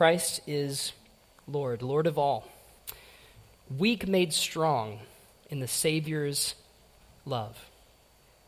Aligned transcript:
Christ 0.00 0.40
is 0.46 0.94
Lord, 1.46 1.82
Lord 1.82 2.06
of 2.06 2.16
all. 2.16 2.48
Weak 3.76 4.08
made 4.08 4.32
strong 4.32 5.00
in 5.50 5.60
the 5.60 5.68
Savior's 5.68 6.54
love. 7.26 7.68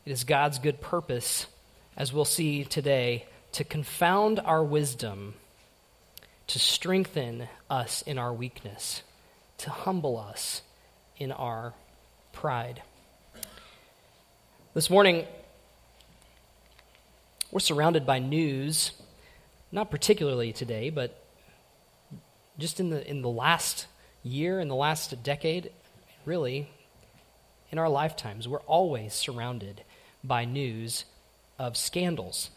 It 0.07 0.13
is 0.13 0.25
God's 0.25 0.59
good 0.59 0.81
purpose, 0.81 1.45
as 1.95 2.11
we'll 2.11 2.25
see 2.25 2.65
today, 2.65 3.27
to 3.53 3.65
confound 3.65 4.41
our 4.41 4.65
wisdom, 4.65 5.35
to 6.47 6.59
strengthen 6.59 7.49
us 7.69 8.01
in 8.01 8.17
our 8.17 8.33
weakness, 8.33 9.03
to 9.59 9.69
humble 9.69 10.19
us 10.19 10.63
in 11.19 11.33
our 11.33 11.75
pride. 12.33 12.81
This 14.73 14.89
morning, 14.89 15.27
we're 17.51 17.61
surrounded 17.61 18.07
by 18.07 18.21
news, 18.21 18.93
not 19.71 19.91
particularly 19.91 20.55
today, 20.55 20.89
but 20.89 21.22
just 22.59 22.81
in 22.81 22.91
the, 22.91 23.09
in 23.09 23.23
the 23.23 23.29
last 23.29 23.87
year, 24.23 24.61
in 24.61 24.69
the 24.69 24.75
last 24.75 25.23
decade, 25.23 25.73
really, 26.25 26.69
in 27.71 27.79
our 27.79 27.89
lifetimes, 27.89 28.47
we're 28.47 28.61
always 28.61 29.15
surrounded 29.15 29.83
by 30.23 30.45
news 30.45 31.05
of 31.59 31.77
scandals, 31.77 32.51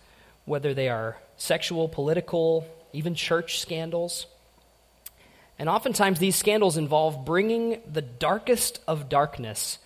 whether 0.45 0.73
they 0.73 0.89
are 0.89 1.17
sexual, 1.37 1.87
political, 1.87 2.67
even 2.93 3.15
church 3.15 3.59
scandals. 3.59 4.27
And 5.57 5.69
oftentimes, 5.69 6.19
these 6.19 6.35
scandals 6.35 6.77
involve 6.77 7.25
bringing 7.25 7.81
the 7.91 8.01
darkest 8.01 8.81
of 8.87 9.09
darkness 9.09 9.79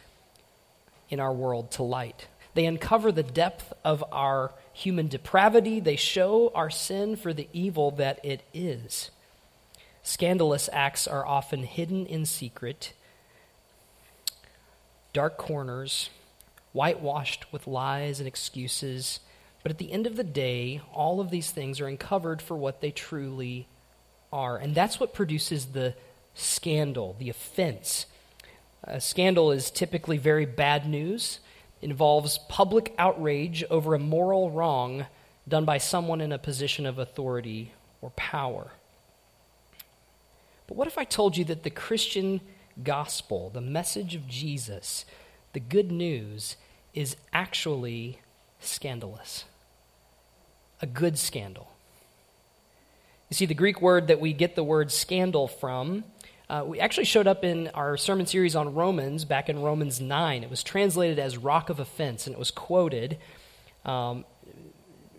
in 1.09 1.20
our 1.20 1.34
world 1.34 1.71
to 1.71 1.84
light. 1.84 2.27
They 2.55 2.65
uncover 2.65 3.12
the 3.12 3.23
depth 3.23 3.71
of 3.85 4.03
our 4.12 4.51
human 4.73 5.07
depravity. 5.07 5.79
They 5.79 5.95
show 5.95 6.51
our 6.55 6.70
sin 6.70 7.15
for 7.15 7.34
the 7.34 7.48
evil 7.53 7.91
that 7.91 8.20
it 8.23 8.41
is. 8.53 9.12
Scandalous 10.09 10.72
acts 10.73 11.08
are 11.08 11.23
often 11.23 11.62
hidden 11.62 12.08
in 12.08 12.26
secret, 12.26 12.93
dark 15.13 15.38
corners, 15.38 16.10
whitewashed 16.74 17.54
with 17.54 17.68
lies 17.68 18.18
and 18.18 18.27
excuses. 18.27 19.20
But 19.62 19.71
at 19.71 19.77
the 19.77 19.91
end 19.91 20.07
of 20.07 20.16
the 20.16 20.24
day, 20.24 20.82
all 20.96 21.21
of 21.21 21.29
these 21.29 21.51
things 21.51 21.79
are 21.79 21.85
uncovered 21.85 22.41
for 22.41 22.57
what 22.57 22.82
they 22.82 22.90
truly 22.90 23.68
are. 24.34 24.57
And 24.57 24.74
that's 24.74 24.99
what 24.99 25.13
produces 25.13 25.68
the 25.68 25.93
scandal, 26.34 27.16
the 27.20 27.29
offense. 27.29 28.07
A 28.85 28.99
scandal 28.99 29.51
is 29.51 29.70
typically 29.70 30.18
very 30.18 30.48
bad 30.48 30.90
news 30.90 31.40
involves 31.84 32.40
public 32.49 32.96
outrage 32.98 33.63
over 33.70 33.94
a 33.94 33.99
moral 33.99 34.49
wrong 34.49 35.05
done 35.48 35.66
by 35.66 35.77
someone 35.77 36.20
in 36.20 36.32
a 36.32 36.40
position 36.40 36.88
of 36.88 36.98
authority 36.98 37.73
or 38.01 38.10
power. 38.16 38.71
But 40.70 40.77
what 40.77 40.87
if 40.87 40.98
I 40.98 41.03
told 41.03 41.35
you 41.35 41.43
that 41.45 41.63
the 41.63 41.70
Christian 41.70 42.41
gospel, 42.84 43.49
the 43.49 43.59
message 43.59 44.13
of 44.13 44.27
Jesus, 44.27 45.03
the 45.53 45.59
good 45.59 45.91
news, 45.91 46.55
is 46.93 47.17
actually 47.34 48.20
scandalous? 48.59 49.45
A 50.81 50.85
good 50.85 51.17
scandal. 51.17 51.71
You 53.29 53.35
see, 53.35 53.48
the 53.48 53.55
Greek 53.55 53.81
word 53.81 54.07
that 54.07 54.21
we 54.21 54.31
get 54.31 54.55
the 54.55 54.63
word 54.63 54.91
scandal 54.91 55.48
from 55.48 56.03
uh, 56.49 56.63
we 56.65 56.79
actually 56.79 57.05
showed 57.05 57.27
up 57.27 57.43
in 57.43 57.67
our 57.70 57.95
sermon 57.95 58.26
series 58.26 58.55
on 58.55 58.73
Romans 58.73 59.23
back 59.23 59.49
in 59.49 59.61
Romans 59.61 60.01
9. 60.01 60.43
It 60.43 60.49
was 60.49 60.63
translated 60.63 61.20
as 61.20 61.37
rock 61.37 61.70
of 61.70 61.79
offense, 61.79 62.26
and 62.26 62.33
it 62.33 62.39
was 62.39 62.49
quoted. 62.49 63.20
Um, 63.85 64.25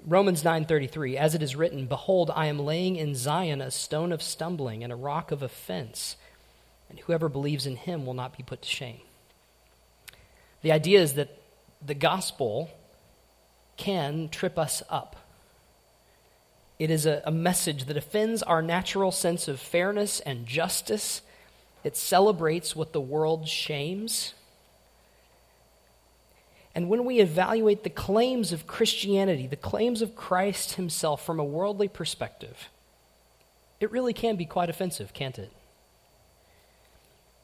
Romans 0.07 0.43
9:33 0.43 1.17
as 1.17 1.35
it 1.35 1.43
is 1.43 1.57
written 1.57 1.87
behold 1.87 2.31
I 2.35 2.47
am 2.47 2.59
laying 2.59 2.97
in 2.97 3.15
Zion 3.15 3.61
a 3.61 3.71
stone 3.71 4.13
of 4.13 4.23
stumbling 4.23 4.83
and 4.83 4.93
a 4.93 4.97
rock 4.97 5.31
of 5.31 5.43
offense 5.43 6.17
and 6.89 6.99
whoever 7.01 7.29
believes 7.29 7.67
in 7.67 7.77
him 7.77 8.05
will 8.05 8.15
not 8.15 8.37
be 8.37 8.43
put 8.43 8.63
to 8.63 8.69
shame. 8.69 9.01
The 10.63 10.73
idea 10.73 11.01
is 11.01 11.15
that 11.15 11.41
the 11.85 11.95
gospel 11.95 12.71
can 13.77 14.29
trip 14.29 14.59
us 14.59 14.83
up. 14.91 15.17
It 16.79 16.91
is 16.91 17.07
a, 17.07 17.23
a 17.25 17.31
message 17.31 17.85
that 17.85 17.97
offends 17.97 18.43
our 18.43 18.61
natural 18.61 19.13
sense 19.13 19.49
of 19.49 19.61
fairness 19.61 20.21
and 20.21 20.47
justice. 20.47 21.23
It 21.85 21.97
celebrates 21.97 22.75
what 22.75 22.93
the 22.93 23.01
world 23.01 23.49
shames. 23.49 24.35
And 26.81 26.89
when 26.89 27.05
we 27.05 27.21
evaluate 27.21 27.85
the 27.85 27.91
claims 27.91 28.53
of 28.53 28.67
Christianity, 28.67 29.47
the 29.47 29.55
claims 29.55 30.01
of 30.01 30.17
Christ 30.17 30.77
himself 30.77 31.23
from 31.23 31.39
a 31.39 31.45
worldly 31.45 31.89
perspective, 31.89 32.71
it 33.81 33.93
really 33.93 34.15
can 34.15 34.37
be 34.37 34.47
quite 34.47 34.71
offensive, 34.71 35.13
can't 35.13 35.39
it? 35.39 35.53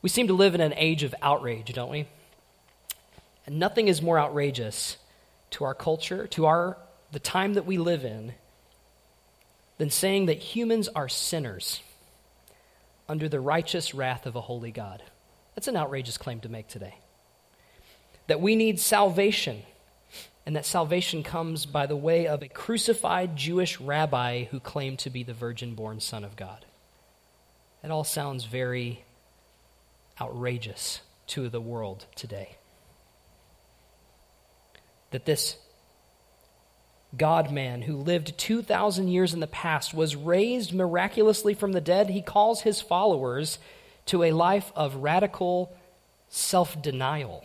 We 0.00 0.08
seem 0.08 0.26
to 0.28 0.32
live 0.32 0.54
in 0.54 0.62
an 0.62 0.72
age 0.78 1.02
of 1.02 1.14
outrage, 1.20 1.70
don't 1.74 1.90
we? 1.90 2.06
And 3.44 3.58
nothing 3.58 3.88
is 3.88 4.00
more 4.00 4.18
outrageous 4.18 4.96
to 5.50 5.64
our 5.64 5.74
culture, 5.74 6.26
to 6.28 6.46
our 6.46 6.78
the 7.12 7.18
time 7.18 7.52
that 7.52 7.66
we 7.66 7.76
live 7.76 8.06
in, 8.06 8.32
than 9.76 9.90
saying 9.90 10.24
that 10.26 10.38
humans 10.38 10.88
are 10.88 11.10
sinners 11.10 11.82
under 13.06 13.28
the 13.28 13.40
righteous 13.40 13.92
wrath 13.92 14.24
of 14.24 14.34
a 14.34 14.40
holy 14.40 14.70
God. 14.70 15.02
That's 15.54 15.68
an 15.68 15.76
outrageous 15.76 16.16
claim 16.16 16.40
to 16.40 16.48
make 16.48 16.68
today. 16.68 16.94
That 18.26 18.40
we 18.40 18.56
need 18.56 18.80
salvation, 18.80 19.62
and 20.44 20.56
that 20.56 20.66
salvation 20.66 21.22
comes 21.22 21.66
by 21.66 21.86
the 21.86 21.96
way 21.96 22.26
of 22.26 22.42
a 22.42 22.48
crucified 22.48 23.36
Jewish 23.36 23.80
rabbi 23.80 24.44
who 24.44 24.60
claimed 24.60 24.98
to 25.00 25.10
be 25.10 25.22
the 25.22 25.34
virgin 25.34 25.74
born 25.74 26.00
Son 26.00 26.24
of 26.24 26.36
God. 26.36 26.64
It 27.82 27.90
all 27.90 28.04
sounds 28.04 28.44
very 28.44 29.04
outrageous 30.20 31.00
to 31.28 31.48
the 31.48 31.60
world 31.60 32.06
today. 32.14 32.56
That 35.10 35.24
this 35.24 35.56
God 37.16 37.52
man 37.52 37.82
who 37.82 37.96
lived 37.96 38.36
2,000 38.38 39.08
years 39.08 39.32
in 39.32 39.40
the 39.40 39.46
past 39.46 39.94
was 39.94 40.16
raised 40.16 40.72
miraculously 40.72 41.54
from 41.54 41.72
the 41.72 41.80
dead, 41.80 42.10
he 42.10 42.22
calls 42.22 42.62
his 42.62 42.80
followers 42.80 43.58
to 44.06 44.22
a 44.22 44.32
life 44.32 44.72
of 44.74 44.96
radical 44.96 45.76
self 46.28 46.80
denial, 46.82 47.44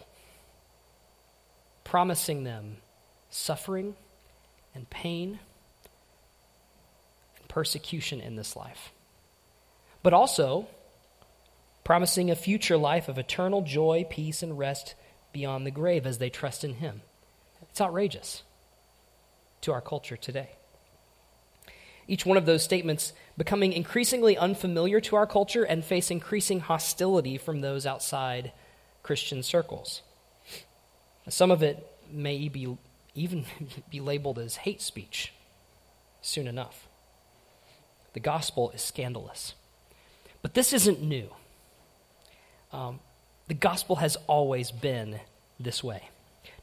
promising 1.92 2.46
them 2.46 2.78
suffering 3.30 3.96
and 4.74 4.90
pain 4.90 5.38
and 7.38 7.48
persecution 7.50 8.22
in 8.22 8.38
this 8.38 8.56
life, 8.56 8.94
but 10.02 10.14
also 10.14 10.66
promising 11.84 12.32
a 12.32 12.36
future 12.36 12.78
life 12.78 13.10
of 13.10 13.18
eternal 13.18 13.62
joy, 13.62 14.06
peace, 14.10 14.42
and 14.42 14.58
rest 14.58 14.96
beyond 15.34 15.68
the 15.68 15.72
grave 15.72 16.06
as 16.06 16.18
they 16.18 16.30
trust 16.30 16.64
in 16.64 16.76
him. 16.76 17.02
It's 17.64 17.82
outrageous 17.82 18.44
to 19.60 19.74
our 19.74 19.82
culture 19.82 20.16
today. 20.16 20.52
Each 22.08 22.26
one 22.26 22.38
of 22.38 22.46
those 22.46 22.64
statements 22.64 23.12
becoming 23.38 23.74
increasingly 23.74 24.38
unfamiliar 24.38 25.02
to 25.02 25.18
our 25.18 25.28
culture 25.28 25.64
and 25.64 25.84
face 25.84 26.10
increasing 26.10 26.62
hostility 26.62 27.38
from 27.38 27.60
those 27.60 27.86
outside 27.86 28.54
Christian 29.04 29.44
circles. 29.44 30.04
Some 31.30 31.52
of 31.52 31.64
it 31.64 31.88
may 32.12 32.50
be, 32.50 32.78
even 33.16 33.46
be 33.90 34.00
labeled 34.00 34.40
as 34.40 34.58
hate 34.58 34.82
speech 34.82 35.34
soon 36.22 36.48
enough. 36.48 36.88
The 38.14 38.20
gospel 38.20 38.72
is 38.72 38.82
scandalous. 38.82 39.54
But 40.42 40.54
this 40.54 40.74
isn't 40.74 41.02
new. 41.02 41.30
Um, 42.72 43.00
the 43.48 43.54
gospel 43.54 43.98
has 43.98 44.18
always 44.28 44.72
been 44.72 45.20
this 45.60 45.84
way. 45.84 46.10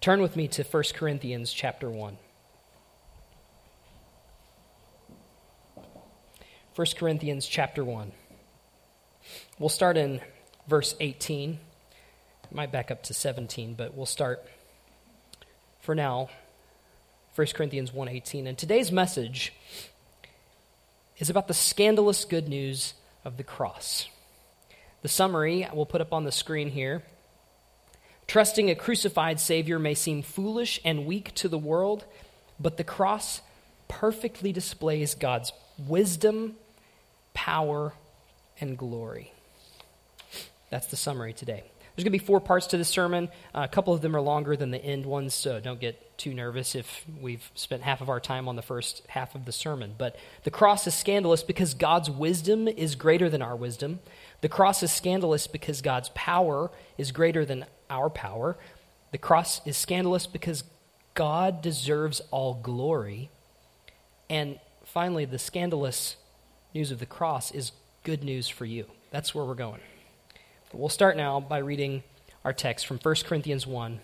Turn 0.01 0.21
with 0.21 0.37
me 0.37 0.49
to 0.49 0.63
1 0.63 0.83
Corinthians 0.95 1.53
chapter 1.53 1.91
1. 1.91 2.19
1 6.75 6.87
Corinthians 6.97 7.47
chapter 7.47 7.85
1. 7.85 8.12
We'll 9.59 9.69
start 9.69 9.97
in 9.97 10.21
verse 10.69 10.94
18. 11.00 11.59
I 12.50 12.55
might 12.55 12.73
back 12.73 12.91
up 12.91 13.03
to 13.05 13.15
17, 13.15 13.75
but 13.75 13.94
we'll 13.94 14.06
start 14.06 14.47
for 15.88 15.94
now 15.94 16.29
1 17.35 17.46
Corinthians 17.55 17.94
1:18. 17.94 18.46
And 18.46 18.58
today's 18.58 18.93
message 18.93 19.55
is 21.17 21.31
about 21.31 21.49
the 21.49 21.55
scandalous 21.55 22.26
good 22.26 22.46
news 22.46 22.93
of 23.25 23.38
the 23.38 23.43
cross. 23.43 24.06
The 25.00 25.08
summary 25.08 25.67
we'll 25.73 25.87
put 25.87 26.02
up 26.02 26.12
on 26.12 26.25
the 26.25 26.31
screen 26.31 26.73
here. 26.73 27.05
Trusting 28.26 28.69
a 28.69 28.75
crucified 28.75 29.40
Savior 29.40 29.79
may 29.79 29.94
seem 29.94 30.20
foolish 30.20 30.79
and 30.85 31.06
weak 31.06 31.35
to 31.37 31.49
the 31.49 31.56
world, 31.56 32.05
but 32.61 32.76
the 32.76 32.84
cross 32.84 33.41
perfectly 33.88 34.52
displays 34.52 35.14
God's 35.14 35.55
wisdom 35.79 36.56
power, 37.32 37.94
and 38.61 38.76
glory. 38.76 39.32
That's 40.69 40.88
the 40.88 40.96
summary 40.96 41.32
today. 41.32 41.64
There's 41.99 42.05
going 42.05 42.12
to 42.12 42.19
be 42.21 42.27
four 42.27 42.39
parts 42.39 42.69
to 42.69 42.77
the 42.77 42.85
sermon. 42.85 43.29
Uh, 43.53 43.62
a 43.65 43.69
couple 43.69 43.93
of 43.93 44.03
them 44.03 44.15
are 44.15 44.21
longer 44.21 44.55
than 44.55 44.71
the 44.71 44.79
end 44.79 45.05
ones, 45.05 45.35
so 45.35 45.59
don't 45.59 45.81
get 45.81 46.17
too 46.17 46.33
nervous 46.33 46.77
if 46.77 47.05
we've 47.21 47.50
spent 47.56 47.83
half 47.83 48.00
of 48.00 48.09
our 48.09 48.21
time 48.21 48.47
on 48.47 48.55
the 48.55 48.62
first 48.62 49.03
half 49.09 49.35
of 49.35 49.47
the 49.47 49.50
sermon. 49.50 49.97
But 49.99 50.15
the 50.45 50.53
cross 50.53 50.87
is 50.87 50.95
scandalous 50.95 51.43
because 51.43 51.75
God's 51.75 52.09
wisdom 52.09 52.69
is 52.69 52.95
greater 52.95 53.29
than 53.29 53.43
our 53.43 53.56
wisdom. 53.56 53.99
The 54.43 54.49
cross 54.49 54.85
is 54.85 54.93
scandalous 54.93 55.49
because 55.49 55.83
God's 55.83 56.11
power 56.15 56.71
is 56.99 57.11
greater 57.11 57.45
than 57.45 57.67
our 57.91 58.09
power. 58.09 58.56
The 59.11 59.19
cross 59.19 59.61
is 59.67 59.77
scandalous 59.77 60.29
because 60.29 60.62
God 61.15 61.62
deserves 61.62 62.21
all 62.31 62.55
glory. 62.55 63.29
And 64.31 64.61
finally, 64.85 65.25
the 65.25 65.41
scandalous 65.41 66.15
news 66.73 66.93
of 66.93 67.01
the 67.01 67.06
cross 67.06 67.51
is 67.51 67.73
good 68.05 68.23
news 68.23 68.49
for 68.49 68.67
you. 68.67 68.87
That's 69.11 69.35
where 69.35 69.44
we're 69.44 69.55
going. 69.55 69.81
But 70.70 70.81
we'll 70.81 70.91
start 70.91 71.17
now 71.17 71.41
by 71.41 71.59
reading 71.59 72.03
our 72.44 72.53
text 72.53 72.87
from 72.87 72.99
1 72.99 73.15
Corinthians 73.25 73.67
1. 73.67 74.00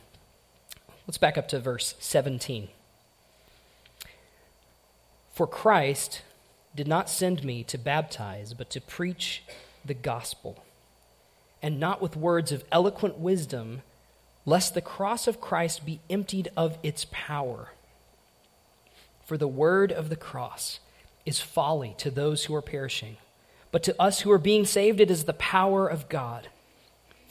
Let's 1.06 1.19
back 1.19 1.37
up 1.37 1.46
to 1.49 1.61
verse 1.61 1.94
17. 1.99 2.69
For 5.34 5.46
Christ 5.46 6.22
did 6.75 6.88
not 6.88 7.11
send 7.11 7.44
me 7.44 7.64
to 7.64 7.76
baptize, 7.76 8.55
but 8.55 8.70
to 8.70 8.81
preach 8.81 9.43
the 9.84 9.93
gospel, 9.93 10.64
and 11.62 11.78
not 11.78 12.00
with 12.00 12.16
words 12.16 12.50
of 12.50 12.64
eloquent 12.72 13.19
wisdom, 13.19 13.82
lest 14.46 14.72
the 14.72 14.81
cross 14.81 15.26
of 15.26 15.43
Christ 15.43 15.84
be 15.84 16.00
emptied 16.08 16.50
of 16.56 16.78
its 16.82 17.06
power. 17.11 17.72
For 19.22 19.37
the 19.37 19.49
word 19.49 19.93
of 19.93 20.08
the 20.08 20.16
cross 20.16 20.81
is 21.26 21.40
folly 21.40 21.94
to 21.99 22.11
those 22.11 22.44
who 22.44 22.55
are 22.55 22.62
perishing, 22.62 23.19
but 23.70 23.82
to 23.82 24.00
us 24.00 24.20
who 24.20 24.31
are 24.31 24.38
being 24.38 24.64
saved, 24.64 25.00
it 25.00 25.11
is 25.11 25.25
the 25.25 25.34
power 25.34 25.87
of 25.87 26.08
God. 26.08 26.49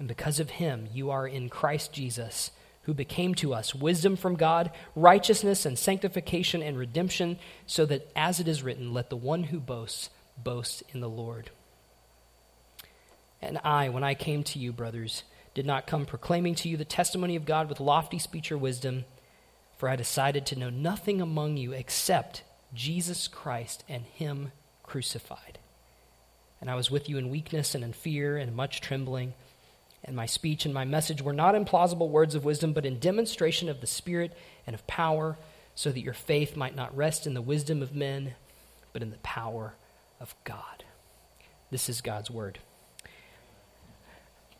And 0.00 0.08
because 0.08 0.40
of 0.40 0.50
him, 0.50 0.88
you 0.94 1.10
are 1.10 1.28
in 1.28 1.50
Christ 1.50 1.92
Jesus, 1.92 2.50
who 2.84 2.94
became 2.94 3.34
to 3.36 3.52
us 3.52 3.74
wisdom 3.74 4.16
from 4.16 4.34
God, 4.34 4.70
righteousness 4.96 5.66
and 5.66 5.78
sanctification 5.78 6.62
and 6.62 6.78
redemption, 6.78 7.38
so 7.66 7.84
that, 7.84 8.10
as 8.16 8.40
it 8.40 8.48
is 8.48 8.62
written, 8.62 8.94
let 8.94 9.10
the 9.10 9.16
one 9.16 9.44
who 9.44 9.60
boasts 9.60 10.08
boast 10.38 10.82
in 10.94 11.00
the 11.00 11.08
Lord. 11.08 11.50
And 13.42 13.58
I, 13.62 13.90
when 13.90 14.02
I 14.02 14.14
came 14.14 14.42
to 14.44 14.58
you, 14.58 14.72
brothers, 14.72 15.22
did 15.52 15.66
not 15.66 15.86
come 15.86 16.06
proclaiming 16.06 16.54
to 16.56 16.70
you 16.70 16.78
the 16.78 16.84
testimony 16.86 17.36
of 17.36 17.44
God 17.44 17.68
with 17.68 17.78
lofty 17.78 18.18
speech 18.18 18.50
or 18.50 18.56
wisdom, 18.56 19.04
for 19.76 19.86
I 19.86 19.96
decided 19.96 20.46
to 20.46 20.58
know 20.58 20.70
nothing 20.70 21.20
among 21.20 21.58
you 21.58 21.72
except 21.72 22.42
Jesus 22.72 23.28
Christ 23.28 23.84
and 23.86 24.04
Him 24.04 24.52
crucified. 24.82 25.58
And 26.58 26.70
I 26.70 26.74
was 26.74 26.90
with 26.90 27.06
you 27.06 27.18
in 27.18 27.28
weakness 27.28 27.74
and 27.74 27.84
in 27.84 27.92
fear 27.92 28.38
and 28.38 28.56
much 28.56 28.80
trembling 28.80 29.34
and 30.04 30.16
my 30.16 30.26
speech 30.26 30.64
and 30.64 30.72
my 30.72 30.84
message 30.84 31.22
were 31.22 31.32
not 31.32 31.54
in 31.54 31.64
plausible 31.64 32.08
words 32.08 32.34
of 32.34 32.44
wisdom, 32.44 32.72
but 32.72 32.86
in 32.86 32.98
demonstration 32.98 33.68
of 33.68 33.80
the 33.80 33.86
Spirit 33.86 34.36
and 34.66 34.74
of 34.74 34.86
power, 34.86 35.36
so 35.74 35.90
that 35.90 36.00
your 36.00 36.14
faith 36.14 36.56
might 36.56 36.74
not 36.74 36.96
rest 36.96 37.26
in 37.26 37.34
the 37.34 37.42
wisdom 37.42 37.82
of 37.82 37.94
men, 37.94 38.34
but 38.92 39.02
in 39.02 39.10
the 39.10 39.18
power 39.18 39.74
of 40.20 40.34
God. 40.44 40.84
This 41.70 41.88
is 41.88 42.00
God's 42.00 42.30
word. 42.30 42.58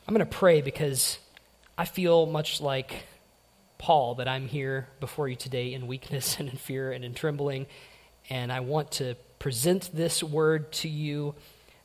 I'm 0.07 0.15
going 0.15 0.27
to 0.27 0.37
pray 0.39 0.61
because 0.61 1.19
I 1.77 1.85
feel 1.85 2.27
much 2.27 2.61
like 2.61 3.05
Paul 3.79 4.17
that 4.17 4.29
I'm 4.29 4.49
here 4.49 4.89
before 5.01 5.29
you 5.29 5.37
today 5.37 5.73
in 5.73 5.87
weakness 5.87 6.37
and 6.39 6.49
in 6.49 6.57
fear 6.57 6.93
and 6.93 7.05
in 7.05 7.15
trembling, 7.15 7.67
and 8.29 8.53
I 8.53 8.61
want 8.61 8.93
to 8.93 9.17
present 9.39 9.91
this 9.95 10.23
word 10.23 10.71
to 10.73 10.89
you. 10.89 11.35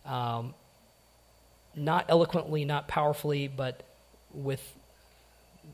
Um, 0.06 0.54
not 1.76 2.06
eloquently, 2.10 2.66
not 2.66 2.88
powerfully, 2.88 3.48
but 3.48 3.84
with 4.34 4.76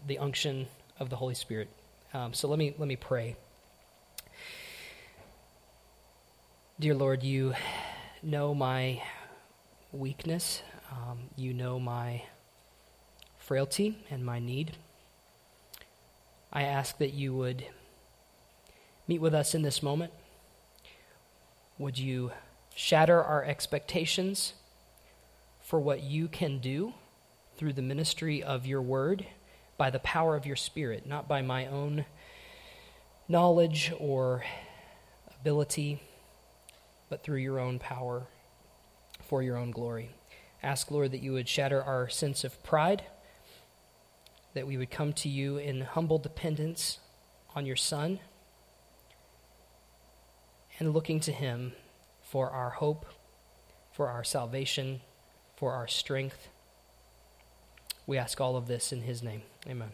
the 0.07 0.18
unction 0.18 0.68
of 1.00 1.09
the 1.09 1.15
Holy 1.15 1.36
Spirit. 1.36 1.69
Um, 2.13 2.33
so 2.33 2.48
let 2.48 2.59
me 2.59 2.75
let 2.77 2.88
me 2.88 2.95
pray. 2.95 3.36
Dear 6.80 6.95
Lord, 6.95 7.24
you 7.24 7.53
know 8.24 8.56
my 8.56 9.01
weakness. 9.92 10.63
Um, 10.92 11.19
you 11.36 11.53
know 11.53 11.80
my 11.80 12.24
frailty 13.38 13.98
and 14.09 14.25
my 14.25 14.39
need. 14.39 14.77
I 16.51 16.63
ask 16.63 16.98
that 16.98 17.13
you 17.13 17.33
would 17.33 17.65
meet 19.07 19.21
with 19.21 19.33
us 19.33 19.56
in 19.56 19.62
this 19.62 19.81
moment. 19.81 20.12
Would 21.77 21.98
you 21.98 22.31
shatter 22.75 23.22
our 23.24 23.43
expectations? 23.43 24.53
For 25.72 25.80
what 25.80 26.04
you 26.04 26.28
can 26.28 26.60
do 26.60 26.94
through 27.56 27.72
the 27.72 27.82
ministry 27.82 28.44
of 28.44 28.66
your 28.66 28.82
word 28.82 29.25
by 29.78 29.90
the 29.90 30.00
power 30.00 30.36
of 30.36 30.46
your 30.46 30.58
spirit, 30.58 31.08
not 31.08 31.30
by 31.30 31.42
my 31.42 31.66
own 31.66 32.04
knowledge 33.30 33.94
or 33.98 34.44
ability, 35.40 36.04
but 37.08 37.24
through 37.24 37.38
your 37.38 37.58
own 37.58 37.80
power 37.80 38.28
for 39.22 39.42
your 39.42 39.56
own 39.56 39.72
glory. 39.72 40.10
Ask, 40.62 40.92
Lord, 40.92 41.13
that 41.13 41.24
you 41.24 41.32
would 41.32 41.48
shatter 41.48 41.82
our 41.82 42.10
sense 42.10 42.44
of 42.44 42.62
pride, 42.63 43.04
that 44.54 44.68
we 44.68 44.75
would 44.75 44.92
come 44.92 45.13
to 45.13 45.30
you 45.30 45.56
in 45.56 45.80
humble 45.80 46.18
dependence 46.18 47.00
on 47.56 47.66
your 47.66 47.78
Son, 47.78 48.20
and 50.80 50.94
looking 50.94 51.22
to 51.22 51.32
him 51.32 51.72
for 52.22 52.50
our 52.50 52.72
hope, 52.72 53.06
for 53.94 54.10
our 54.10 54.25
salvation 54.25 55.00
for 55.62 55.74
our 55.74 55.88
strength. 55.88 56.50
We 58.08 58.18
ask 58.18 58.41
all 58.41 58.58
of 58.58 58.65
this 58.65 58.91
in 58.91 59.01
his 59.03 59.22
name. 59.22 59.44
Amen. 59.70 59.91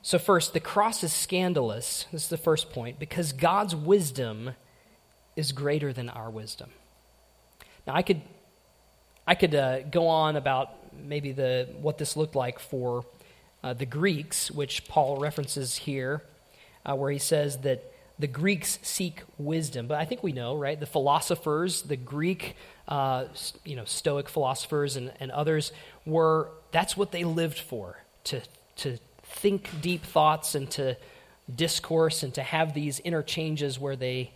So, 0.00 0.18
first, 0.18 0.54
the 0.54 0.60
cross 0.60 1.04
is 1.04 1.12
scandalous. 1.12 2.06
This 2.10 2.22
is 2.22 2.28
the 2.30 2.38
first 2.38 2.70
point 2.70 2.98
because 2.98 3.32
God's 3.34 3.76
wisdom 3.76 4.52
is 5.36 5.52
greater 5.52 5.92
than 5.92 6.08
our 6.08 6.30
wisdom. 6.30 6.70
Now, 7.86 7.94
I 7.94 8.00
could, 8.00 8.22
I 9.26 9.34
could 9.34 9.54
uh, 9.54 9.82
go 9.82 10.08
on 10.08 10.36
about 10.36 10.70
maybe 10.96 11.32
the, 11.32 11.68
what 11.82 11.98
this 11.98 12.16
looked 12.16 12.34
like 12.34 12.58
for 12.58 13.04
uh, 13.62 13.74
the 13.74 13.84
Greeks, 13.84 14.50
which 14.50 14.88
Paul 14.88 15.18
references 15.18 15.76
here, 15.76 16.22
uh, 16.86 16.96
where 16.96 17.10
he 17.10 17.18
says 17.18 17.58
that 17.58 17.92
the 18.18 18.26
Greeks 18.26 18.78
seek 18.82 19.22
wisdom. 19.38 19.86
But 19.86 19.98
I 19.98 20.04
think 20.04 20.22
we 20.22 20.32
know, 20.32 20.56
right? 20.56 20.78
The 20.78 20.86
philosophers, 20.86 21.82
the 21.82 21.96
Greek, 21.96 22.56
uh, 22.86 23.26
you 23.64 23.76
know, 23.76 23.84
Stoic 23.84 24.28
philosophers 24.28 24.96
and, 24.96 25.12
and 25.18 25.30
others 25.30 25.72
were, 26.06 26.50
that's 26.70 26.96
what 26.96 27.10
they 27.10 27.24
lived 27.24 27.58
for, 27.58 27.98
to, 28.24 28.40
to 28.76 28.98
think 29.22 29.68
deep 29.80 30.04
thoughts 30.04 30.54
and 30.54 30.70
to 30.72 30.96
discourse 31.52 32.22
and 32.22 32.32
to 32.34 32.42
have 32.42 32.72
these 32.72 33.00
interchanges 33.00 33.78
where 33.78 33.96
they 33.96 34.32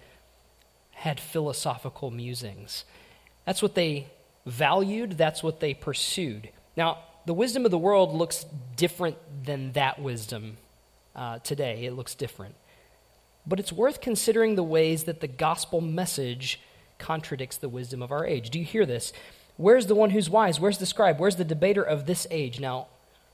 had 0.90 1.20
philosophical 1.20 2.10
musings. 2.10 2.84
That's 3.44 3.62
what 3.62 3.74
they 3.74 4.08
valued, 4.44 5.12
that's 5.12 5.42
what 5.42 5.60
they 5.60 5.72
pursued. 5.72 6.50
Now, 6.76 6.98
the 7.26 7.34
wisdom 7.34 7.64
of 7.64 7.70
the 7.70 7.78
world 7.78 8.14
looks 8.14 8.44
different 8.74 9.16
than 9.44 9.72
that 9.72 10.00
wisdom 10.00 10.56
uh, 11.14 11.38
today. 11.40 11.84
It 11.84 11.92
looks 11.92 12.14
different. 12.14 12.54
But 13.48 13.58
it's 13.58 13.72
worth 13.72 14.02
considering 14.02 14.54
the 14.54 14.62
ways 14.62 15.04
that 15.04 15.20
the 15.20 15.26
gospel 15.26 15.80
message 15.80 16.60
contradicts 16.98 17.56
the 17.56 17.68
wisdom 17.68 18.02
of 18.02 18.12
our 18.12 18.26
age. 18.26 18.50
Do 18.50 18.58
you 18.58 18.64
hear 18.64 18.84
this? 18.84 19.12
Where's 19.56 19.86
the 19.86 19.94
one 19.94 20.10
who's 20.10 20.28
wise? 20.28 20.60
Where's 20.60 20.78
the 20.78 20.86
scribe? 20.86 21.18
Where's 21.18 21.36
the 21.36 21.44
debater 21.44 21.82
of 21.82 22.04
this 22.04 22.26
age? 22.30 22.60
Now, 22.60 22.88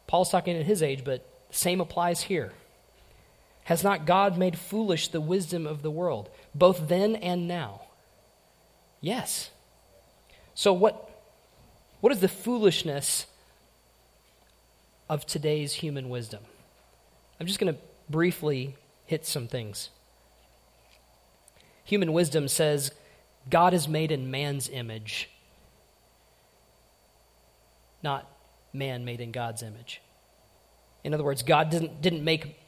Paul's 0.07 0.31
talking 0.31 0.57
at 0.57 0.67
his 0.67 0.83
age, 0.83 1.05
but 1.05 1.27
the 1.51 1.57
same 1.57 1.81
applies 1.81 2.23
here. 2.23 2.53
Has 3.65 3.83
not 3.83 4.07
God 4.07 4.39
made 4.39 4.59
foolish 4.59 5.09
the 5.09 5.21
wisdom 5.21 5.67
of 5.67 5.83
the 5.83 5.91
world, 5.91 6.31
both 6.55 6.89
then 6.89 7.17
and 7.17 7.49
now? 7.49 7.83
Yes. 9.01 9.51
So, 10.55 10.73
what, 10.73 11.11
what 12.01 12.13
is 12.13 12.21
the 12.21 12.29
foolishness 12.29 13.27
of 15.09 15.27
today's 15.27 15.75
human 15.75 16.09
wisdom? 16.09 16.43
I'm 17.41 17.47
just 17.47 17.59
going 17.59 17.75
to 17.75 17.81
briefly 18.09 18.77
hit 19.07 19.27
some 19.27 19.49
things. 19.49 19.91
Human 21.85 22.13
wisdom 22.13 22.49
says 22.49 22.91
God 23.51 23.75
is 23.75 23.87
made 23.87 24.11
in 24.11 24.31
man's 24.31 24.69
image, 24.69 25.31
not 28.03 28.31
man 28.73 29.05
made 29.05 29.21
in 29.21 29.33
God's 29.33 29.63
image. 29.63 30.01
In 31.05 31.13
other 31.13 31.25
words, 31.25 31.43
God 31.43 31.71
didn't, 31.71 32.01
didn't 32.01 32.25
make 32.25 32.59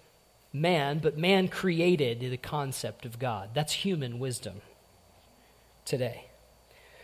man, 0.52 0.99
but 0.99 1.16
man 1.16 1.49
created 1.49 2.20
the 2.20 2.37
concept 2.37 3.06
of 3.06 3.18
God. 3.18 3.50
That's 3.54 3.73
human 3.73 4.18
wisdom 4.18 4.61
today. 5.85 6.26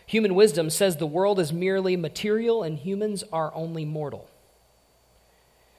Human 0.05 0.35
wisdom 0.35 0.69
says 0.69 0.97
the 0.97 1.07
world 1.07 1.39
is 1.39 1.51
merely 1.51 1.95
material 1.95 2.61
and 2.61 2.77
humans 2.77 3.23
are 3.31 3.53
only 3.55 3.85
mortal. 3.85 4.29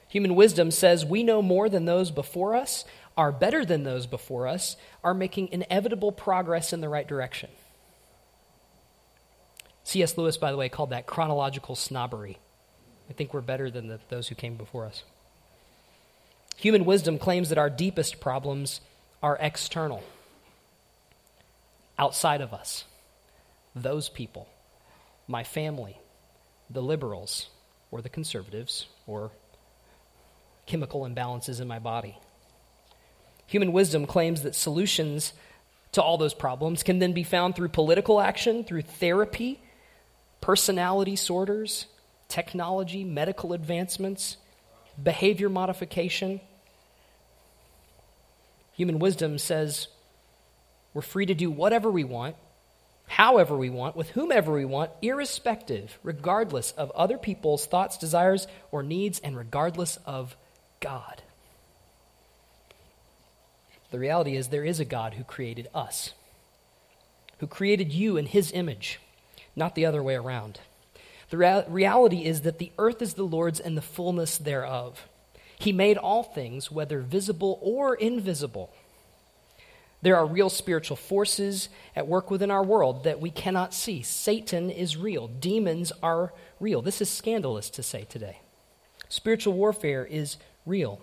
Human 0.09 0.35
wisdom 0.35 0.71
says 0.71 1.05
we 1.05 1.23
know 1.23 1.41
more 1.41 1.69
than 1.69 1.85
those 1.85 2.11
before 2.11 2.55
us, 2.55 2.85
are 3.17 3.31
better 3.31 3.65
than 3.65 3.83
those 3.83 4.05
before 4.05 4.47
us, 4.47 4.75
are 5.03 5.13
making 5.13 5.49
inevitable 5.51 6.11
progress 6.11 6.73
in 6.73 6.81
the 6.81 6.89
right 6.89 7.07
direction. 7.07 7.49
C.S. 9.83 10.17
Lewis, 10.17 10.37
by 10.37 10.51
the 10.51 10.57
way, 10.57 10.67
called 10.67 10.89
that 10.89 11.05
chronological 11.05 11.75
snobbery. 11.75 12.37
I 13.09 13.13
think 13.13 13.33
we're 13.33 13.41
better 13.41 13.69
than 13.69 13.87
the, 13.87 13.99
those 14.09 14.27
who 14.27 14.35
came 14.35 14.55
before 14.55 14.85
us. 14.85 15.03
Human 16.57 16.85
wisdom 16.85 17.19
claims 17.19 17.49
that 17.49 17.57
our 17.57 17.69
deepest 17.69 18.19
problems 18.19 18.81
are 19.21 19.37
external, 19.39 20.03
outside 21.99 22.41
of 22.41 22.53
us. 22.53 22.85
Those 23.75 24.09
people, 24.09 24.47
my 25.27 25.43
family, 25.43 25.99
the 26.69 26.81
liberals, 26.81 27.49
or 27.91 28.01
the 28.01 28.09
conservatives, 28.09 28.87
or 29.05 29.31
chemical 30.65 31.01
imbalances 31.01 31.61
in 31.61 31.67
my 31.67 31.79
body. 31.79 32.17
Human 33.47 33.71
wisdom 33.71 34.05
claims 34.05 34.41
that 34.41 34.55
solutions 34.55 35.33
to 35.91 36.01
all 36.01 36.17
those 36.17 36.33
problems 36.33 36.83
can 36.83 36.99
then 36.99 37.13
be 37.13 37.23
found 37.23 37.55
through 37.55 37.69
political 37.69 38.19
action, 38.19 38.63
through 38.63 38.81
therapy, 38.81 39.61
personality 40.41 41.15
sorters, 41.15 41.85
technology, 42.27 43.03
medical 43.03 43.53
advancements, 43.53 44.37
behavior 45.01 45.49
modification. 45.49 46.41
Human 48.73 48.99
wisdom 48.99 49.37
says 49.37 49.87
we're 50.93 51.01
free 51.01 51.25
to 51.27 51.33
do 51.33 51.49
whatever 51.51 51.89
we 51.91 52.03
want, 52.03 52.35
however 53.07 53.55
we 53.55 53.69
want, 53.69 53.95
with 53.95 54.09
whomever 54.09 54.51
we 54.51 54.65
want, 54.65 54.91
irrespective, 55.01 55.97
regardless 56.03 56.71
of 56.71 56.91
other 56.91 57.17
people's 57.17 57.65
thoughts, 57.65 57.97
desires, 57.97 58.47
or 58.71 58.83
needs, 58.83 59.19
and 59.19 59.37
regardless 59.37 59.97
of 60.05 60.35
God. 60.79 61.21
The 63.95 63.99
reality 63.99 64.35
is, 64.35 64.49
there 64.49 64.65
is 64.65 64.81
a 64.81 64.83
God 64.83 65.13
who 65.13 65.23
created 65.23 65.69
us, 65.73 66.11
who 67.37 67.47
created 67.47 67.93
you 67.93 68.17
in 68.17 68.25
his 68.25 68.51
image, 68.51 68.99
not 69.55 69.73
the 69.73 69.85
other 69.85 70.03
way 70.03 70.15
around. 70.15 70.59
The 71.29 71.37
rea- 71.37 71.63
reality 71.69 72.25
is 72.25 72.41
that 72.41 72.57
the 72.57 72.73
earth 72.77 73.01
is 73.01 73.13
the 73.13 73.23
Lord's 73.23 73.61
and 73.61 73.77
the 73.77 73.81
fullness 73.81 74.37
thereof. 74.37 75.07
He 75.57 75.71
made 75.71 75.95
all 75.95 76.23
things, 76.23 76.69
whether 76.69 76.99
visible 76.99 77.57
or 77.61 77.95
invisible. 77.95 78.73
There 80.01 80.17
are 80.17 80.25
real 80.25 80.49
spiritual 80.49 80.97
forces 80.97 81.69
at 81.95 82.05
work 82.05 82.29
within 82.29 82.51
our 82.51 82.65
world 82.65 83.05
that 83.05 83.21
we 83.21 83.29
cannot 83.29 83.73
see. 83.73 84.01
Satan 84.01 84.69
is 84.69 84.97
real, 84.97 85.29
demons 85.29 85.93
are 86.03 86.33
real. 86.59 86.81
This 86.81 86.99
is 86.99 87.09
scandalous 87.09 87.69
to 87.69 87.81
say 87.81 88.03
today. 88.03 88.41
Spiritual 89.07 89.53
warfare 89.53 90.03
is 90.03 90.35
real. 90.65 90.99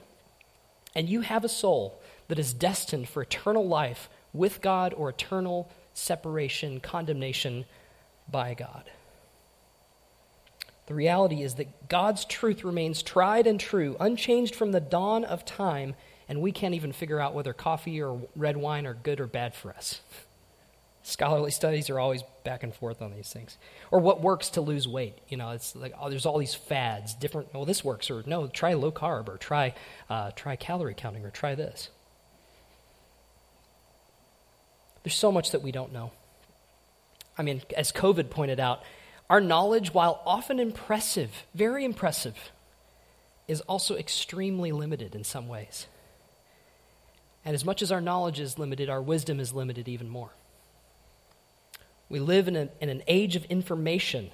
And 0.94 1.08
you 1.08 1.22
have 1.22 1.42
a 1.42 1.48
soul 1.48 2.01
that 2.28 2.38
is 2.38 2.52
destined 2.52 3.08
for 3.08 3.22
eternal 3.22 3.66
life 3.66 4.08
with 4.32 4.60
God 4.60 4.94
or 4.94 5.10
eternal 5.10 5.70
separation, 5.94 6.80
condemnation 6.80 7.64
by 8.30 8.54
God. 8.54 8.84
The 10.86 10.94
reality 10.94 11.42
is 11.42 11.54
that 11.54 11.88
God's 11.88 12.24
truth 12.24 12.64
remains 12.64 13.02
tried 13.02 13.46
and 13.46 13.58
true, 13.60 13.96
unchanged 14.00 14.54
from 14.54 14.72
the 14.72 14.80
dawn 14.80 15.24
of 15.24 15.44
time, 15.44 15.94
and 16.28 16.40
we 16.40 16.52
can't 16.52 16.74
even 16.74 16.92
figure 16.92 17.20
out 17.20 17.34
whether 17.34 17.52
coffee 17.52 18.02
or 18.02 18.20
red 18.34 18.56
wine 18.56 18.86
are 18.86 18.94
good 18.94 19.20
or 19.20 19.26
bad 19.26 19.54
for 19.54 19.72
us. 19.72 20.00
Scholarly 21.04 21.50
studies 21.50 21.90
are 21.90 21.98
always 21.98 22.22
back 22.44 22.62
and 22.62 22.74
forth 22.74 23.02
on 23.02 23.12
these 23.12 23.32
things. 23.32 23.58
Or 23.90 23.98
what 23.98 24.20
works 24.22 24.50
to 24.50 24.60
lose 24.60 24.86
weight. 24.86 25.18
You 25.28 25.36
know, 25.36 25.50
it's 25.50 25.74
like 25.74 25.92
oh, 26.00 26.08
there's 26.08 26.26
all 26.26 26.38
these 26.38 26.54
fads, 26.54 27.14
different. 27.14 27.52
Well, 27.52 27.64
this 27.64 27.82
works, 27.82 28.08
or 28.08 28.22
no, 28.24 28.46
try 28.46 28.74
low 28.74 28.92
carb, 28.92 29.28
or 29.28 29.36
try 29.36 29.74
uh, 30.08 30.30
try 30.36 30.54
calorie 30.54 30.94
counting, 30.94 31.24
or 31.24 31.30
try 31.30 31.56
this. 31.56 31.90
There's 35.02 35.14
so 35.14 35.32
much 35.32 35.50
that 35.50 35.62
we 35.62 35.72
don't 35.72 35.92
know. 35.92 36.12
I 37.36 37.42
mean, 37.42 37.62
as 37.76 37.92
COVID 37.92 38.30
pointed 38.30 38.60
out, 38.60 38.82
our 39.30 39.40
knowledge, 39.40 39.94
while 39.94 40.22
often 40.26 40.60
impressive, 40.60 41.30
very 41.54 41.84
impressive, 41.84 42.36
is 43.48 43.60
also 43.62 43.96
extremely 43.96 44.72
limited 44.72 45.14
in 45.14 45.24
some 45.24 45.48
ways. 45.48 45.86
And 47.44 47.54
as 47.54 47.64
much 47.64 47.82
as 47.82 47.90
our 47.90 48.00
knowledge 48.00 48.38
is 48.38 48.58
limited, 48.58 48.88
our 48.88 49.02
wisdom 49.02 49.40
is 49.40 49.52
limited 49.52 49.88
even 49.88 50.08
more. 50.08 50.30
We 52.08 52.20
live 52.20 52.46
in, 52.46 52.56
a, 52.56 52.68
in 52.80 52.88
an 52.88 53.02
age 53.08 53.36
of 53.36 53.44
information. 53.46 54.30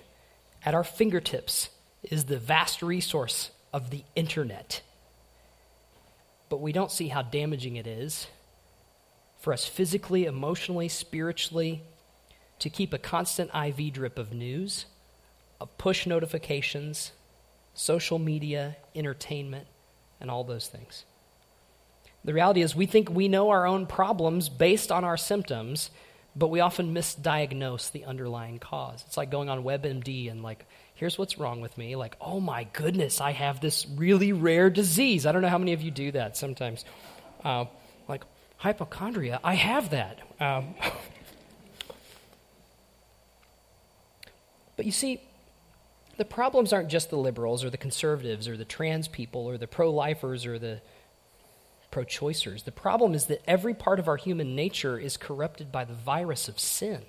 At 0.65 0.75
our 0.75 0.85
fingertips 0.85 1.71
is 2.03 2.25
the 2.25 2.39
vast 2.39 2.83
resource 2.83 3.51
of 3.73 3.91
the 3.91 4.03
internet. 4.17 4.83
But 6.49 6.61
we 6.61 6.73
don't 6.73 6.91
see 6.91 7.09
how 7.09 7.23
damaging 7.23 7.77
it 7.77 7.87
is 7.87 8.27
for 9.49 9.55
us 9.55 9.65
physically, 9.65 10.27
emotionally, 10.27 10.89
spiritually, 10.89 11.81
to 12.59 12.69
keep 12.69 12.93
a 12.93 12.99
constant 12.99 13.51
IV 13.55 13.95
drip 13.95 14.19
of 14.19 14.31
news, 14.31 14.85
of 15.59 15.79
push 15.79 16.07
notifications, 16.07 17.13
social 17.73 18.19
media, 18.19 18.77
entertainment, 18.95 19.67
and 20.21 20.31
all 20.31 20.45
those 20.45 20.69
things. 20.69 21.07
The 22.27 22.35
reality 22.35 22.61
is, 22.61 22.77
we 22.77 22.85
think 22.85 23.09
we 23.09 23.27
know 23.27 23.49
our 23.49 23.67
own 23.67 23.87
problems 23.87 24.51
based 24.51 24.93
on 24.93 25.03
our 25.03 25.17
symptoms, 25.17 25.89
but 26.37 26.49
we 26.49 26.61
often 26.61 26.93
misdiagnose 26.95 27.91
the 27.91 28.05
underlying 28.05 28.59
cause. 28.59 29.03
It's 29.07 29.17
like 29.17 29.31
going 29.31 29.49
on 29.49 29.65
WebMD 29.65 30.31
and, 30.31 30.43
like, 30.43 30.67
here's 30.95 31.17
what's 31.17 31.39
wrong 31.39 31.63
with 31.63 31.79
me. 31.79 31.97
Like, 31.97 32.19
oh 32.21 32.39
my 32.39 32.65
goodness, 32.75 33.19
I 33.19 33.33
have 33.33 33.63
this 33.63 33.87
really 33.97 34.35
rare 34.35 34.69
disease. 34.69 35.25
I 35.25 35.33
don't 35.33 35.41
know 35.41 35.49
how 35.49 35.57
many 35.57 35.73
of 35.73 35.81
you 35.81 35.91
do 35.91 36.13
that 36.13 36.37
sometimes. 36.37 36.85
Uh, 37.43 37.65
hypochondria, 38.59 39.41
I 39.43 39.55
have 39.55 39.91
that. 39.91 40.21
Um, 40.41 40.75
But 44.79 44.87
you 44.87 44.93
see, 44.93 45.21
the 46.19 46.25
problems 46.25 46.73
aren't 46.73 46.89
just 46.89 47.11
the 47.11 47.17
liberals 47.17 47.65
or 47.65 47.69
the 47.69 47.77
conservatives 47.77 48.47
or 48.47 48.57
the 48.57 48.65
trans 48.65 49.09
people 49.09 49.45
or 49.45 49.59
the 49.59 49.67
pro 49.67 49.91
lifers 49.91 50.47
or 50.47 50.57
the 50.57 50.81
pro 51.91 52.05
choicers. 52.05 52.63
The 52.63 52.71
problem 52.71 53.13
is 53.13 53.27
that 53.27 53.43
every 53.45 53.75
part 53.75 53.99
of 53.99 54.07
our 54.07 54.17
human 54.17 54.55
nature 54.55 54.97
is 54.97 55.17
corrupted 55.17 55.73
by 55.73 55.85
the 55.85 55.95
virus 55.95 56.49
of 56.49 56.61
sin. 56.61 57.03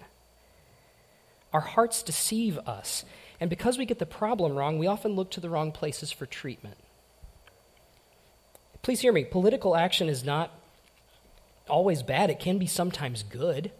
Our 1.53 1.59
hearts 1.59 2.01
deceive 2.01 2.57
us. 2.57 3.05
And 3.39 3.51
because 3.51 3.77
we 3.77 3.85
get 3.85 3.99
the 3.99 4.05
problem 4.07 4.55
wrong, 4.55 4.79
we 4.79 4.87
often 4.87 5.11
look 5.11 5.29
to 5.31 5.39
the 5.39 5.49
wrong 5.49 5.71
places 5.71 6.11
for 6.11 6.25
treatment. 6.25 6.77
Please 8.81 9.01
hear 9.01 9.13
me 9.13 9.25
political 9.25 9.75
action 9.75 10.09
is 10.09 10.23
not 10.23 10.58
always 11.69 12.03
bad, 12.03 12.29
it 12.29 12.39
can 12.39 12.57
be 12.57 12.67
sometimes 12.67 13.23
good 13.23 13.71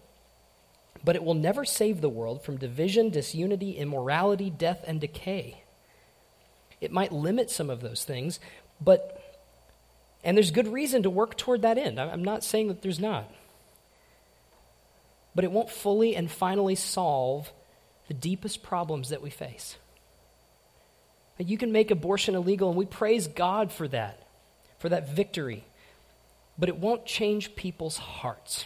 but 1.04 1.16
it 1.16 1.24
will 1.24 1.34
never 1.34 1.64
save 1.64 2.02
the 2.02 2.10
world 2.10 2.44
from 2.44 2.58
division, 2.58 3.10
disunity, 3.10 3.78
immorality, 3.78 4.50
death, 4.50 4.84
and 4.86 5.00
decay. 5.00 5.64
It 6.82 6.92
might 6.92 7.12
limit 7.12 7.50
some 7.50 7.70
of 7.70 7.82
those 7.82 8.04
things, 8.04 8.40
but, 8.82 9.42
and 10.26 10.36
there's 10.36 10.52
good 10.52 10.68
reason 10.68 11.04
to 11.04 11.10
work 11.10 11.38
toward 11.38 11.62
that 11.62 11.78
end. 11.78 12.00
I'm 12.00 12.24
not 12.24 12.44
saying 12.44 12.68
that 12.68 12.82
there's 12.82 13.00
not. 13.00 13.32
but 15.36 15.46
it 15.46 15.52
won't 15.52 15.70
fully 15.70 16.18
and 16.18 16.30
finally 16.30 16.76
solve 16.76 17.52
the 18.08 18.14
deepest 18.14 18.62
problems 18.62 19.10
that 19.10 19.22
we 19.22 19.30
face. 19.30 19.78
You 21.38 21.58
can 21.58 21.72
make 21.72 21.92
abortion 21.92 22.36
illegal, 22.36 22.68
and 22.68 22.78
we 22.78 22.86
praise 22.86 23.28
God 23.28 23.72
for 23.72 23.88
that, 23.88 24.28
for 24.80 24.90
that 24.90 25.08
victory. 25.08 25.64
But 26.60 26.70
it 26.70 26.78
won't 26.78 27.06
change 27.06 27.56
people's 27.56 27.98
hearts. 27.98 28.66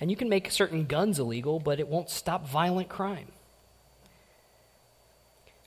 And 0.00 0.10
you 0.10 0.16
can 0.16 0.28
make 0.28 0.50
certain 0.50 0.86
guns 0.86 1.18
illegal, 1.18 1.58
but 1.58 1.80
it 1.80 1.88
won't 1.88 2.08
stop 2.08 2.46
violent 2.46 2.88
crime. 2.88 3.32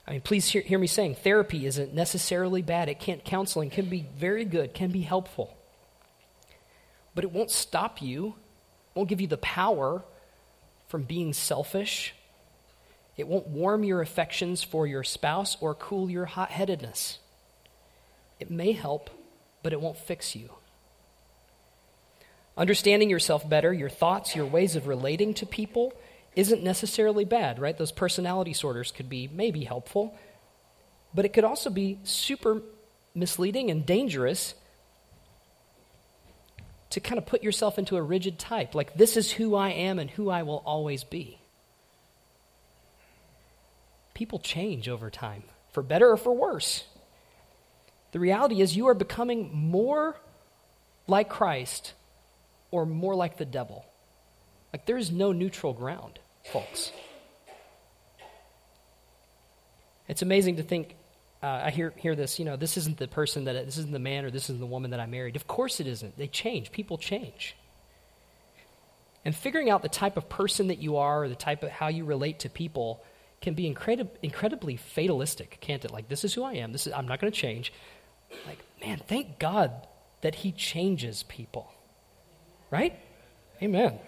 I 0.07 0.13
mean, 0.13 0.21
please 0.21 0.47
hear, 0.47 0.61
hear 0.61 0.79
me 0.79 0.87
saying 0.87 1.15
therapy 1.15 1.65
isn't 1.65 1.93
necessarily 1.93 2.61
bad. 2.61 2.89
It 2.89 2.99
can't, 2.99 3.23
counseling 3.23 3.69
can 3.69 3.89
be 3.89 4.07
very 4.17 4.45
good, 4.45 4.73
can 4.73 4.91
be 4.91 5.01
helpful. 5.01 5.55
But 7.13 7.25
it 7.25 7.31
won't 7.31 7.51
stop 7.51 8.01
you, 8.01 8.35
won't 8.95 9.09
give 9.09 9.21
you 9.21 9.27
the 9.27 9.37
power 9.37 10.03
from 10.87 11.03
being 11.03 11.33
selfish 11.33 12.15
it 13.19 13.27
won't 13.27 13.47
warm 13.47 13.83
your 13.83 13.99
affections 13.99 14.63
for 14.63 14.87
your 14.87 15.03
spouse 15.03 15.57
or 15.59 15.75
cool 15.75 16.09
your 16.09 16.23
hot 16.23 16.51
headedness. 16.51 17.19
It 18.39 18.49
may 18.49 18.71
help, 18.71 19.09
but 19.61 19.73
it 19.73 19.81
won't 19.81 19.97
fix 19.97 20.37
you. 20.37 20.51
Understanding 22.59 23.09
yourself 23.09 23.47
better, 23.49 23.73
your 23.73 23.89
thoughts, 23.89 24.35
your 24.35 24.45
ways 24.45 24.75
of 24.75 24.85
relating 24.85 25.33
to 25.35 25.45
people, 25.47 25.93
isn't 26.35 26.61
necessarily 26.61 27.25
bad, 27.25 27.57
right? 27.57 27.75
Those 27.75 27.91
personality 27.91 28.51
disorders 28.51 28.91
could 28.91 29.09
be 29.09 29.27
maybe 29.27 29.63
helpful, 29.63 30.15
but 31.13 31.25
it 31.25 31.29
could 31.29 31.45
also 31.45 31.71
be 31.71 31.99
super 32.03 32.61
misleading 33.15 33.71
and 33.71 33.85
dangerous 33.85 34.53
to 36.91 36.99
kind 36.99 37.17
of 37.17 37.25
put 37.25 37.43
yourself 37.43 37.79
into 37.79 37.95
a 37.95 38.01
rigid 38.01 38.37
type. 38.37 38.75
Like, 38.75 38.93
this 38.95 39.17
is 39.17 39.31
who 39.31 39.55
I 39.55 39.69
am 39.69 39.97
and 39.97 40.11
who 40.11 40.29
I 40.29 40.43
will 40.43 40.61
always 40.65 41.03
be 41.03 41.39
people 44.19 44.37
change 44.37 44.89
over 44.89 45.09
time, 45.09 45.43
for 45.71 45.81
better 45.81 46.11
or 46.11 46.17
for 46.17 46.35
worse. 46.35 46.83
The 48.11 48.19
reality 48.19 48.59
is, 48.59 48.75
you 48.75 48.87
are 48.87 48.93
becoming 48.93 49.49
more 49.53 50.19
like 51.07 51.29
Christ 51.29 51.93
or 52.71 52.85
more 52.85 53.15
like 53.15 53.37
the 53.37 53.45
devil. 53.45 53.85
Like, 54.73 54.85
there 54.85 54.97
is 54.97 55.11
no 55.11 55.31
neutral 55.31 55.73
ground, 55.73 56.19
folks. 56.51 56.91
It's 60.07 60.21
amazing 60.21 60.57
to 60.57 60.63
think. 60.63 60.95
Uh, 61.41 61.61
I 61.65 61.69
hear, 61.69 61.93
hear 61.95 62.15
this, 62.15 62.37
you 62.37 62.45
know, 62.45 62.57
this 62.57 62.75
isn't 62.75 62.97
the 62.97 63.07
person 63.07 63.45
that, 63.45 63.65
this 63.65 63.77
isn't 63.77 63.93
the 63.93 63.99
man 63.99 64.25
or 64.25 64.31
this 64.31 64.43
isn't 64.43 64.59
the 64.59 64.65
woman 64.65 64.91
that 64.91 64.99
I 64.99 65.05
married. 65.05 65.37
Of 65.37 65.47
course 65.47 65.79
it 65.79 65.87
isn't. 65.87 66.17
They 66.17 66.27
change. 66.27 66.71
People 66.71 66.97
change. 66.97 67.55
And 69.23 69.33
figuring 69.33 69.69
out 69.69 69.81
the 69.81 69.89
type 69.89 70.17
of 70.17 70.27
person 70.27 70.67
that 70.67 70.79
you 70.79 70.97
are 70.97 71.23
or 71.23 71.29
the 71.29 71.35
type 71.35 71.63
of 71.63 71.69
how 71.69 71.87
you 71.87 72.03
relate 72.03 72.39
to 72.39 72.49
people 72.49 73.01
can 73.41 73.53
be 73.53 73.73
incredib- 73.73 74.09
incredibly 74.21 74.75
fatalistic, 74.75 75.59
can't 75.61 75.85
it? 75.85 75.91
Like, 75.91 76.09
this 76.09 76.25
is 76.25 76.33
who 76.33 76.43
I 76.43 76.55
am. 76.55 76.73
This 76.73 76.87
is, 76.87 76.93
I'm 76.93 77.07
not 77.07 77.21
going 77.21 77.31
to 77.31 77.39
change. 77.39 77.71
Like, 78.45 78.59
man, 78.81 79.01
thank 79.07 79.39
God 79.39 79.87
that 80.21 80.35
He 80.35 80.51
changes 80.51 81.23
people. 81.23 81.71
Right? 82.71 82.97
Amen. 83.61 83.99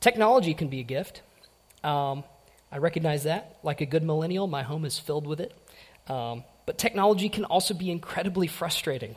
Technology 0.00 0.54
can 0.54 0.68
be 0.68 0.80
a 0.80 0.84
gift. 0.84 1.22
Um, 1.84 2.24
I 2.70 2.78
recognize 2.78 3.24
that. 3.24 3.58
Like 3.62 3.80
a 3.80 3.86
good 3.86 4.02
millennial, 4.02 4.46
my 4.46 4.62
home 4.62 4.84
is 4.84 4.98
filled 4.98 5.26
with 5.26 5.40
it. 5.40 5.54
Um, 6.08 6.44
but 6.64 6.78
technology 6.78 7.28
can 7.28 7.44
also 7.44 7.74
be 7.74 7.90
incredibly 7.90 8.46
frustrating. 8.46 9.16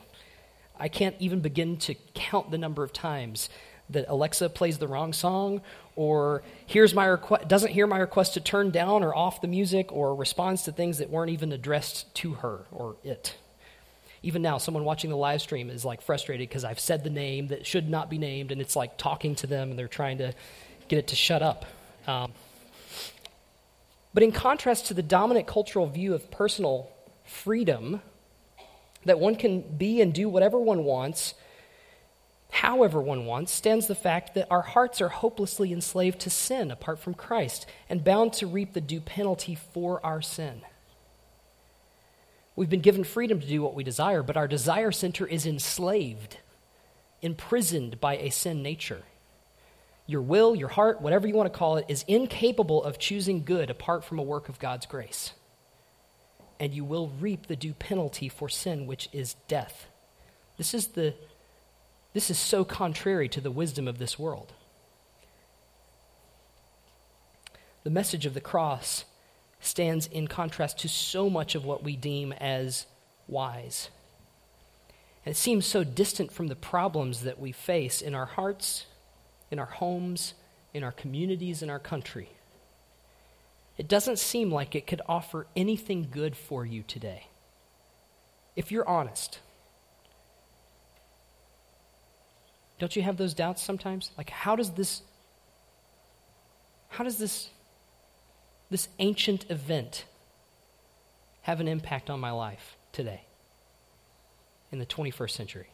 I 0.78 0.88
can't 0.88 1.16
even 1.18 1.40
begin 1.40 1.76
to 1.78 1.94
count 2.14 2.50
the 2.50 2.58
number 2.58 2.82
of 2.82 2.92
times 2.92 3.50
that 3.90 4.06
Alexa 4.08 4.48
plays 4.50 4.78
the 4.78 4.88
wrong 4.88 5.12
song 5.12 5.60
or 5.96 6.42
hears 6.66 6.94
my 6.94 7.04
request, 7.06 7.48
doesn't 7.48 7.72
hear 7.72 7.86
my 7.86 7.98
request 7.98 8.34
to 8.34 8.40
turn 8.40 8.70
down 8.70 9.02
or 9.02 9.14
off 9.14 9.40
the 9.40 9.48
music 9.48 9.92
or 9.92 10.14
responds 10.14 10.62
to 10.62 10.72
things 10.72 10.98
that 10.98 11.10
weren't 11.10 11.30
even 11.30 11.52
addressed 11.52 12.14
to 12.14 12.34
her 12.34 12.66
or 12.70 12.96
it. 13.02 13.36
Even 14.22 14.42
now, 14.42 14.58
someone 14.58 14.84
watching 14.84 15.10
the 15.10 15.16
live 15.16 15.40
stream 15.40 15.70
is 15.70 15.84
like 15.84 16.02
frustrated 16.02 16.48
because 16.48 16.64
I've 16.64 16.80
said 16.80 17.04
the 17.04 17.10
name 17.10 17.48
that 17.48 17.66
should 17.66 17.88
not 17.88 18.10
be 18.10 18.18
named 18.18 18.52
and 18.52 18.60
it's 18.60 18.76
like 18.76 18.98
talking 18.98 19.34
to 19.36 19.46
them 19.46 19.70
and 19.70 19.78
they're 19.78 19.88
trying 19.88 20.18
to 20.18 20.34
get 20.88 20.98
it 20.98 21.08
to 21.08 21.16
shut 21.16 21.42
up. 21.42 21.64
Um, 22.06 22.32
but 24.12 24.22
in 24.22 24.32
contrast 24.32 24.86
to 24.86 24.94
the 24.94 25.02
dominant 25.02 25.46
cultural 25.46 25.86
view 25.86 26.14
of 26.14 26.30
personal 26.30 26.90
freedom, 27.24 28.02
that 29.04 29.18
one 29.18 29.36
can 29.36 29.60
be 29.60 30.00
and 30.00 30.12
do 30.12 30.28
whatever 30.28 30.58
one 30.58 30.84
wants, 30.84 31.34
however 32.50 33.00
one 33.00 33.24
wants, 33.24 33.52
stands 33.52 33.86
the 33.86 33.94
fact 33.94 34.34
that 34.34 34.48
our 34.50 34.62
hearts 34.62 35.00
are 35.00 35.08
hopelessly 35.08 35.72
enslaved 35.72 36.20
to 36.20 36.30
sin 36.30 36.70
apart 36.70 36.98
from 36.98 37.14
Christ 37.14 37.66
and 37.88 38.04
bound 38.04 38.32
to 38.34 38.46
reap 38.46 38.72
the 38.74 38.80
due 38.80 39.00
penalty 39.00 39.54
for 39.54 40.04
our 40.04 40.20
sin. 40.20 40.62
We've 42.60 42.68
been 42.68 42.80
given 42.80 43.04
freedom 43.04 43.40
to 43.40 43.46
do 43.46 43.62
what 43.62 43.74
we 43.74 43.84
desire, 43.84 44.22
but 44.22 44.36
our 44.36 44.46
desire 44.46 44.92
center 44.92 45.26
is 45.26 45.46
enslaved, 45.46 46.36
imprisoned 47.22 47.98
by 48.02 48.18
a 48.18 48.28
sin 48.28 48.62
nature. 48.62 49.00
Your 50.06 50.20
will, 50.20 50.54
your 50.54 50.68
heart, 50.68 51.00
whatever 51.00 51.26
you 51.26 51.34
want 51.34 51.50
to 51.50 51.58
call 51.58 51.78
it, 51.78 51.86
is 51.88 52.04
incapable 52.06 52.84
of 52.84 52.98
choosing 52.98 53.44
good 53.44 53.70
apart 53.70 54.04
from 54.04 54.18
a 54.18 54.22
work 54.22 54.50
of 54.50 54.58
God's 54.58 54.84
grace. 54.84 55.32
And 56.58 56.74
you 56.74 56.84
will 56.84 57.08
reap 57.18 57.46
the 57.46 57.56
due 57.56 57.72
penalty 57.72 58.28
for 58.28 58.50
sin, 58.50 58.86
which 58.86 59.08
is 59.10 59.36
death. 59.48 59.86
This 60.58 60.74
is 60.74 60.88
the 60.88 61.14
this 62.12 62.30
is 62.30 62.38
so 62.38 62.62
contrary 62.66 63.30
to 63.30 63.40
the 63.40 63.50
wisdom 63.50 63.88
of 63.88 63.96
this 63.96 64.18
world. 64.18 64.52
The 67.84 67.90
message 67.90 68.26
of 68.26 68.34
the 68.34 68.40
cross 68.42 69.06
stands 69.60 70.06
in 70.06 70.26
contrast 70.26 70.78
to 70.80 70.88
so 70.88 71.28
much 71.30 71.54
of 71.54 71.64
what 71.64 71.82
we 71.82 71.96
deem 71.96 72.32
as 72.32 72.86
wise. 73.28 73.90
And 75.24 75.34
it 75.34 75.38
seems 75.38 75.66
so 75.66 75.84
distant 75.84 76.32
from 76.32 76.48
the 76.48 76.56
problems 76.56 77.22
that 77.22 77.38
we 77.38 77.52
face 77.52 78.00
in 78.00 78.14
our 78.14 78.26
hearts, 78.26 78.86
in 79.50 79.58
our 79.58 79.66
homes, 79.66 80.34
in 80.72 80.82
our 80.82 80.92
communities, 80.92 81.62
in 81.62 81.70
our 81.70 81.78
country. 81.78 82.30
It 83.76 83.88
doesn't 83.88 84.18
seem 84.18 84.50
like 84.50 84.74
it 84.74 84.86
could 84.86 85.02
offer 85.06 85.46
anything 85.54 86.08
good 86.10 86.36
for 86.36 86.64
you 86.64 86.82
today. 86.82 87.26
If 88.56 88.72
you're 88.72 88.88
honest, 88.88 89.40
Don't 92.80 92.96
you 92.96 93.02
have 93.02 93.18
those 93.18 93.34
doubts 93.34 93.62
sometimes? 93.62 94.10
Like, 94.16 94.30
how 94.30 94.56
does 94.56 94.70
this, 94.70 95.02
how 96.88 97.04
does 97.04 97.18
this, 97.18 97.50
this 98.70 98.88
ancient 98.98 99.50
event 99.50 100.04
have 101.42 101.60
an 101.60 101.68
impact 101.68 102.08
on 102.08 102.20
my 102.20 102.30
life 102.30 102.76
today 102.92 103.22
in 104.70 104.78
the 104.78 104.86
21st 104.86 105.30
century? 105.30 105.70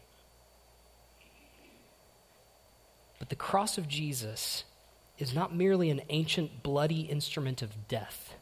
But 3.19 3.29
the 3.29 3.37
cross 3.37 3.79
of 3.79 3.89
Jesus 3.89 4.65
is 5.19 5.35
not 5.35 5.55
merely 5.55 5.91
an 5.91 6.03
ancient 6.11 6.63
bloody 6.63 7.03
instrument 7.03 7.63
of 7.63 7.89
death. 7.89 8.35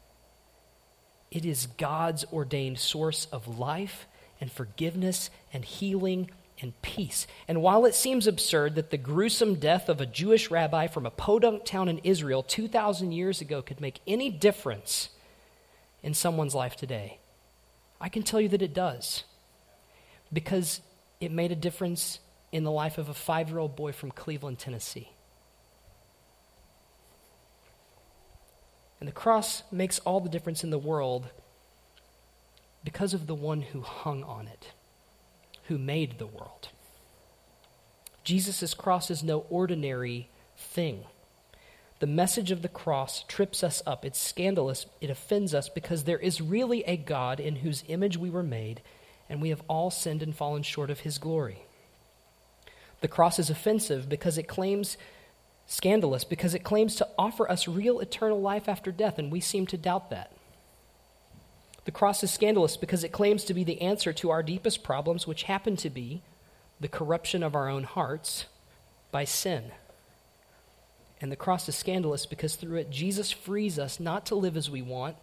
It 1.30 1.44
is 1.44 1.66
God's 1.66 2.24
ordained 2.32 2.78
source 2.78 3.26
of 3.32 3.58
life 3.58 4.06
and 4.40 4.50
forgiveness 4.50 5.30
and 5.52 5.64
healing 5.64 6.30
and 6.60 6.80
peace. 6.82 7.26
And 7.48 7.62
while 7.62 7.84
it 7.84 7.94
seems 7.94 8.26
absurd 8.26 8.74
that 8.76 8.90
the 8.90 8.96
gruesome 8.96 9.56
death 9.56 9.88
of 9.88 10.00
a 10.00 10.06
Jewish 10.06 10.50
rabbi 10.50 10.86
from 10.86 11.06
a 11.06 11.10
podunk 11.10 11.64
town 11.64 11.88
in 11.88 11.98
Israel 11.98 12.42
2,000 12.42 13.12
years 13.12 13.40
ago 13.40 13.62
could 13.62 13.80
make 13.80 14.00
any 14.06 14.30
difference 14.30 15.10
in 16.02 16.14
someone's 16.14 16.54
life 16.54 16.76
today, 16.76 17.18
I 18.00 18.08
can 18.08 18.22
tell 18.22 18.40
you 18.40 18.48
that 18.50 18.62
it 18.62 18.74
does. 18.74 19.24
Because 20.32 20.80
it 21.20 21.32
made 21.32 21.52
a 21.52 21.56
difference 21.56 22.20
in 22.52 22.64
the 22.64 22.70
life 22.70 22.98
of 22.98 23.08
a 23.08 23.14
five 23.14 23.48
year 23.48 23.58
old 23.58 23.76
boy 23.76 23.92
from 23.92 24.10
Cleveland, 24.10 24.58
Tennessee. 24.58 25.10
And 29.00 29.08
the 29.08 29.12
cross 29.12 29.62
makes 29.70 29.98
all 30.00 30.20
the 30.20 30.28
difference 30.28 30.64
in 30.64 30.70
the 30.70 30.78
world 30.78 31.28
because 32.84 33.12
of 33.12 33.26
the 33.26 33.34
one 33.34 33.62
who 33.62 33.80
hung 33.80 34.22
on 34.22 34.46
it 34.46 34.72
who 35.68 35.78
made 35.78 36.18
the 36.18 36.26
world. 36.26 36.68
Jesus' 38.22 38.74
cross 38.74 39.10
is 39.10 39.22
no 39.22 39.46
ordinary 39.50 40.28
thing. 40.56 41.04
The 42.00 42.06
message 42.06 42.50
of 42.50 42.62
the 42.62 42.68
cross 42.68 43.22
trips 43.28 43.62
us 43.62 43.82
up. 43.86 44.04
It's 44.04 44.18
scandalous. 44.18 44.86
It 45.00 45.10
offends 45.10 45.54
us 45.54 45.68
because 45.68 46.04
there 46.04 46.18
is 46.18 46.40
really 46.40 46.82
a 46.84 46.96
God 46.96 47.40
in 47.40 47.56
whose 47.56 47.84
image 47.88 48.16
we 48.16 48.30
were 48.30 48.42
made, 48.42 48.82
and 49.28 49.40
we 49.40 49.50
have 49.50 49.62
all 49.68 49.90
sinned 49.90 50.22
and 50.22 50.36
fallen 50.36 50.62
short 50.62 50.90
of 50.90 51.00
his 51.00 51.18
glory. 51.18 51.64
The 53.00 53.08
cross 53.08 53.38
is 53.38 53.50
offensive 53.50 54.08
because 54.08 54.38
it 54.38 54.48
claims, 54.48 54.96
scandalous, 55.66 56.24
because 56.24 56.54
it 56.54 56.64
claims 56.64 56.96
to 56.96 57.08
offer 57.18 57.50
us 57.50 57.68
real 57.68 58.00
eternal 58.00 58.40
life 58.40 58.68
after 58.68 58.90
death, 58.90 59.18
and 59.18 59.30
we 59.30 59.40
seem 59.40 59.66
to 59.68 59.76
doubt 59.76 60.10
that. 60.10 60.33
The 61.84 61.92
cross 61.92 62.22
is 62.22 62.30
scandalous 62.30 62.76
because 62.76 63.04
it 63.04 63.12
claims 63.12 63.44
to 63.44 63.54
be 63.54 63.64
the 63.64 63.82
answer 63.82 64.12
to 64.14 64.30
our 64.30 64.42
deepest 64.42 64.82
problems, 64.82 65.26
which 65.26 65.44
happen 65.44 65.76
to 65.76 65.90
be 65.90 66.22
the 66.80 66.88
corruption 66.88 67.42
of 67.42 67.54
our 67.54 67.68
own 67.68 67.84
hearts 67.84 68.46
by 69.10 69.24
sin. 69.24 69.70
And 71.20 71.30
the 71.30 71.36
cross 71.36 71.68
is 71.68 71.76
scandalous 71.76 72.26
because 72.26 72.56
through 72.56 72.78
it, 72.78 72.90
Jesus 72.90 73.30
frees 73.30 73.78
us 73.78 74.00
not 74.00 74.26
to 74.26 74.34
live 74.34 74.56
as 74.56 74.70
we 74.70 74.82
want, 74.82 75.16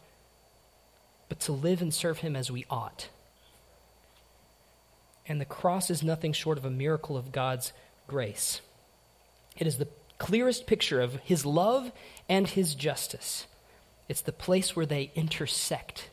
but 1.30 1.39
to 1.41 1.52
live 1.52 1.82
and 1.82 1.93
serve 1.93 2.19
Him 2.19 2.36
as 2.36 2.52
we 2.52 2.65
ought. 2.69 3.10
And 5.28 5.39
the 5.39 5.45
cross 5.45 5.89
is 5.89 6.04
nothing 6.04 6.34
short 6.34 6.58
of 6.58 6.65
a 6.65 6.69
miracle 6.69 7.17
of 7.17 7.32
God's 7.32 7.74
grace. 8.08 8.62
It 9.58 9.67
is 9.67 9.78
the 9.78 9.88
clearest 10.17 10.67
picture 10.67 11.02
of 11.02 11.15
His 11.17 11.45
love 11.45 11.91
and 12.30 12.47
His 12.47 12.76
justice. 12.76 13.45
It's 14.08 14.21
the 14.21 14.32
place 14.32 14.76
where 14.76 14.86
they 14.86 15.12
intersect. 15.15 16.10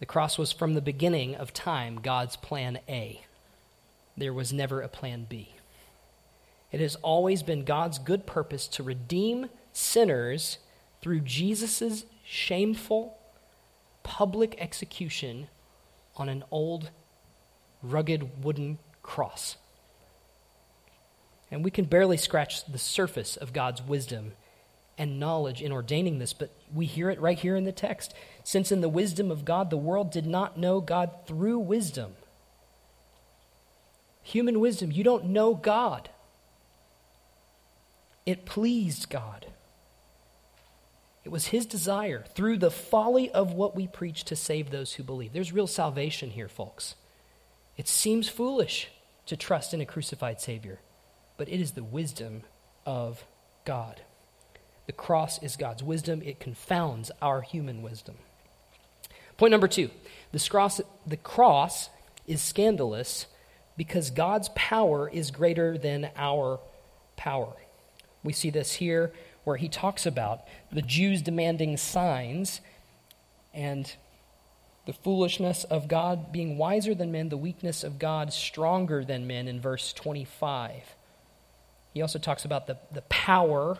The 0.00 0.06
cross 0.06 0.38
was 0.38 0.52
from 0.52 0.74
the 0.74 0.80
beginning 0.80 1.34
of 1.34 1.52
time 1.52 2.00
God's 2.00 2.36
plan 2.36 2.78
A. 2.88 3.24
There 4.16 4.32
was 4.32 4.52
never 4.52 4.80
a 4.80 4.88
plan 4.88 5.26
B. 5.28 5.54
It 6.70 6.80
has 6.80 6.96
always 6.96 7.42
been 7.42 7.64
God's 7.64 7.98
good 7.98 8.26
purpose 8.26 8.68
to 8.68 8.82
redeem 8.82 9.48
sinners 9.72 10.58
through 11.00 11.20
Jesus' 11.20 12.04
shameful 12.24 13.16
public 14.02 14.56
execution 14.58 15.48
on 16.16 16.28
an 16.28 16.44
old, 16.50 16.90
rugged 17.82 18.44
wooden 18.44 18.78
cross. 19.02 19.56
And 21.50 21.64
we 21.64 21.70
can 21.70 21.86
barely 21.86 22.16
scratch 22.16 22.64
the 22.66 22.78
surface 22.78 23.36
of 23.36 23.52
God's 23.52 23.82
wisdom 23.82 24.32
and 24.98 25.20
knowledge 25.20 25.62
in 25.62 25.72
ordaining 25.72 26.18
this, 26.18 26.32
but 26.32 26.50
we 26.74 26.84
hear 26.84 27.08
it 27.08 27.20
right 27.20 27.38
here 27.38 27.54
in 27.56 27.64
the 27.64 27.72
text. 27.72 28.12
Since 28.42 28.72
in 28.72 28.80
the 28.80 28.88
wisdom 28.88 29.30
of 29.30 29.44
God, 29.44 29.70
the 29.70 29.76
world 29.76 30.10
did 30.10 30.26
not 30.26 30.58
know 30.58 30.80
God 30.80 31.10
through 31.26 31.60
wisdom. 31.60 32.16
Human 34.22 34.60
wisdom, 34.60 34.90
you 34.90 35.04
don't 35.04 35.26
know 35.26 35.54
God. 35.54 36.10
It 38.26 38.44
pleased 38.44 39.08
God. 39.08 39.46
It 41.24 41.30
was 41.30 41.46
his 41.46 41.64
desire 41.64 42.24
through 42.34 42.58
the 42.58 42.70
folly 42.70 43.30
of 43.30 43.52
what 43.52 43.76
we 43.76 43.86
preach 43.86 44.24
to 44.24 44.36
save 44.36 44.70
those 44.70 44.94
who 44.94 45.02
believe. 45.02 45.32
There's 45.32 45.52
real 45.52 45.66
salvation 45.66 46.30
here, 46.30 46.48
folks. 46.48 46.94
It 47.76 47.86
seems 47.86 48.28
foolish 48.28 48.88
to 49.26 49.36
trust 49.36 49.72
in 49.72 49.80
a 49.80 49.86
crucified 49.86 50.40
Savior, 50.40 50.80
but 51.36 51.48
it 51.48 51.60
is 51.60 51.72
the 51.72 51.84
wisdom 51.84 52.42
of 52.84 53.24
God. 53.64 54.02
The 54.88 54.92
cross 54.94 55.40
is 55.42 55.56
God's 55.56 55.82
wisdom, 55.82 56.22
it 56.24 56.40
confounds 56.40 57.10
our 57.20 57.42
human 57.42 57.82
wisdom. 57.82 58.14
Point 59.36 59.50
number 59.50 59.68
two 59.68 59.90
the 60.32 60.40
cross, 60.48 60.80
the 61.06 61.18
cross 61.18 61.90
is 62.26 62.40
scandalous 62.40 63.26
because 63.76 64.10
God's 64.10 64.48
power 64.54 65.06
is 65.06 65.30
greater 65.30 65.76
than 65.76 66.10
our 66.16 66.58
power. 67.16 67.52
We 68.24 68.32
see 68.32 68.48
this 68.48 68.72
here 68.72 69.12
where 69.44 69.58
he 69.58 69.68
talks 69.68 70.06
about 70.06 70.40
the 70.72 70.82
Jews 70.82 71.20
demanding 71.20 71.76
signs 71.76 72.62
and 73.52 73.92
the 74.86 74.94
foolishness 74.94 75.64
of 75.64 75.86
God 75.86 76.32
being 76.32 76.56
wiser 76.56 76.94
than 76.94 77.12
men, 77.12 77.28
the 77.28 77.36
weakness 77.36 77.84
of 77.84 77.98
God 77.98 78.32
stronger 78.32 79.04
than 79.04 79.26
men 79.26 79.48
in 79.48 79.60
verse 79.60 79.92
25. 79.92 80.96
He 81.92 82.00
also 82.00 82.18
talks 82.18 82.46
about 82.46 82.66
the, 82.66 82.78
the 82.90 83.02
power 83.02 83.76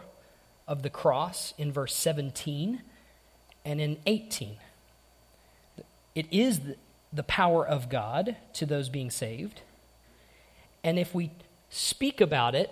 of 0.69 0.83
the 0.83 0.91
cross 0.91 1.55
in 1.59 1.73
verse 1.73 1.97
17 1.97 2.83
and 3.65 3.81
in 3.81 3.99
18. 4.07 4.57
It 6.15 6.27
is 6.31 6.61
the, 7.13 7.23
power 7.23 7.67
of 7.67 7.89
God 7.89 8.37
to 8.53 8.67
those 8.67 8.89
being 8.89 9.11
saved. 9.11 9.63
And 10.85 10.99
if 10.99 11.15
we 11.15 11.33
speak 11.71 12.21
about 12.21 12.55
it, 12.55 12.71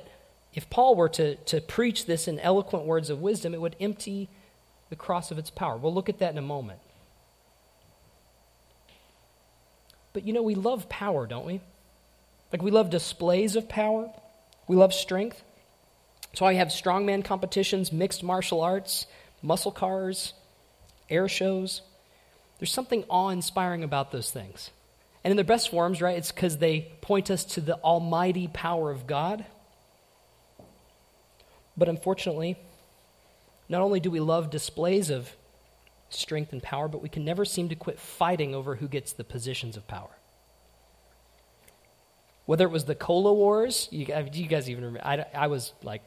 if 0.55 0.69
Paul 0.69 0.95
were 0.95 1.09
to, 1.11 1.37
to 1.37 1.61
preach 1.61 2.07
this 2.07 2.29
in 2.29 2.39
eloquent 2.41 2.85
words 2.85 3.11
of 3.11 3.21
wisdom, 3.21 3.55
it 3.55 3.61
would 3.61 3.77
empty 3.81 4.29
the 4.91 4.97
cross 4.97 5.31
of 5.31 5.39
its 5.39 5.51
power. 5.51 5.77
We'll 5.77 5.95
look 5.95 6.09
at 6.09 6.19
that 6.19 6.33
in 6.33 6.39
a 6.39 6.43
moment. 6.43 6.81
But 10.13 10.27
you 10.27 10.33
know, 10.33 10.43
we 10.43 10.55
love 10.55 10.89
power, 10.89 11.27
don't 11.27 11.47
we? 11.47 11.61
Like 12.53 12.63
we 12.63 12.71
love 12.71 12.91
displays 12.91 13.57
of 13.57 13.69
power, 13.69 14.11
we 14.69 14.77
love 14.77 14.95
strength. 14.95 15.43
Why 16.39 16.53
we 16.53 16.57
have 16.57 16.69
strongman 16.69 17.25
competitions, 17.25 17.93
mixed 17.93 18.23
martial 18.23 18.61
arts, 18.61 19.07
muscle 19.43 19.73
cars, 19.73 20.35
air 21.09 21.29
shows. 21.29 21.83
There's 22.59 22.73
something 22.73 23.05
awe 23.09 23.31
inspiring 23.31 23.85
about 23.85 24.13
those 24.13 24.31
things. 24.31 24.71
And 25.25 25.31
in 25.31 25.37
their 25.37 25.45
best 25.45 25.71
forms, 25.71 26.01
right, 26.01 26.17
it's 26.17 26.33
because 26.33 26.59
they 26.59 26.93
point 27.01 27.31
us 27.31 27.45
to 27.47 27.61
the 27.61 27.77
almighty 27.77 28.49
power 28.49 28.91
of 28.91 29.07
God. 29.07 29.45
But 31.77 31.89
unfortunately, 31.89 32.57
not 33.69 33.83
only 33.83 34.01
do 34.01 34.11
we 34.11 34.21
love 34.21 34.51
displays 34.51 35.11
of 35.11 35.35
strength 36.09 36.53
and 36.53 36.63
power, 36.63 36.89
but 36.89 37.03
we 37.03 37.09
can 37.09 37.25
never 37.25 37.45
seem 37.45 37.69
to 37.71 37.75
quit 37.75 37.99
fighting 37.99 38.55
over 38.55 38.77
who 38.77 38.89
gets 38.89 39.13
the 39.13 39.25
positions 39.25 39.77
of 39.77 39.89
power. 39.89 40.17
Whether 42.45 42.67
it 42.67 42.71
was 42.71 42.85
the 42.85 42.95
cola 42.95 43.35
wars, 43.35 43.89
you, 43.91 44.07
you 44.33 44.47
guys 44.47 44.71
even 44.71 44.85
remember? 44.85 45.07
I, 45.07 45.27
I 45.35 45.47
was 45.49 45.73
like 45.83 46.03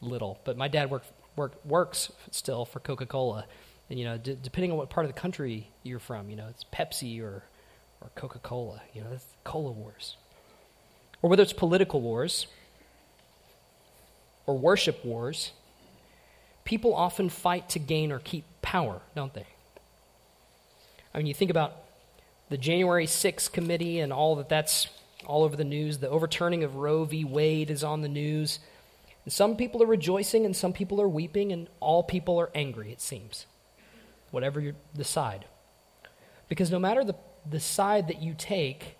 little, 0.00 0.38
but 0.44 0.56
my 0.56 0.68
dad 0.68 0.90
work, 0.90 1.04
work, 1.36 1.52
works 1.64 2.12
still 2.30 2.64
for 2.64 2.80
Coca 2.80 3.06
Cola. 3.06 3.46
And, 3.88 3.98
you 3.98 4.04
know, 4.04 4.18
d- 4.18 4.36
depending 4.40 4.72
on 4.72 4.78
what 4.78 4.90
part 4.90 5.06
of 5.06 5.14
the 5.14 5.20
country 5.20 5.70
you're 5.82 5.98
from, 5.98 6.28
you 6.28 6.36
know, 6.36 6.48
it's 6.48 6.64
Pepsi 6.64 7.20
or, 7.22 7.44
or 8.00 8.10
Coca 8.14 8.38
Cola. 8.38 8.82
You 8.92 9.02
know, 9.02 9.10
that's 9.10 9.26
cola 9.44 9.70
wars. 9.70 10.16
Or 11.22 11.30
whether 11.30 11.42
it's 11.42 11.52
political 11.52 12.00
wars 12.00 12.46
or 14.46 14.58
worship 14.58 15.04
wars, 15.04 15.52
people 16.64 16.94
often 16.94 17.28
fight 17.28 17.70
to 17.70 17.78
gain 17.78 18.12
or 18.12 18.18
keep 18.18 18.44
power, 18.62 19.00
don't 19.14 19.32
they? 19.32 19.46
I 21.14 21.18
mean, 21.18 21.26
you 21.26 21.34
think 21.34 21.50
about 21.50 21.74
the 22.48 22.58
January 22.58 23.06
6th 23.06 23.52
committee 23.52 24.00
and 24.00 24.12
all 24.12 24.36
that 24.36 24.48
that's 24.48 24.88
all 25.24 25.44
over 25.44 25.56
the 25.56 25.64
news. 25.64 25.98
The 25.98 26.08
overturning 26.08 26.62
of 26.62 26.76
Roe 26.76 27.04
v. 27.04 27.24
Wade 27.24 27.70
is 27.70 27.82
on 27.82 28.02
the 28.02 28.08
news. 28.08 28.58
And 29.26 29.32
some 29.32 29.56
people 29.56 29.82
are 29.82 29.86
rejoicing 29.86 30.46
and 30.46 30.54
some 30.54 30.72
people 30.72 31.02
are 31.02 31.08
weeping, 31.08 31.52
and 31.52 31.68
all 31.80 32.04
people 32.04 32.38
are 32.40 32.50
angry, 32.54 32.92
it 32.92 33.00
seems. 33.00 33.46
Whatever 34.30 34.60
you 34.60 34.74
decide. 34.96 35.46
Because 36.48 36.70
no 36.70 36.78
matter 36.78 37.02
the, 37.02 37.16
the 37.44 37.58
side 37.58 38.06
that 38.06 38.22
you 38.22 38.34
take, 38.38 38.96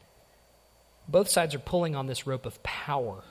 both 1.07 1.29
sides 1.29 1.55
are 1.55 1.61
pulling 1.61 1.95
on 1.95 2.09
this 2.09 2.27
rope 2.27 2.45
of 2.45 2.61
power. 2.65 3.23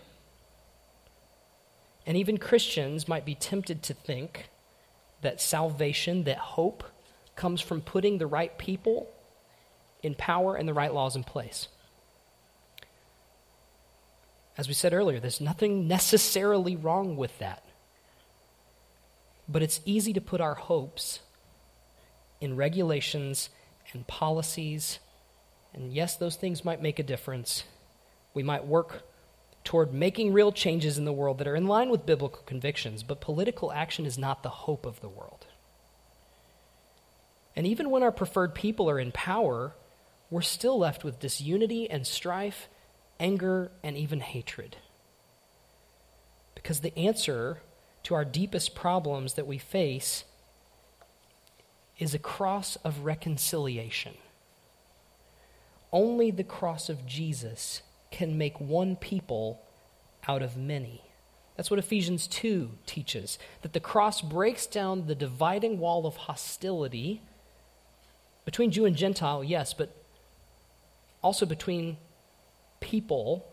And 2.05 2.15
even 2.15 2.37
Christians 2.37 3.09
might 3.09 3.25
be 3.25 3.35
tempted 3.35 3.83
to 3.83 3.93
think 3.93 4.49
that 5.21 5.41
salvation, 5.41 6.23
that 6.23 6.37
hope, 6.37 6.85
comes 7.35 7.59
from 7.59 7.81
putting 7.81 8.19
the 8.19 8.27
right 8.27 8.57
people 8.57 9.09
in 10.01 10.15
power 10.15 10.55
and 10.55 10.65
the 10.65 10.73
right 10.73 10.93
laws 10.93 11.17
in 11.17 11.25
place. 11.25 11.67
As 14.57 14.67
we 14.67 14.73
said 14.73 14.93
earlier, 14.93 15.19
there's 15.19 15.41
nothing 15.41 15.87
necessarily 15.87 16.75
wrong 16.75 17.17
with 17.17 17.37
that. 17.39 17.63
But 19.47 19.61
it's 19.61 19.81
easy 19.85 20.13
to 20.13 20.21
put 20.21 20.41
our 20.41 20.55
hopes 20.55 21.19
in 22.41 22.55
regulations 22.55 23.49
and 23.93 24.07
policies. 24.07 24.99
And 25.73 25.93
yes, 25.93 26.15
those 26.15 26.35
things 26.35 26.65
might 26.65 26.81
make 26.81 26.99
a 26.99 27.03
difference. 27.03 27.63
We 28.33 28.43
might 28.43 28.65
work 28.65 29.03
toward 29.63 29.93
making 29.93 30.31
real 30.31 30.51
changes 30.51 30.97
in 30.97 31.05
the 31.05 31.13
world 31.13 31.39
that 31.39 31.47
are 31.47 31.55
in 31.55 31.67
line 31.67 31.89
with 31.89 32.05
biblical 32.05 32.43
convictions, 32.45 33.03
but 33.03 33.19
political 33.19 33.71
action 33.71 34.05
is 34.05 34.17
not 34.17 34.43
the 34.43 34.49
hope 34.49 34.85
of 34.85 35.01
the 35.01 35.09
world. 35.09 35.47
And 37.55 37.65
even 37.65 37.89
when 37.89 38.03
our 38.03 38.11
preferred 38.11 38.53
people 38.53 38.89
are 38.89 38.99
in 38.99 39.11
power, 39.11 39.73
we're 40.29 40.41
still 40.41 40.77
left 40.77 41.03
with 41.03 41.19
disunity 41.19 41.89
and 41.89 42.05
strife 42.05 42.67
anger, 43.19 43.71
and 43.83 43.97
even 43.97 44.19
hatred. 44.19 44.77
Because 46.53 46.81
the 46.81 46.97
answer 46.97 47.61
to 48.03 48.15
our 48.15 48.25
deepest 48.25 48.75
problems 48.75 49.33
that 49.33 49.47
we 49.47 49.57
face 49.57 50.25
is 51.97 52.13
a 52.13 52.19
cross 52.19 52.75
of 52.77 52.99
reconciliation. 52.99 54.13
Only 55.91 56.29
the 56.29 56.43
cross 56.43 56.89
of 56.89 57.05
Jesus 57.05 57.81
can 58.11 58.37
make 58.37 58.59
one 58.59 58.95
people 58.95 59.61
out 60.27 60.41
of 60.41 60.57
many. 60.57 61.01
That's 61.55 61.71
what 61.71 61.79
Ephesians 61.79 62.27
2 62.27 62.71
teaches 62.85 63.39
that 63.61 63.73
the 63.73 63.79
cross 63.79 64.21
breaks 64.21 64.67
down 64.67 65.07
the 65.07 65.15
dividing 65.15 65.79
wall 65.79 66.05
of 66.05 66.15
hostility 66.15 67.21
between 68.43 68.71
Jew 68.71 68.85
and 68.85 68.95
Gentile, 68.95 69.43
yes, 69.43 69.73
but 69.73 69.95
also 71.23 71.45
between 71.45 71.97
people 72.79 73.45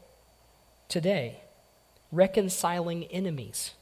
today, 0.88 1.40
reconciling 2.10 3.04
enemies. 3.04 3.72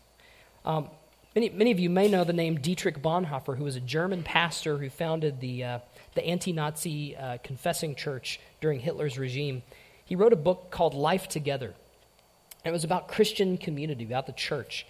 Um, 0.64 0.90
many, 1.35 1.50
many 1.50 1.70
of 1.70 1.79
you 1.79 1.90
may 1.90 2.09
know 2.09 2.24
the 2.24 2.33
name 2.33 2.61
Dietrich 2.61 3.03
Bonhoeffer, 3.03 3.57
who 3.57 3.64
was 3.64 3.76
a 3.76 3.81
German 3.81 4.22
pastor 4.22 4.79
who 4.79 4.90
founded 4.90 5.40
the, 5.40 5.64
uh, 5.64 5.79
the 6.14 6.24
anti 6.24 6.53
Nazi 6.53 7.16
uh, 7.16 7.38
confessing 7.42 7.94
church 7.94 8.40
during 8.61 8.81
Hitler's 8.81 9.18
regime. 9.18 9.62
He 10.05 10.16
wrote 10.16 10.33
a 10.33 10.37
book 10.37 10.70
called 10.70 10.94
Life 10.94 11.29
Together. 11.29 11.74
And 12.64 12.70
it 12.70 12.72
was 12.72 12.85
about 12.85 13.09
Christian 13.09 13.57
community, 13.57 14.05
about 14.05 14.26
the 14.26 14.33
church. 14.33 14.87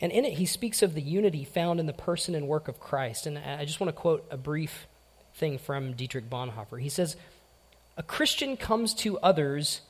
And 0.00 0.12
in 0.12 0.24
it, 0.24 0.34
he 0.34 0.46
speaks 0.46 0.82
of 0.82 0.94
the 0.94 1.02
unity 1.02 1.44
found 1.44 1.80
in 1.80 1.86
the 1.86 1.92
person 1.92 2.34
and 2.34 2.46
work 2.46 2.68
of 2.68 2.80
Christ. 2.80 3.26
And 3.26 3.38
I 3.38 3.64
just 3.64 3.80
want 3.80 3.88
to 3.88 4.00
quote 4.00 4.26
a 4.30 4.36
brief 4.36 4.86
thing 5.34 5.58
from 5.58 5.92
Dietrich 5.92 6.28
Bonhoeffer. 6.28 6.80
He 6.80 6.88
says, 6.88 7.16
A 7.98 8.02
Christian 8.02 8.56
comes 8.56 8.94
to 8.94 9.18
others 9.18 9.82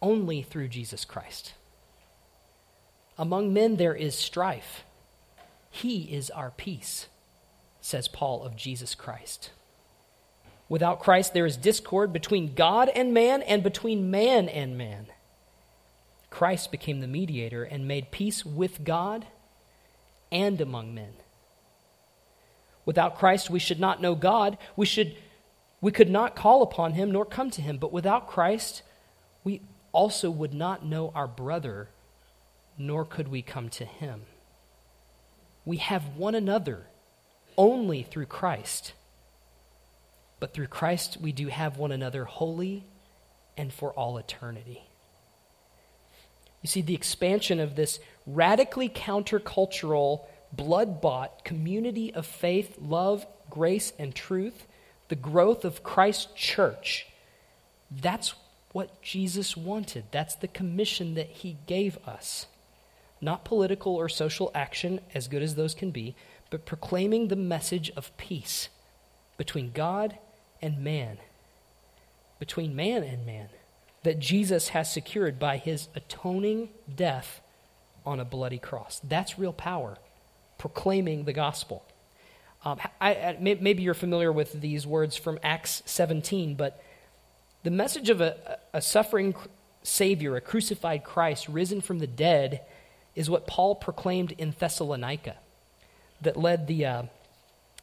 only 0.00 0.42
through 0.42 0.68
Jesus 0.68 1.04
Christ. 1.04 1.52
Among 3.18 3.52
men 3.52 3.76
there 3.76 3.94
is 3.94 4.16
strife. 4.16 4.84
He 5.70 6.02
is 6.04 6.30
our 6.30 6.50
peace, 6.50 7.06
says 7.80 8.08
Paul 8.08 8.42
of 8.42 8.56
Jesus 8.56 8.94
Christ. 8.94 9.50
Without 10.70 11.00
Christ, 11.00 11.34
there 11.34 11.44
is 11.44 11.58
discord 11.58 12.12
between 12.12 12.54
God 12.54 12.88
and 12.88 13.12
man 13.12 13.42
and 13.42 13.62
between 13.62 14.10
man 14.10 14.48
and 14.48 14.78
man. 14.78 15.06
Christ 16.30 16.72
became 16.72 17.00
the 17.00 17.06
mediator 17.06 17.62
and 17.62 17.86
made 17.86 18.10
peace 18.10 18.44
with 18.44 18.82
God 18.84 19.26
and 20.32 20.60
among 20.60 20.94
men. 20.94 21.12
Without 22.86 23.18
Christ, 23.18 23.50
we 23.50 23.58
should 23.58 23.78
not 23.78 24.00
know 24.00 24.14
God. 24.14 24.58
We, 24.76 24.86
should, 24.86 25.14
we 25.84 25.92
could 25.92 26.08
not 26.08 26.34
call 26.34 26.62
upon 26.62 26.94
him 26.94 27.12
nor 27.12 27.26
come 27.26 27.50
to 27.50 27.60
him. 27.60 27.76
But 27.76 27.92
without 27.92 28.26
Christ, 28.26 28.80
we 29.44 29.60
also 29.92 30.30
would 30.30 30.54
not 30.54 30.82
know 30.82 31.12
our 31.14 31.26
brother, 31.28 31.90
nor 32.78 33.04
could 33.04 33.28
we 33.28 33.42
come 33.42 33.68
to 33.68 33.84
him. 33.84 34.22
We 35.66 35.76
have 35.76 36.16
one 36.16 36.34
another 36.34 36.86
only 37.58 38.02
through 38.02 38.24
Christ. 38.24 38.94
But 40.40 40.54
through 40.54 40.68
Christ, 40.68 41.18
we 41.20 41.32
do 41.32 41.48
have 41.48 41.76
one 41.76 41.92
another 41.92 42.24
wholly 42.24 42.86
and 43.54 43.70
for 43.70 43.92
all 43.92 44.16
eternity. 44.16 44.84
You 46.62 46.68
see, 46.68 46.80
the 46.80 46.94
expansion 46.94 47.60
of 47.60 47.76
this 47.76 48.00
radically 48.26 48.88
countercultural, 48.88 50.22
blood 50.50 51.02
bought 51.02 51.44
community 51.44 52.14
of 52.14 52.24
faith, 52.24 52.78
love, 52.80 53.26
grace, 53.50 53.92
and 53.98 54.14
truth, 54.14 54.66
the 55.08 55.16
growth 55.16 55.64
of 55.64 55.82
Christ's 55.82 56.28
church, 56.34 57.06
that's 57.90 58.34
what 58.72 59.02
Jesus 59.02 59.56
wanted. 59.56 60.04
That's 60.10 60.34
the 60.34 60.48
commission 60.48 61.14
that 61.14 61.28
he 61.28 61.58
gave 61.66 61.98
us. 62.06 62.46
Not 63.20 63.44
political 63.44 63.94
or 63.94 64.08
social 64.08 64.50
action, 64.54 65.00
as 65.14 65.28
good 65.28 65.42
as 65.42 65.54
those 65.54 65.74
can 65.74 65.90
be, 65.90 66.14
but 66.50 66.66
proclaiming 66.66 67.28
the 67.28 67.36
message 67.36 67.90
of 67.96 68.16
peace 68.16 68.68
between 69.36 69.70
God 69.72 70.18
and 70.60 70.82
man. 70.82 71.18
Between 72.38 72.74
man 72.74 73.02
and 73.02 73.24
man 73.24 73.48
that 74.04 74.18
Jesus 74.18 74.68
has 74.68 74.92
secured 74.92 75.38
by 75.38 75.56
his 75.56 75.88
atoning 75.96 76.68
death 76.94 77.40
on 78.06 78.20
a 78.20 78.24
bloody 78.24 78.58
cross. 78.58 79.00
That's 79.02 79.38
real 79.38 79.52
power, 79.52 79.96
proclaiming 80.58 81.24
the 81.24 81.32
gospel. 81.32 81.84
Um, 82.64 82.78
I, 83.00 83.14
I, 83.14 83.36
maybe 83.40 83.82
you're 83.82 83.92
familiar 83.92 84.32
with 84.32 84.60
these 84.60 84.86
words 84.86 85.16
from 85.16 85.38
Acts 85.42 85.82
17, 85.84 86.54
but 86.54 86.82
the 87.62 87.70
message 87.70 88.08
of 88.08 88.22
a, 88.22 88.58
a 88.72 88.80
suffering 88.80 89.34
Savior, 89.82 90.34
a 90.36 90.40
crucified 90.40 91.04
Christ, 91.04 91.46
risen 91.48 91.82
from 91.82 91.98
the 91.98 92.06
dead, 92.06 92.62
is 93.14 93.28
what 93.28 93.46
Paul 93.46 93.74
proclaimed 93.74 94.32
in 94.32 94.54
Thessalonica 94.58 95.36
that 96.22 96.38
led 96.38 96.66
the, 96.66 96.86
uh, 96.86 97.02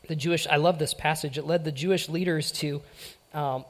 the 0.07 0.15
Jewish, 0.15 0.47
I 0.47 0.55
love 0.55 0.79
this 0.79 0.95
passage, 0.95 1.37
it 1.37 1.45
led 1.45 1.63
the 1.63 1.71
Jewish 1.71 2.09
leaders 2.09 2.51
to 2.53 2.81
um, 3.35 3.65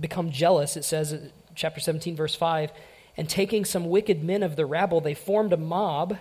become 0.00 0.32
jealous, 0.32 0.76
it 0.76 0.84
says, 0.84 1.30
chapter 1.54 1.80
17, 1.80 2.16
verse 2.16 2.34
5, 2.34 2.72
and 3.16 3.28
taking 3.28 3.64
some 3.64 3.88
wicked 3.88 4.24
men 4.24 4.42
of 4.42 4.56
the 4.56 4.66
rabble, 4.66 5.00
they 5.00 5.14
formed 5.14 5.52
a 5.52 5.56
mob, 5.56 6.18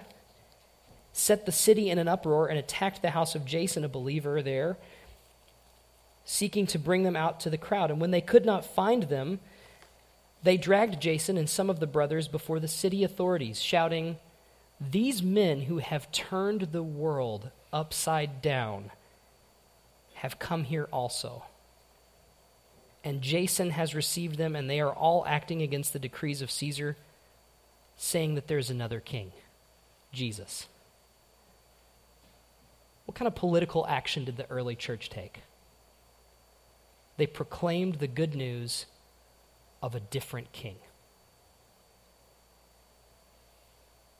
set 1.13 1.45
the 1.45 1.52
city 1.52 1.89
in 1.89 1.98
an 1.98 2.08
uproar, 2.08 2.48
and 2.48 2.58
attacked 2.58 3.02
the 3.02 3.12
house 3.12 3.36
of 3.36 3.45
Jason, 3.45 3.84
a 3.84 3.89
believer 3.89 4.41
there, 4.41 4.78
seeking 6.26 6.67
to 6.67 6.80
bring 6.80 7.04
them 7.04 7.15
out 7.15 7.39
to 7.41 7.50
the 7.50 7.58
crowd. 7.58 7.91
And 7.91 8.00
when 8.00 8.12
they 8.12 8.22
could 8.22 8.45
not 8.45 8.65
find 8.65 9.04
them, 9.04 9.39
they 10.43 10.58
dragged 10.58 11.02
Jason 11.02 11.38
and 11.38 11.50
some 11.50 11.69
of 11.69 11.80
the 11.80 11.88
brothers 11.88 12.28
before 12.28 12.60
the 12.60 12.67
city 12.67 13.04
authorities, 13.04 13.62
shouting, 13.62 14.17
These 14.80 15.22
men 15.22 15.63
who 15.63 15.80
have 15.80 16.12
turned 16.12 16.69
the 16.72 16.84
world 16.84 17.50
upside 17.74 18.41
down 18.41 18.91
have 20.15 20.39
come 20.39 20.63
here 20.63 20.88
also 20.91 21.43
and 23.04 23.22
Jason 23.22 23.72
has 23.72 23.95
received 23.95 24.38
them, 24.38 24.56
and 24.56 24.69
they 24.69 24.80
are 24.80 24.93
all 24.93 25.26
acting 25.26 25.62
against 25.62 25.93
the 25.93 26.00
decrees 26.00 26.41
of 26.41 26.52
Caesar, 26.52 26.98
saying 27.95 28.36
that 28.36 28.48
there's 28.48 28.69
another 28.69 29.00
king, 29.00 29.32
Jesus. 30.12 30.67
What 33.10 33.15
kind 33.15 33.28
of 33.28 33.34
political 33.34 33.88
action 33.88 34.26
did 34.26 34.38
the 34.38 34.48
early 34.52 34.76
church 34.76 35.10
take? 35.10 35.39
They 37.17 37.26
proclaimed 37.26 37.95
the 37.95 38.08
good 38.08 38.36
news 38.36 38.86
of 39.82 39.95
a 39.95 40.00
different 40.00 40.52
king. 40.52 40.76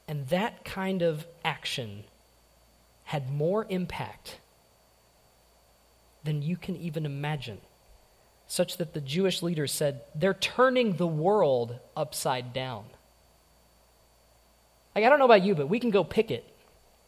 And 0.08 0.28
that 0.30 0.65
kind 0.65 1.04
of 1.04 1.28
action 1.45 2.06
had 3.04 3.30
more 3.30 3.67
impact 3.69 4.39
than 6.23 6.41
you 6.41 6.58
can 6.58 6.75
even 6.75 7.06
imagine 7.06 7.62
such 8.47 8.78
that 8.78 8.95
the 8.95 9.02
Jewish 9.02 9.43
leaders 9.43 9.71
said, 9.71 10.02
they're 10.15 10.34
turning 10.34 10.93
the 10.93 11.06
world 11.06 11.78
upside 11.95 12.54
down. 12.54 12.86
Like, 14.95 15.06
I 15.06 15.10
don't 15.10 15.19
know 15.19 15.25
about 15.25 15.43
you, 15.43 15.54
but 15.54 15.69
we 15.69 15.80
can 15.80 15.91
go 15.91 16.04
picket, 16.04 16.43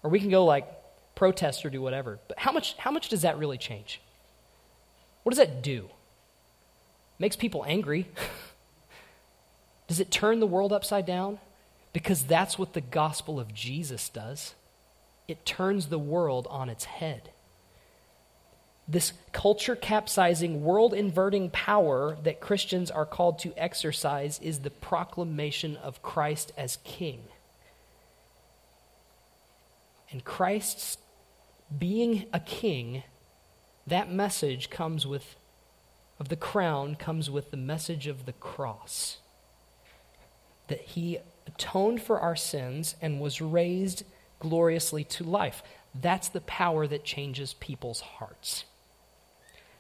or 0.04 0.12
we 0.12 0.20
can 0.20 0.30
go, 0.30 0.46
like, 0.46 0.78
protest 1.22 1.64
or 1.64 1.70
do 1.70 1.80
whatever. 1.80 2.18
But 2.28 2.40
how 2.40 2.52
much, 2.52 2.76
how 2.78 2.90
much 2.90 3.08
does 3.10 3.22
that 3.22 3.38
really 3.38 3.60
change? 3.60 4.02
What 5.22 5.30
does 5.30 5.38
that 5.38 5.62
do? 5.62 5.90
makes 7.20 7.36
people 7.36 7.64
angry. 7.68 8.08
does 9.88 10.00
it 10.00 10.10
turn 10.10 10.40
the 10.40 10.48
world 10.48 10.74
upside 10.74 11.06
down? 11.06 11.38
Because 11.94 12.24
that's 12.24 12.58
what 12.58 12.74
the 12.74 12.82
gospel 12.82 13.40
of 13.40 13.54
Jesus 13.54 14.10
does. 14.10 14.56
It 15.28 15.46
turns 15.46 15.86
the 15.86 16.00
world 16.00 16.48
on 16.50 16.68
its 16.68 16.86
head 16.86 17.30
this 18.88 19.14
culture 19.32 19.76
capsizing, 19.76 20.64
world 20.64 20.94
inverting 20.94 21.50
power 21.52 22.18
that 22.24 22.42
Christians 22.42 22.92
are 22.92 23.06
called 23.06 23.40
to 23.40 23.54
exercise 23.56 24.40
is 24.40 24.60
the 24.60 24.70
proclamation 24.70 25.78
of 25.78 26.02
Christ 26.02 26.52
as 26.58 26.78
King. 26.84 27.22
And 30.12 30.26
Christ's 30.26 30.98
being 31.78 32.26
a 32.34 32.40
king, 32.40 33.04
that 33.88 34.12
message 34.12 34.70
comes 34.70 35.08
with, 35.08 35.36
of 36.20 36.30
the 36.30 36.36
crown, 36.36 36.96
comes 36.96 37.30
with 37.30 37.52
the 37.52 37.58
message 37.58 38.08
of 38.08 38.26
the 38.26 38.34
cross. 38.34 39.18
That 40.68 40.82
he 40.82 41.20
atoned 41.48 42.02
for 42.02 42.20
our 42.20 42.36
sins 42.36 42.96
and 43.02 43.20
was 43.20 43.42
raised 43.42 44.04
gloriously 44.40 45.04
to 45.04 45.24
life. 45.24 45.64
That's 46.00 46.30
the 46.30 46.42
power 46.42 46.88
that 46.88 47.04
changes 47.04 47.54
people's 47.56 48.02
hearts. 48.02 48.66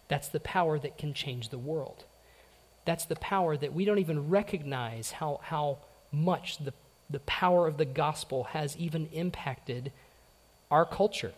That's 0.08 0.28
the 0.28 0.40
power 0.42 0.78
that 0.80 0.98
can 0.98 1.14
change 1.14 1.50
the 1.50 1.58
world. 1.58 2.06
That's 2.84 3.06
the 3.06 3.16
power 3.16 3.56
that 3.56 3.74
we 3.74 3.86
don't 3.86 4.00
even 4.00 4.30
recognize 4.30 5.12
how, 5.12 5.40
how 5.44 5.78
much 6.12 6.58
the, 6.58 6.74
the 7.10 7.20
power 7.22 7.68
of 7.68 7.78
the 7.78 7.86
gospel 7.86 8.46
has 8.46 8.76
even 8.78 9.08
impacted 9.14 9.92
our 10.70 10.86
culture. 10.86 11.34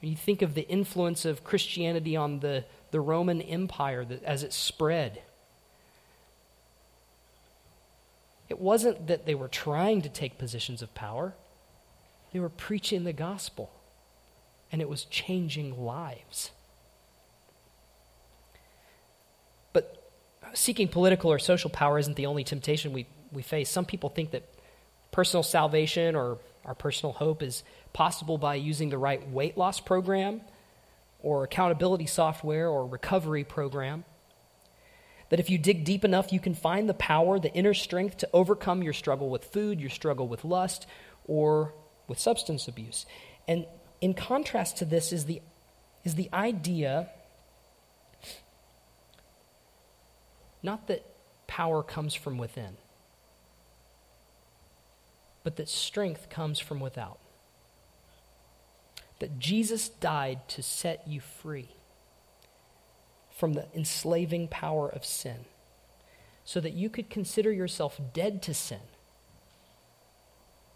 You 0.00 0.16
think 0.16 0.42
of 0.42 0.54
the 0.54 0.68
influence 0.68 1.24
of 1.24 1.42
Christianity 1.42 2.16
on 2.16 2.40
the, 2.40 2.64
the 2.92 3.00
Roman 3.00 3.42
Empire 3.42 4.06
as 4.24 4.42
it 4.42 4.52
spread, 4.52 5.22
it 8.48 8.58
wasn't 8.58 9.08
that 9.08 9.26
they 9.26 9.34
were 9.34 9.48
trying 9.48 10.02
to 10.02 10.08
take 10.08 10.38
positions 10.38 10.82
of 10.82 10.94
power, 10.94 11.34
they 12.32 12.40
were 12.40 12.48
preaching 12.48 13.04
the 13.04 13.12
gospel, 13.12 13.70
and 14.70 14.80
it 14.80 14.88
was 14.88 15.04
changing 15.04 15.84
lives. 15.84 16.50
But 19.72 20.10
seeking 20.54 20.88
political 20.88 21.30
or 21.30 21.38
social 21.38 21.70
power 21.70 21.98
isn't 21.98 22.16
the 22.16 22.26
only 22.26 22.44
temptation 22.44 22.92
we, 22.92 23.06
we 23.32 23.42
face. 23.42 23.68
Some 23.68 23.84
people 23.84 24.08
think 24.08 24.30
that 24.30 24.44
personal 25.10 25.42
salvation 25.42 26.14
or 26.14 26.38
our 26.64 26.74
personal 26.74 27.12
hope 27.12 27.42
is 27.42 27.64
possible 27.92 28.38
by 28.38 28.54
using 28.56 28.90
the 28.90 28.98
right 28.98 29.28
weight 29.30 29.56
loss 29.56 29.80
program 29.80 30.40
or 31.20 31.44
accountability 31.44 32.06
software 32.06 32.68
or 32.68 32.86
recovery 32.86 33.44
program. 33.44 34.04
That 35.30 35.40
if 35.40 35.50
you 35.50 35.58
dig 35.58 35.84
deep 35.84 36.04
enough, 36.04 36.32
you 36.32 36.40
can 36.40 36.54
find 36.54 36.88
the 36.88 36.94
power, 36.94 37.38
the 37.38 37.52
inner 37.52 37.74
strength 37.74 38.18
to 38.18 38.28
overcome 38.32 38.82
your 38.82 38.94
struggle 38.94 39.28
with 39.28 39.44
food, 39.44 39.80
your 39.80 39.90
struggle 39.90 40.26
with 40.26 40.44
lust, 40.44 40.86
or 41.26 41.74
with 42.06 42.18
substance 42.18 42.66
abuse. 42.66 43.04
And 43.46 43.66
in 44.00 44.14
contrast 44.14 44.78
to 44.78 44.84
this 44.84 45.12
is 45.12 45.26
the, 45.26 45.42
is 46.04 46.14
the 46.14 46.30
idea 46.32 47.10
Not 50.62 50.88
that 50.88 51.04
power 51.46 51.82
comes 51.82 52.14
from 52.14 52.38
within, 52.38 52.76
but 55.44 55.56
that 55.56 55.68
strength 55.68 56.28
comes 56.28 56.58
from 56.58 56.80
without. 56.80 57.18
That 59.18 59.38
Jesus 59.38 59.88
died 59.88 60.48
to 60.48 60.62
set 60.62 61.06
you 61.06 61.20
free 61.20 61.70
from 63.30 63.54
the 63.54 63.66
enslaving 63.74 64.48
power 64.48 64.88
of 64.88 65.04
sin, 65.04 65.44
so 66.44 66.60
that 66.60 66.72
you 66.72 66.90
could 66.90 67.08
consider 67.08 67.52
yourself 67.52 68.00
dead 68.12 68.42
to 68.42 68.54
sin, 68.54 68.80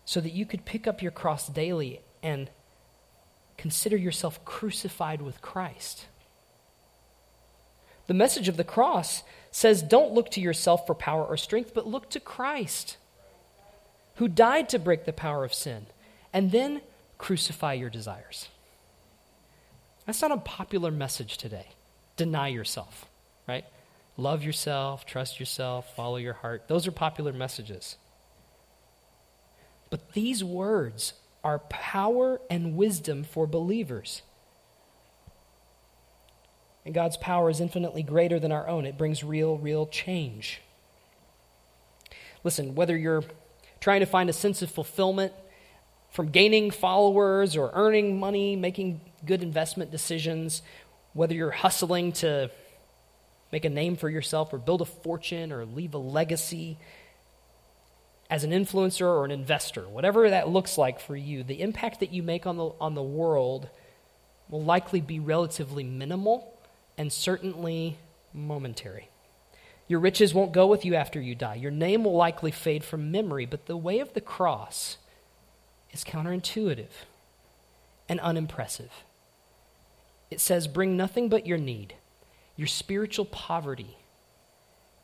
so 0.05 0.21
that 0.21 0.33
you 0.33 0.47
could 0.47 0.65
pick 0.65 0.87
up 0.87 1.03
your 1.03 1.11
cross 1.11 1.49
daily 1.49 2.01
and 2.23 2.51
consider 3.57 3.97
yourself 3.97 4.45
crucified 4.45 5.23
with 5.23 5.43
Christ. 5.43 6.07
The 8.07 8.15
message 8.15 8.49
of 8.49 8.57
the 8.57 8.65
cross 8.65 9.23
says 9.51 9.83
don't 9.83 10.13
look 10.13 10.31
to 10.33 10.41
yourself 10.41 10.87
for 10.87 10.95
power 10.95 11.25
or 11.25 11.37
strength, 11.37 11.73
but 11.75 11.87
look 11.87 12.11
to 12.11 12.21
Christ, 12.21 12.97
who 14.17 14.29
died 14.29 14.69
to 14.69 14.79
break 14.79 15.05
the 15.05 15.13
power 15.13 15.45
of 15.45 15.55
sin, 15.55 15.87
and 16.33 16.51
then 16.51 16.81
crucify 17.23 17.75
your 17.75 17.89
desires. 17.89 18.49
That's 20.05 20.21
not 20.21 20.33
a 20.33 20.39
popular 20.39 20.91
message 20.91 21.39
today. 21.39 21.69
Deny 22.17 22.49
yourself, 22.49 23.07
right? 23.47 23.65
Love 24.17 24.43
yourself, 24.43 25.07
trust 25.07 25.39
yourself, 25.39 25.95
follow 25.95 26.17
your 26.17 26.33
heart. 26.33 26.65
Those 26.67 26.89
are 26.89 26.91
popular 26.91 27.33
messages. 27.33 27.97
But 29.89 30.15
these 30.15 30.43
words 30.43 31.13
are 31.45 31.61
power 31.61 32.41
and 32.51 32.77
wisdom 32.77 33.23
for 33.23 33.47
believers. 33.47 34.23
And 36.85 36.93
God's 36.93 37.17
power 37.17 37.51
is 37.51 37.61
infinitely 37.61 38.03
greater 38.03 38.41
than 38.41 38.51
our 38.51 38.67
own. 38.67 38.85
It 38.85 38.99
brings 38.99 39.23
real, 39.23 39.59
real 39.59 39.87
change. 39.87 40.61
Listen, 42.43 42.75
whether 42.75 42.97
you're 42.97 43.23
trying 43.79 44.01
to 44.01 44.07
find 44.07 44.29
a 44.29 44.33
sense 44.33 44.61
of 44.61 44.73
fulfillment 44.73 45.33
from 46.13 46.29
gaining 46.29 46.71
followers 46.71 47.57
or 47.57 47.71
earning 47.73 48.21
money, 48.21 48.55
making 48.55 49.01
good 49.25 49.43
investment 49.43 49.91
decisions, 49.91 50.63
whether 51.15 51.35
you're 51.35 51.51
hustling 51.51 52.13
to 52.13 52.51
make 53.51 53.65
a 53.65 53.71
name 53.71 53.97
for 53.97 54.09
yourself 54.09 54.53
or 54.53 54.59
build 54.59 54.83
a 54.83 54.87
fortune 54.87 55.53
or 55.53 55.65
leave 55.65 55.95
a 55.95 55.99
legacy 55.99 56.79
as 58.31 58.45
an 58.45 58.51
influencer 58.51 59.07
or 59.07 59.25
an 59.25 59.31
investor, 59.31 59.89
whatever 59.89 60.31
that 60.31 60.49
looks 60.49 60.79
like 60.79 61.01
for 61.01 61.17
you, 61.17 61.43
the 61.43 61.61
impact 61.61 62.01
that 62.01 62.13
you 62.13 62.23
make 62.23 62.47
on 62.47 62.57
the, 62.57 62.71
on 62.81 62.95
the 62.95 63.03
world 63.03 63.69
will 64.49 64.63
likely 64.63 65.01
be 65.01 65.19
relatively 65.19 65.85
minimal 65.85 66.59
and 66.97 67.13
certainly 67.13 67.99
momentary. 68.33 69.09
Your 69.89 70.01
riches 70.01 70.33
won't 70.33 70.53
go 70.53 70.67
with 70.67 70.85
you 70.85 70.95
after 70.95 71.21
you 71.21 71.35
die. 71.35 71.57
Your 71.57 71.71
name 71.71 72.05
will 72.05 72.17
likely 72.17 72.51
fade 72.51 72.85
from 72.85 73.11
memory, 73.11 73.45
but 73.45 73.67
the 73.67 73.77
way 73.77 73.99
of 73.99 74.15
the 74.15 74.21
cross 74.21 74.97
is 75.93 76.05
counterintuitive 76.05 77.07
and 78.09 78.21
unimpressive. 78.21 78.91
It 80.31 80.41
says, 80.41 80.67
Bring 80.67 80.97
nothing 80.97 81.29
but 81.29 81.47
your 81.47 81.59
need, 81.59 81.95
your 82.57 82.67
spiritual 82.67 83.27
poverty, 83.27 83.97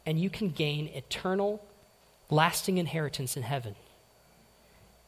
and 0.06 0.18
you 0.20 0.30
can 0.30 0.50
gain 0.50 0.88
eternal, 0.88 1.62
lasting 2.30 2.78
inheritance 2.78 3.36
in 3.36 3.42
heaven. 3.42 3.74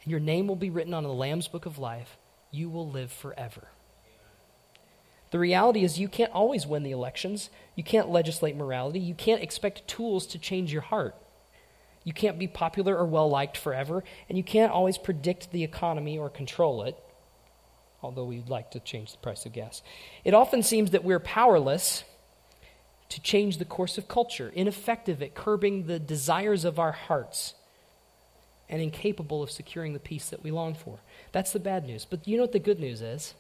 And 0.02 0.10
your 0.10 0.20
name 0.20 0.46
will 0.46 0.56
be 0.56 0.70
written 0.70 0.94
on 0.94 1.02
the 1.02 1.12
Lamb's 1.12 1.48
book 1.48 1.66
of 1.66 1.78
life. 1.78 2.16
You 2.50 2.68
will 2.68 2.88
live 2.88 3.10
forever. 3.10 3.68
The 5.30 5.38
reality 5.38 5.84
is, 5.84 5.98
you 5.98 6.08
can't 6.08 6.32
always 6.32 6.66
win 6.66 6.82
the 6.82 6.90
elections. 6.90 7.50
You 7.76 7.84
can't 7.84 8.10
legislate 8.10 8.56
morality. 8.56 8.98
You 8.98 9.14
can't 9.14 9.42
expect 9.42 9.86
tools 9.86 10.26
to 10.28 10.38
change 10.38 10.72
your 10.72 10.82
heart. 10.82 11.14
You 12.04 12.12
can't 12.12 12.38
be 12.38 12.46
popular 12.46 12.96
or 12.96 13.04
well 13.04 13.28
liked 13.28 13.56
forever. 13.56 14.04
And 14.28 14.38
you 14.38 14.44
can't 14.44 14.72
always 14.72 14.98
predict 14.98 15.52
the 15.52 15.64
economy 15.64 16.18
or 16.18 16.30
control 16.30 16.82
it, 16.82 16.96
although 18.02 18.24
we'd 18.24 18.48
like 18.48 18.70
to 18.72 18.80
change 18.80 19.12
the 19.12 19.18
price 19.18 19.44
of 19.46 19.52
gas. 19.52 19.82
It 20.24 20.34
often 20.34 20.62
seems 20.62 20.90
that 20.92 21.04
we're 21.04 21.20
powerless 21.20 22.04
to 23.10 23.20
change 23.20 23.58
the 23.58 23.64
course 23.64 23.98
of 23.98 24.06
culture, 24.08 24.52
ineffective 24.54 25.20
at 25.20 25.34
curbing 25.34 25.86
the 25.86 25.98
desires 25.98 26.64
of 26.64 26.78
our 26.78 26.92
hearts, 26.92 27.54
and 28.68 28.80
incapable 28.80 29.42
of 29.42 29.50
securing 29.50 29.92
the 29.94 29.98
peace 29.98 30.30
that 30.30 30.44
we 30.44 30.52
long 30.52 30.74
for. 30.74 31.00
That's 31.32 31.52
the 31.52 31.58
bad 31.58 31.84
news. 31.86 32.06
But 32.08 32.28
you 32.28 32.36
know 32.36 32.44
what 32.44 32.52
the 32.52 32.60
good 32.60 32.78
news 32.78 33.02
is? 33.02 33.34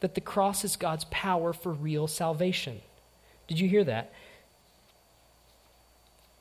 that 0.00 0.14
the 0.14 0.20
cross 0.20 0.64
is 0.64 0.76
God's 0.76 1.04
power 1.10 1.52
for 1.52 1.72
real 1.72 2.06
salvation. 2.06 2.80
Did 3.46 3.60
you 3.60 3.68
hear 3.68 3.84
that? 3.84 4.12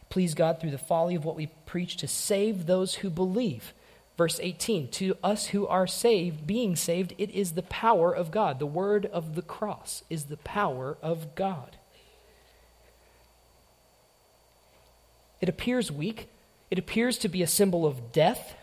Please 0.10 0.34
God 0.34 0.60
through 0.60 0.72
the 0.72 0.78
folly 0.78 1.16
of 1.16 1.24
what 1.24 1.36
we 1.36 1.48
preach 1.66 1.98
to 1.98 2.08
save 2.08 2.66
those 2.66 2.96
who 2.96 3.10
believe. 3.10 3.74
Verse 4.18 4.40
18 4.42 4.90
To 4.92 5.16
us 5.24 5.48
who 5.48 5.68
are 5.68 5.88
saved, 5.88 6.46
being 6.48 6.76
saved, 6.76 7.14
it 7.18 7.30
is 7.32 7.52
the 7.52 7.64
power 7.64 8.14
of 8.14 8.32
God. 8.32 8.60
The 8.60 8.66
word 8.66 9.06
of 9.06 9.36
the 9.36 9.42
cross 9.42 10.04
is 10.10 10.26
the 10.26 10.38
power 10.38 10.98
of 11.02 11.36
God. 11.36 11.78
It 15.42 15.48
appears 15.48 15.92
weak, 15.92 16.30
it 16.70 16.80
appears 16.80 17.18
to 17.20 17.30
be 17.30 17.42
a 17.42 17.48
symbol 17.48 17.86
of 17.86 18.12
death 18.12 18.56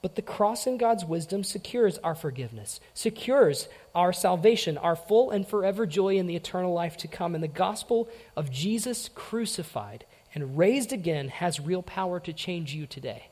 but 0.00 0.14
the 0.14 0.22
cross 0.22 0.66
in 0.66 0.78
God's 0.78 1.04
wisdom 1.04 1.42
secures 1.42 1.98
our 1.98 2.14
forgiveness, 2.14 2.80
secures 2.94 3.68
our 3.94 4.12
salvation, 4.12 4.78
our 4.78 4.94
full 4.94 5.30
and 5.30 5.46
forever 5.46 5.86
joy 5.86 6.16
in 6.16 6.28
the 6.28 6.36
eternal 6.36 6.72
life 6.72 6.96
to 6.98 7.08
come. 7.08 7.34
And 7.34 7.42
the 7.42 7.48
gospel 7.48 8.08
of 8.36 8.50
Jesus 8.50 9.08
crucified 9.12 10.04
and 10.34 10.58
raised 10.58 10.92
again 10.92 11.28
has 11.28 11.60
real 11.60 11.82
power 11.82 12.20
to 12.20 12.32
change 12.32 12.74
you 12.74 12.86
today. 12.86 13.28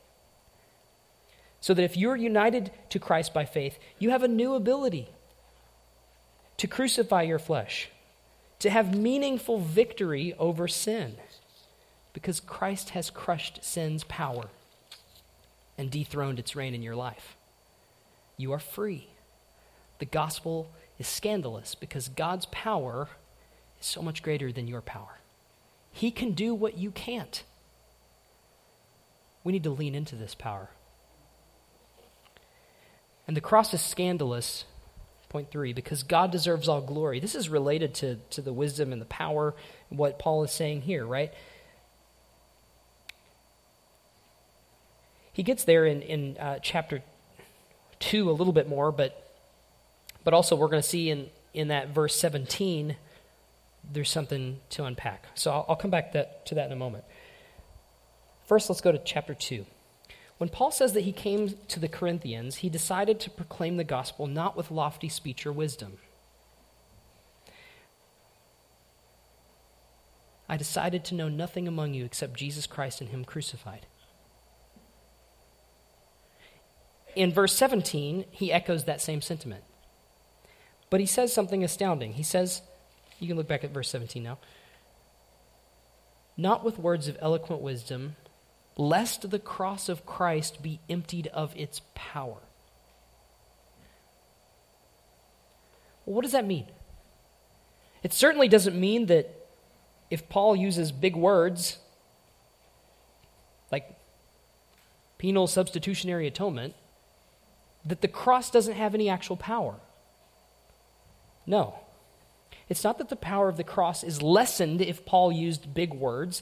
So 1.59 1.73
that 1.73 1.83
if 1.83 1.97
you're 1.97 2.15
united 2.15 2.71
to 2.89 2.99
Christ 2.99 3.33
by 3.33 3.45
faith, 3.45 3.77
you 3.99 4.09
have 4.11 4.23
a 4.23 4.27
new 4.27 4.53
ability 4.53 5.09
to 6.57 6.67
crucify 6.67 7.23
your 7.23 7.39
flesh, 7.39 7.89
to 8.59 8.69
have 8.69 8.97
meaningful 8.97 9.59
victory 9.59 10.33
over 10.39 10.67
sin, 10.67 11.15
because 12.13 12.39
Christ 12.39 12.91
has 12.91 13.09
crushed 13.09 13.63
sin's 13.63 14.03
power 14.03 14.45
and 15.77 15.91
dethroned 15.91 16.39
its 16.39 16.55
reign 16.55 16.73
in 16.73 16.81
your 16.81 16.95
life. 16.95 17.35
You 18.37 18.51
are 18.53 18.59
free. 18.59 19.07
The 19.99 20.05
gospel 20.05 20.71
is 20.97 21.07
scandalous 21.07 21.75
because 21.75 22.09
God's 22.09 22.47
power 22.47 23.09
is 23.79 23.85
so 23.85 24.01
much 24.01 24.23
greater 24.23 24.51
than 24.51 24.67
your 24.67 24.81
power. 24.81 25.19
He 25.97 26.11
can 26.11 26.33
do 26.33 26.53
what 26.53 26.77
you 26.77 26.91
can't. 26.91 27.41
We 29.43 29.51
need 29.51 29.63
to 29.63 29.71
lean 29.71 29.95
into 29.95 30.15
this 30.15 30.35
power. 30.35 30.69
And 33.27 33.35
the 33.35 33.41
cross 33.41 33.73
is 33.73 33.81
scandalous, 33.81 34.65
point 35.27 35.49
three, 35.49 35.73
because 35.73 36.03
God 36.03 36.31
deserves 36.31 36.67
all 36.67 36.81
glory. 36.81 37.19
This 37.19 37.33
is 37.33 37.49
related 37.49 37.95
to, 37.95 38.17
to 38.29 38.43
the 38.43 38.53
wisdom 38.53 38.93
and 38.93 39.01
the 39.01 39.07
power, 39.07 39.55
what 39.89 40.19
Paul 40.19 40.43
is 40.43 40.51
saying 40.51 40.81
here, 40.81 41.03
right? 41.03 41.33
He 45.33 45.41
gets 45.41 45.63
there 45.63 45.87
in, 45.87 46.03
in 46.03 46.37
uh, 46.37 46.59
chapter 46.61 47.01
2 48.01 48.29
a 48.29 48.33
little 48.33 48.53
bit 48.53 48.69
more, 48.69 48.91
but, 48.91 49.33
but 50.23 50.35
also 50.35 50.55
we're 50.55 50.67
going 50.67 50.83
to 50.83 50.87
see 50.87 51.09
in, 51.09 51.31
in 51.55 51.69
that 51.69 51.89
verse 51.89 52.15
17, 52.15 52.97
there's 53.91 54.09
something 54.09 54.59
to 54.69 54.85
unpack. 54.85 55.27
So 55.35 55.51
I'll, 55.51 55.65
I'll 55.69 55.75
come 55.75 55.91
back 55.91 56.13
that, 56.13 56.45
to 56.47 56.55
that 56.55 56.67
in 56.67 56.71
a 56.71 56.77
moment. 56.77 57.03
First, 58.45 58.69
let's 58.69 58.81
go 58.81 58.91
to 58.91 58.99
chapter 58.99 59.33
2. 59.33 59.65
When 60.37 60.49
Paul 60.49 60.71
says 60.71 60.93
that 60.93 61.01
he 61.01 61.11
came 61.11 61.55
to 61.67 61.79
the 61.79 61.87
Corinthians, 61.87 62.57
he 62.57 62.69
decided 62.69 63.19
to 63.21 63.29
proclaim 63.29 63.77
the 63.77 63.83
gospel 63.83 64.27
not 64.27 64.55
with 64.55 64.71
lofty 64.71 65.09
speech 65.09 65.45
or 65.45 65.51
wisdom. 65.51 65.97
I 70.47 70.55
decided 70.55 71.03
to 71.05 71.15
know 71.15 71.27
nothing 71.27 71.67
among 71.67 71.93
you 71.93 72.05
except 72.05 72.35
Jesus 72.35 72.67
Christ 72.67 73.01
and 73.01 73.09
Him 73.09 73.25
crucified. 73.25 73.87
in 77.17 77.31
verse 77.31 77.53
17, 77.55 78.25
he 78.29 78.53
echoes 78.53 78.83
that 78.83 79.01
same 79.01 79.21
sentiment. 79.21 79.63
But 80.91 80.99
he 80.99 81.07
says 81.07 81.33
something 81.33 81.63
astounding. 81.63 82.13
He 82.13 82.23
says, 82.23 82.61
you 83.19 83.27
can 83.27 83.37
look 83.37 83.47
back 83.47 83.63
at 83.63 83.71
verse 83.71 83.89
17 83.89 84.23
now. 84.23 84.37
Not 86.35 86.63
with 86.63 86.77
words 86.77 87.07
of 87.07 87.17
eloquent 87.19 87.61
wisdom, 87.61 88.15
lest 88.77 89.29
the 89.29 89.39
cross 89.39 89.89
of 89.89 90.05
Christ 90.05 90.61
be 90.61 90.79
emptied 90.89 91.27
of 91.27 91.55
its 91.55 91.81
power. 91.95 92.37
Well, 96.05 96.15
what 96.15 96.21
does 96.21 96.31
that 96.31 96.45
mean? 96.45 96.67
It 98.03 98.13
certainly 98.13 98.47
doesn't 98.47 98.79
mean 98.79 99.07
that 99.07 99.47
if 100.09 100.29
Paul 100.29 100.55
uses 100.55 100.91
big 100.91 101.15
words 101.15 101.79
like 103.71 103.97
penal 105.17 105.47
substitutionary 105.47 106.27
atonement, 106.27 106.75
that 107.83 108.01
the 108.01 108.07
cross 108.07 108.49
doesn't 108.49 108.75
have 108.75 108.93
any 108.93 109.09
actual 109.09 109.35
power. 109.35 109.75
No. 111.45 111.79
It's 112.69 112.83
not 112.83 112.97
that 112.97 113.09
the 113.09 113.15
power 113.15 113.47
of 113.47 113.57
the 113.57 113.63
cross 113.63 114.03
is 114.03 114.21
lessened 114.21 114.81
if 114.81 115.05
Paul 115.05 115.31
used 115.31 115.73
big 115.73 115.93
words. 115.93 116.41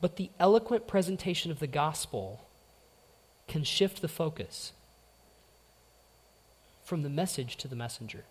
But 0.00 0.16
the 0.16 0.30
eloquent 0.38 0.86
presentation 0.86 1.50
of 1.50 1.58
the 1.58 1.66
gospel 1.66 2.40
can 3.48 3.64
shift 3.64 4.00
the 4.00 4.08
focus 4.08 4.72
from 6.82 7.02
the 7.02 7.10
message 7.10 7.56
to 7.58 7.68
the 7.68 7.76
messenger. 7.76 8.24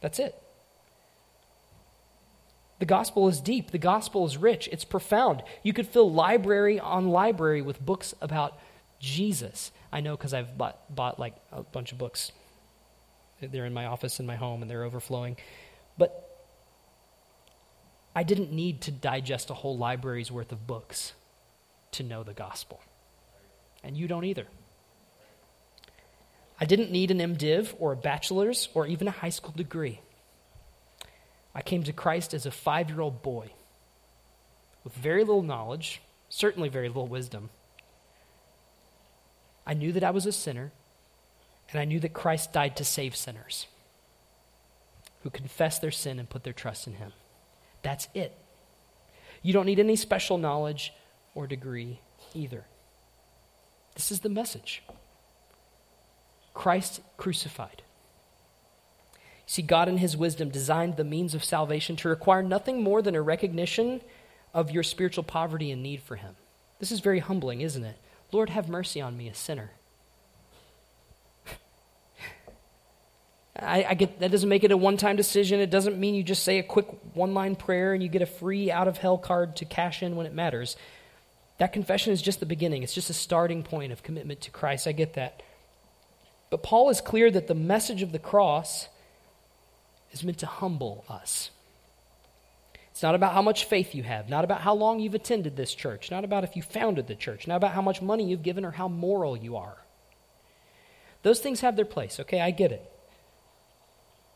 That's 0.00 0.18
it. 0.18 0.40
The 2.78 2.86
gospel 2.86 3.28
is 3.28 3.40
deep. 3.40 3.70
The 3.70 3.78
gospel 3.78 4.26
is 4.26 4.36
rich. 4.36 4.68
It's 4.72 4.84
profound. 4.84 5.42
You 5.62 5.72
could 5.72 5.86
fill 5.86 6.10
library 6.10 6.80
on 6.80 7.08
library 7.08 7.62
with 7.62 7.84
books 7.84 8.14
about 8.20 8.58
Jesus. 8.98 9.70
I 9.92 10.00
know 10.00 10.16
because 10.16 10.34
I've 10.34 10.58
bought, 10.58 10.94
bought 10.94 11.18
like 11.18 11.36
a 11.52 11.62
bunch 11.62 11.92
of 11.92 11.98
books. 11.98 12.32
They're 13.40 13.66
in 13.66 13.74
my 13.74 13.86
office 13.86 14.20
in 14.20 14.26
my 14.26 14.36
home 14.36 14.62
and 14.62 14.70
they're 14.70 14.84
overflowing. 14.84 15.36
But 15.98 16.34
I 18.14 18.22
didn't 18.22 18.52
need 18.52 18.82
to 18.82 18.90
digest 18.90 19.50
a 19.50 19.54
whole 19.54 19.76
library's 19.76 20.30
worth 20.30 20.52
of 20.52 20.66
books 20.66 21.12
to 21.92 22.02
know 22.02 22.22
the 22.22 22.32
gospel. 22.32 22.80
And 23.82 23.96
you 23.96 24.08
don't 24.08 24.24
either. 24.24 24.46
I 26.60 26.64
didn't 26.64 26.90
need 26.90 27.10
an 27.10 27.18
MDiv 27.18 27.74
or 27.78 27.92
a 27.92 27.96
bachelor's 27.96 28.68
or 28.74 28.86
even 28.86 29.08
a 29.08 29.12
high 29.12 29.30
school 29.30 29.52
degree. 29.56 30.00
I 31.54 31.62
came 31.62 31.82
to 31.84 31.92
Christ 31.92 32.34
as 32.34 32.46
a 32.46 32.50
five 32.50 32.88
year 32.88 33.00
old 33.00 33.22
boy 33.22 33.50
with 34.84 34.94
very 34.94 35.24
little 35.24 35.42
knowledge, 35.42 36.00
certainly 36.28 36.68
very 36.68 36.88
little 36.88 37.06
wisdom. 37.06 37.50
I 39.66 39.74
knew 39.74 39.92
that 39.92 40.04
I 40.04 40.10
was 40.10 40.26
a 40.26 40.32
sinner, 40.32 40.72
and 41.74 41.80
I 41.80 41.84
knew 41.84 41.98
that 42.00 42.12
Christ 42.12 42.52
died 42.52 42.76
to 42.76 42.84
save 42.84 43.16
sinners 43.16 43.66
who 45.22 45.30
confess 45.30 45.80
their 45.80 45.90
sin 45.90 46.20
and 46.20 46.30
put 46.30 46.44
their 46.44 46.52
trust 46.52 46.86
in 46.86 46.94
Him. 46.94 47.12
That's 47.82 48.06
it. 48.14 48.38
You 49.42 49.52
don't 49.52 49.66
need 49.66 49.80
any 49.80 49.96
special 49.96 50.38
knowledge 50.38 50.92
or 51.34 51.48
degree 51.48 52.00
either. 52.32 52.64
This 53.96 54.12
is 54.12 54.20
the 54.20 54.28
message 54.28 54.84
Christ 56.54 57.00
crucified. 57.16 57.82
See, 59.44 59.62
God 59.62 59.88
in 59.88 59.98
His 59.98 60.16
wisdom 60.16 60.50
designed 60.50 60.96
the 60.96 61.04
means 61.04 61.34
of 61.34 61.42
salvation 61.42 61.96
to 61.96 62.08
require 62.08 62.42
nothing 62.42 62.84
more 62.84 63.02
than 63.02 63.16
a 63.16 63.20
recognition 63.20 64.00
of 64.54 64.70
your 64.70 64.84
spiritual 64.84 65.24
poverty 65.24 65.72
and 65.72 65.82
need 65.82 66.02
for 66.02 66.14
Him. 66.14 66.36
This 66.78 66.92
is 66.92 67.00
very 67.00 67.18
humbling, 67.18 67.62
isn't 67.62 67.84
it? 67.84 67.96
Lord, 68.30 68.50
have 68.50 68.68
mercy 68.68 69.00
on 69.00 69.16
me, 69.16 69.28
a 69.28 69.34
sinner. 69.34 69.72
I, 73.56 73.84
I, 73.90 73.94
get 73.94 74.18
that 74.18 74.32
doesn't 74.32 74.48
make 74.48 74.64
it 74.64 74.72
a 74.72 74.76
one-time 74.76 75.16
decision. 75.16 75.60
It 75.60 75.70
doesn't 75.70 75.96
mean 75.96 76.14
you 76.14 76.24
just 76.24 76.42
say 76.42 76.58
a 76.58 76.62
quick 76.62 76.86
one-line 77.14 77.54
prayer 77.54 77.94
and 77.94 78.02
you 78.02 78.08
get 78.08 78.22
a 78.22 78.26
free 78.26 78.70
out-of-hell 78.70 79.18
card 79.18 79.56
to 79.56 79.64
cash 79.64 80.02
in 80.02 80.16
when 80.16 80.26
it 80.26 80.34
matters. 80.34 80.76
That 81.58 81.72
confession 81.72 82.12
is 82.12 82.20
just 82.20 82.40
the 82.40 82.46
beginning. 82.46 82.82
It's 82.82 82.94
just 82.94 83.10
a 83.10 83.14
starting 83.14 83.62
point 83.62 83.92
of 83.92 84.02
commitment 84.02 84.40
to 84.42 84.50
Christ. 84.50 84.88
I 84.88 84.92
get 84.92 85.14
that. 85.14 85.42
But 86.50 86.64
Paul 86.64 86.90
is 86.90 87.00
clear 87.00 87.30
that 87.30 87.46
the 87.46 87.54
message 87.54 88.02
of 88.02 88.10
the 88.10 88.18
cross 88.18 88.88
is 90.10 90.24
meant 90.24 90.38
to 90.38 90.46
humble 90.46 91.04
us. 91.08 91.50
It's 92.90 93.02
not 93.02 93.14
about 93.14 93.34
how 93.34 93.42
much 93.42 93.64
faith 93.64 93.94
you 93.94 94.04
have, 94.04 94.28
not 94.28 94.44
about 94.44 94.60
how 94.60 94.74
long 94.74 95.00
you've 95.00 95.14
attended 95.14 95.56
this 95.56 95.74
church, 95.74 96.10
not 96.12 96.24
about 96.24 96.44
if 96.44 96.54
you 96.54 96.62
founded 96.62 97.08
the 97.08 97.16
church, 97.16 97.48
not 97.48 97.56
about 97.56 97.72
how 97.72 97.82
much 97.82 98.00
money 98.00 98.24
you've 98.24 98.44
given 98.44 98.64
or 98.64 98.70
how 98.70 98.86
moral 98.86 99.36
you 99.36 99.56
are. 99.56 99.78
Those 101.22 101.40
things 101.40 101.60
have 101.60 101.74
their 101.74 101.84
place, 101.84 102.20
okay? 102.20 102.40
I 102.40 102.52
get 102.52 102.70
it. 102.70 102.93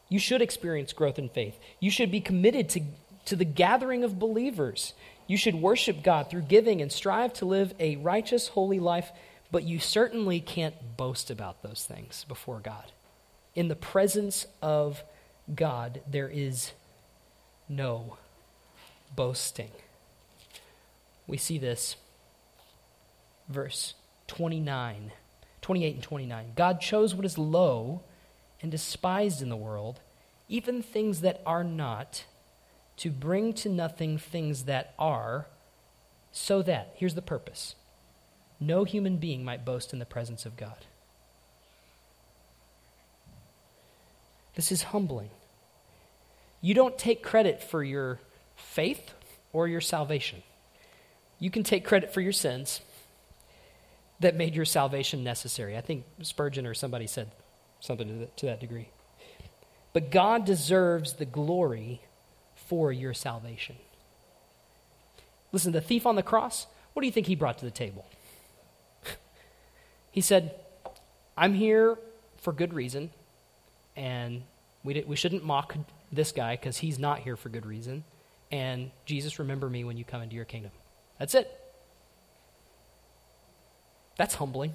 You 0.09 0.19
should 0.19 0.43
experience 0.43 0.93
growth 0.93 1.19
in 1.19 1.29
faith. 1.29 1.59
You 1.81 1.91
should 1.91 2.11
be 2.11 2.21
committed 2.21 2.69
to, 2.71 2.81
to 3.27 3.37
the 3.37 3.45
gathering 3.45 4.05
of 4.05 4.19
believers. 4.19 4.95
You 5.27 5.37
should 5.37 5.55
worship 5.55 6.03
God 6.03 6.31
through 6.31 6.43
giving 6.43 6.81
and 6.81 6.91
strive 6.91 7.35
to 7.35 7.45
live 7.45 7.75
a 7.79 7.97
righteous, 7.97 8.49
holy 8.49 8.81
life, 8.81 9.13
but 9.51 9.65
you 9.65 9.79
certainly 9.79 10.41
can't 10.41 10.97
boast 10.97 11.31
about 11.31 11.63
those 11.63 11.85
things 11.85 12.25
before 12.27 12.61
God. 12.61 12.93
In 13.55 13.69
the 13.69 13.77
presence 13.77 14.47
of 14.63 15.03
God, 15.55 16.01
there 16.11 16.29
is 16.29 16.73
no 17.69 18.17
boasting. 19.15 19.71
We 21.27 21.37
see 21.37 21.59
this 21.59 21.97
verse 23.49 23.95
29, 24.29 25.13
28 25.61 25.95
and 25.95 26.03
29. 26.03 26.53
God 26.57 26.81
chose 26.81 27.15
what 27.15 27.27
is 27.27 27.37
low 27.37 28.03
and 28.61 28.71
despised 28.71 29.43
in 29.43 29.49
the 29.49 29.57
world, 29.57 30.01
even 30.49 30.83
things 30.83 31.21
that 31.21 31.43
are 31.47 31.65
not, 31.65 32.25
to 32.97 33.11
bring 33.11 33.53
to 33.53 33.69
nothing 33.69 34.19
things 34.19 34.65
that 34.65 34.95
are, 34.99 35.47
so 36.33 36.63
that, 36.63 36.93
here's 36.97 37.15
the 37.15 37.23
purpose 37.23 37.75
no 38.61 38.85
human 38.85 39.19
being 39.19 39.45
might 39.45 39.65
boast 39.65 39.93
in 39.93 39.99
the 39.99 40.05
presence 40.05 40.45
of 40.45 40.57
God. 40.57 40.87
This 44.57 44.73
is 44.73 44.83
humbling. 44.85 45.31
You 46.61 46.75
don't 46.75 46.99
take 46.99 47.23
credit 47.23 47.63
for 47.63 47.85
your 47.85 48.19
faith 48.57 49.15
or 49.53 49.69
your 49.69 49.81
salvation. 49.81 50.43
You 51.39 51.51
can 51.51 51.63
take 51.63 51.85
credit 51.85 52.13
for 52.13 52.21
your 52.21 52.33
sins 52.33 52.81
that 54.19 54.35
made 54.35 54.57
your 54.57 54.65
salvation 54.65 55.23
necessary. 55.23 55.77
I 55.77 55.81
think 55.81 56.05
Spurgeon 56.23 56.67
or 56.67 56.75
somebody 56.75 57.07
said 57.07 57.31
something 57.81 58.09
to 58.09 58.15
that, 58.15 58.37
to 58.39 58.47
that 58.47 58.61
degree. 58.61 58.89
But 59.93 60.11
God 60.11 60.45
deserves 60.45 61.15
the 61.15 61.25
glory 61.25 62.03
for 62.55 62.93
your 62.93 63.15
salvation. 63.15 63.77
Listen, 65.53 65.73
the 65.73 65.81
thief 65.81 66.07
on 66.07 66.17
the 66.17 66.23
cross, 66.23 66.67
what 66.93 67.01
do 67.01 67.07
you 67.07 67.13
think 67.13 67.27
he 67.27 67.35
brought 67.35 67.59
to 67.59 67.65
the 67.65 67.71
table? 67.71 68.07
he 70.11 70.21
said, 70.21 70.55
I'm 71.37 71.55
here 71.55 71.99
for 72.37 72.53
good 72.53 72.75
reason, 72.75 73.11
and 73.97 74.43
we, 74.85 75.03
we 75.07 75.17
shouldn't 75.17 75.45
mock 75.45 75.77
this 76.13 76.33
guy 76.33 76.57
because 76.57 76.79
he's 76.79 76.99
not 76.99 77.21
here 77.21 77.37
for 77.37 77.49
good 77.49 77.67
reason. 77.67 78.05
And 78.51 78.91
Jesus, 79.05 79.39
remember 79.39 79.69
me 79.69 79.85
when 79.85 79.97
you 79.97 80.05
come 80.05 80.23
into 80.23 80.37
your 80.37 80.45
kingdom. 80.45 80.73
That's 81.19 81.35
it. 81.35 81.51
That's 84.17 84.35
humbling. 84.35 84.75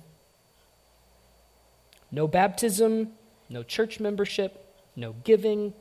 No 2.13 2.27
baptism, 2.27 3.13
no 3.49 3.63
church 3.63 3.99
membership, 3.99 4.79
no 4.95 5.15
giving, 5.23 5.73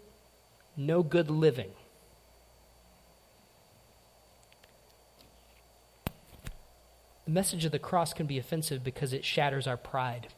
no 0.78 1.02
good 1.02 1.30
living. 1.30 1.68
The 7.26 7.32
message 7.32 7.66
of 7.66 7.72
the 7.72 7.78
cross 7.78 8.14
can 8.14 8.24
be 8.24 8.38
offensive 8.38 8.82
because 8.82 9.12
it 9.12 9.26
shatters 9.26 9.66
our 9.66 9.76
pride. 9.76 10.28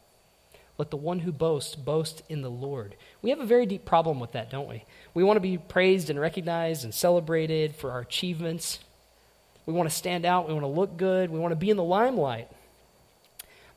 Let 0.79 0.91
the 0.91 0.97
one 0.97 1.21
who 1.21 1.31
boasts 1.31 1.77
boast 1.77 2.25
in 2.29 2.43
the 2.43 2.51
Lord. 2.51 2.97
We 3.23 3.31
have 3.31 3.39
a 3.39 3.47
very 3.47 3.65
deep 3.65 3.85
problem 3.85 4.19
with 4.19 4.33
that, 4.33 4.51
don't 4.51 4.69
we? 4.69 4.85
We 5.15 5.23
want 5.23 5.37
to 5.37 5.41
be 5.41 5.59
praised 5.59 6.11
and 6.11 6.19
recognized 6.19 6.83
and 6.83 6.93
celebrated 6.93 7.77
for 7.77 7.93
our 7.93 8.01
achievements. 8.01 8.81
We 9.65 9.73
want 9.73 9.89
to 9.89 9.95
stand 9.95 10.27
out. 10.27 10.49
We 10.49 10.55
want 10.55 10.65
to 10.65 10.69
look 10.69 10.97
good. 10.97 11.31
We 11.31 11.39
want 11.39 11.53
to 11.53 11.57
be 11.57 11.71
in 11.71 11.77
the 11.77 11.85
limelight. 11.85 12.51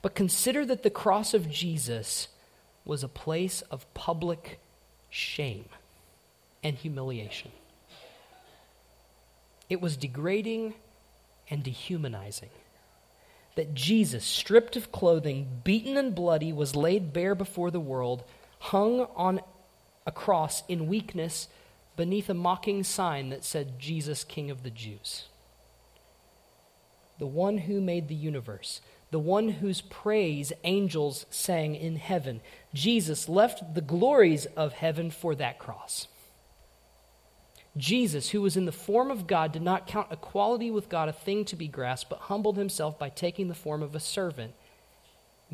But 0.01 0.15
consider 0.15 0.65
that 0.65 0.83
the 0.83 0.89
cross 0.89 1.33
of 1.33 1.49
Jesus 1.49 2.27
was 2.85 3.03
a 3.03 3.09
place 3.09 3.61
of 3.63 3.91
public 3.93 4.59
shame 5.09 5.65
and 6.63 6.75
humiliation. 6.75 7.51
It 9.69 9.81
was 9.81 9.97
degrading 9.97 10.75
and 11.49 11.63
dehumanizing 11.63 12.49
that 13.55 13.73
Jesus, 13.73 14.23
stripped 14.23 14.75
of 14.75 14.91
clothing, 14.91 15.61
beaten 15.63 15.97
and 15.97 16.13
bloody, 16.13 16.53
was 16.53 16.75
laid 16.75 17.11
bare 17.11 17.33
before 17.33 17.71
the 17.71 17.79
world, 17.79 18.23
hung 18.59 19.01
on 19.15 19.41
a 20.05 20.11
cross 20.11 20.63
in 20.67 20.87
weakness 20.87 21.47
beneath 21.95 22.29
a 22.29 22.35
mocking 22.35 22.83
sign 22.83 23.29
that 23.29 23.43
said, 23.43 23.79
Jesus, 23.79 24.23
King 24.23 24.51
of 24.51 24.61
the 24.61 24.69
Jews. 24.69 25.27
The 27.17 27.25
one 27.25 27.57
who 27.57 27.81
made 27.81 28.07
the 28.07 28.15
universe, 28.15 28.79
the 29.11 29.19
one 29.19 29.49
whose 29.49 29.81
praise 29.81 30.51
angels 30.63 31.25
sang 31.29 31.75
in 31.75 31.95
heaven. 31.95 32.41
Jesus 32.73 33.29
left 33.29 33.73
the 33.73 33.81
glories 33.81 34.45
of 34.47 34.73
heaven 34.73 35.11
for 35.11 35.33
that 35.35 35.59
cross. 35.59 36.07
Jesus, 37.77 38.29
who 38.29 38.41
was 38.41 38.57
in 38.57 38.65
the 38.65 38.71
form 38.71 39.11
of 39.11 39.27
God, 39.27 39.51
did 39.51 39.61
not 39.61 39.87
count 39.87 40.11
equality 40.11 40.71
with 40.71 40.89
God 40.89 41.07
a 41.07 41.13
thing 41.13 41.45
to 41.45 41.55
be 41.55 41.67
grasped, 41.67 42.09
but 42.09 42.19
humbled 42.21 42.57
himself 42.57 42.97
by 42.97 43.09
taking 43.09 43.47
the 43.47 43.53
form 43.53 43.83
of 43.83 43.93
a 43.95 43.99
servant, 43.99 44.53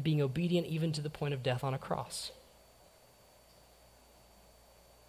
being 0.02 0.22
obedient 0.22 0.66
even 0.68 0.94
to 0.94 1.02
the 1.02 1.10
point 1.10 1.34
of 1.34 1.44
death 1.44 1.64
on 1.64 1.74
a 1.74 1.78
cross. 1.78 2.32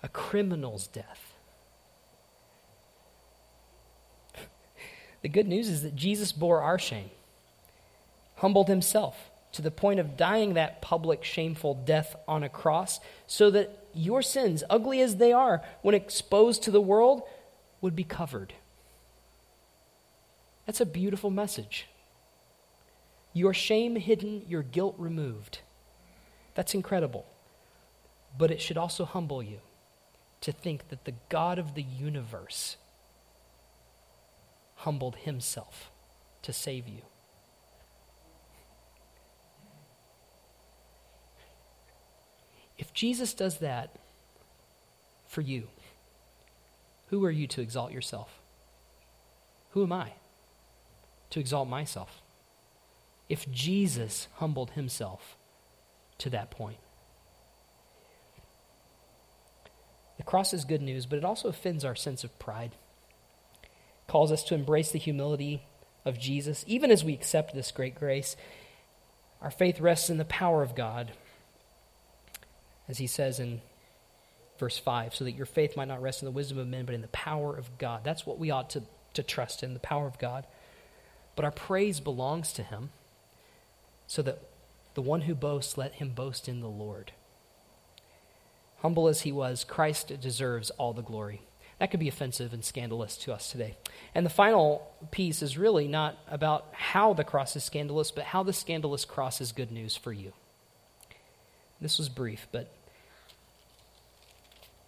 A 0.03 0.09
criminal's 0.09 0.89
death. 0.89 1.35
the 5.23 5.29
good 5.29 5.47
news 5.47 5.69
is 5.69 5.83
that 5.83 5.95
Jesus 5.95 6.33
bore 6.33 6.63
our 6.63 6.79
shame, 6.79 7.11
humbled 8.37 8.69
himself 8.69 9.31
to 9.53 9.63
the 9.63 9.71
point 9.71 10.01
of 10.01 10.17
dying 10.17 10.55
that 10.55 10.83
public, 10.83 11.23
shameful 11.23 11.75
death 11.75 12.17
on 12.27 12.43
a 12.43 12.49
cross, 12.49 12.99
so 13.27 13.51
that 13.51 13.87
your 13.95 14.21
sins, 14.21 14.65
ugly 14.69 15.01
as 15.01 15.17
they 15.17 15.33
are, 15.33 15.63
when 15.83 15.95
exposed 15.95 16.63
to 16.65 16.71
the 16.71 16.81
world, 16.81 17.23
would 17.81 17.95
be 17.95 18.05
covered. 18.05 18.55
That's 20.67 20.81
a 20.81 20.87
beautiful 20.87 21.31
message. 21.31 21.87
Your 23.33 23.55
shame 23.55 23.97
hidden, 23.97 24.43
your 24.49 24.63
guilt 24.63 24.97
removed. 24.99 25.61
That's 26.55 26.75
incredible. 26.75 27.27
But 28.37 28.51
it 28.51 28.61
should 28.61 28.79
also 28.79 29.05
humble 29.05 29.43
you 29.43 29.61
to 30.41 30.51
think 30.53 30.89
that 30.89 31.05
the 31.05 31.15
God 31.29 31.59
of 31.59 31.75
the 31.75 31.83
universe 31.83 32.77
humbled 34.77 35.17
himself 35.17 35.91
to 36.43 36.53
save 36.53 36.89
you. 36.89 37.03
Jesus 42.95 43.35
does 43.35 43.59
that 43.59 43.97
for 45.27 45.41
you, 45.41 45.69
who 47.09 47.25
are 47.25 47.31
you 47.31 47.47
to 47.49 47.61
exalt 47.61 47.93
yourself? 47.93 48.41
Who 49.71 49.83
am 49.83 49.93
I 49.93 50.13
to 51.31 51.41
exalt 51.41 51.69
myself? 51.69 52.23
If 53.29 53.51
Jesus 53.51 54.29
humbled 54.37 54.71
himself 54.71 55.37
to 56.19 56.31
that 56.31 56.51
point. 56.51 56.79
The 60.17 60.23
cross 60.23 60.55
is 60.55 60.65
good 60.65 60.83
news, 60.83 61.07
but 61.07 61.19
it 61.19 61.25
also 61.25 61.49
offends 61.49 61.85
our 61.85 61.97
sense 61.97 62.23
of 62.23 62.39
pride. 62.39 62.77
It 63.63 63.69
calls 64.07 64.31
us 64.31 64.45
to 64.45 64.55
embrace 64.55 64.93
the 64.93 64.99
humility 64.99 65.67
of 66.05 66.19
Jesus, 66.19 66.65
even 66.69 66.91
as 66.91 67.03
we 67.03 67.15
accept 67.15 67.55
this 67.55 67.73
great 67.73 67.95
grace. 67.97 68.37
Our 69.43 69.51
faith 69.51 69.81
rests 69.81 70.11
in 70.11 70.19
the 70.19 70.25
power 70.25 70.63
of 70.63 70.77
God, 70.77 71.13
as 72.89 72.99
he 72.99 73.07
says 73.07 73.41
in 73.41 73.61
verse 74.59 74.79
5, 74.79 75.15
so 75.15 75.25
that 75.25 75.33
your 75.33 75.47
faith 75.47 75.77
might 75.77 75.89
not 75.89 76.03
rest 76.03 76.23
in 76.23 76.27
the 76.27 76.33
wisdom 76.33 76.59
of 76.59 76.69
men, 76.69 76.85
but 76.85 76.95
in 76.95 77.01
the 77.01 77.09
power 77.09 77.57
of 77.57 77.77
God. 77.79 78.03
That's 78.05 78.27
what 78.27 78.39
we 78.39 78.51
ought 78.51 78.71
to, 78.71 78.83
to 79.15 79.23
trust 79.23 79.63
in, 79.63 79.75
the 79.75 79.81
power 79.81 80.07
of 80.07 80.19
God. 80.19 80.47
But 81.37 81.45
our 81.45 81.51
praise 81.51 82.01
belongs 82.01 82.53
to 82.55 82.63
him, 82.63 82.91
so 84.07 84.23
that 84.23 84.39
the 84.95 85.03
one 85.03 85.23
who 85.23 85.35
boasts, 85.35 85.77
let 85.77 85.95
him 85.95 86.11
boast 86.11 86.49
in 86.49 86.61
the 86.61 86.69
Lord. 86.69 87.13
Humble 88.83 89.09
as 89.09 89.23
he 89.23 89.33
was, 89.33 89.65
Christ 89.65 90.13
deserves 90.21 90.71
all 90.71 90.93
the 90.93 91.03
glory. 91.03 91.43
That 91.79 91.91
could 91.91 92.01
be 92.01 92.09
offensive 92.09 92.53
and 92.53 92.65
scandalous 92.65 93.17
to 93.19 93.33
us 93.33 93.51
today. 93.51 93.77
And 94.15 94.25
the 94.25 94.31
final 94.31 94.89
piece 95.11 95.43
is 95.43 95.59
really 95.59 95.89
not 95.89 96.17
about 96.29 96.69
how 96.73 97.15
the 97.15 97.25
cross 97.25 97.57
is 97.57 97.65
scandalous, 97.65 98.11
but 98.13 98.25
how 98.25 98.43
the 98.43 98.53
scandalous 98.53 99.05
cross 99.05 99.41
is 99.41 99.53
good 99.53 99.73
news 99.73 99.97
for 99.97 100.13
you. 100.13 100.33
This 101.85 101.99
was 101.99 102.09
brief, 102.09 102.49
but 102.51 102.73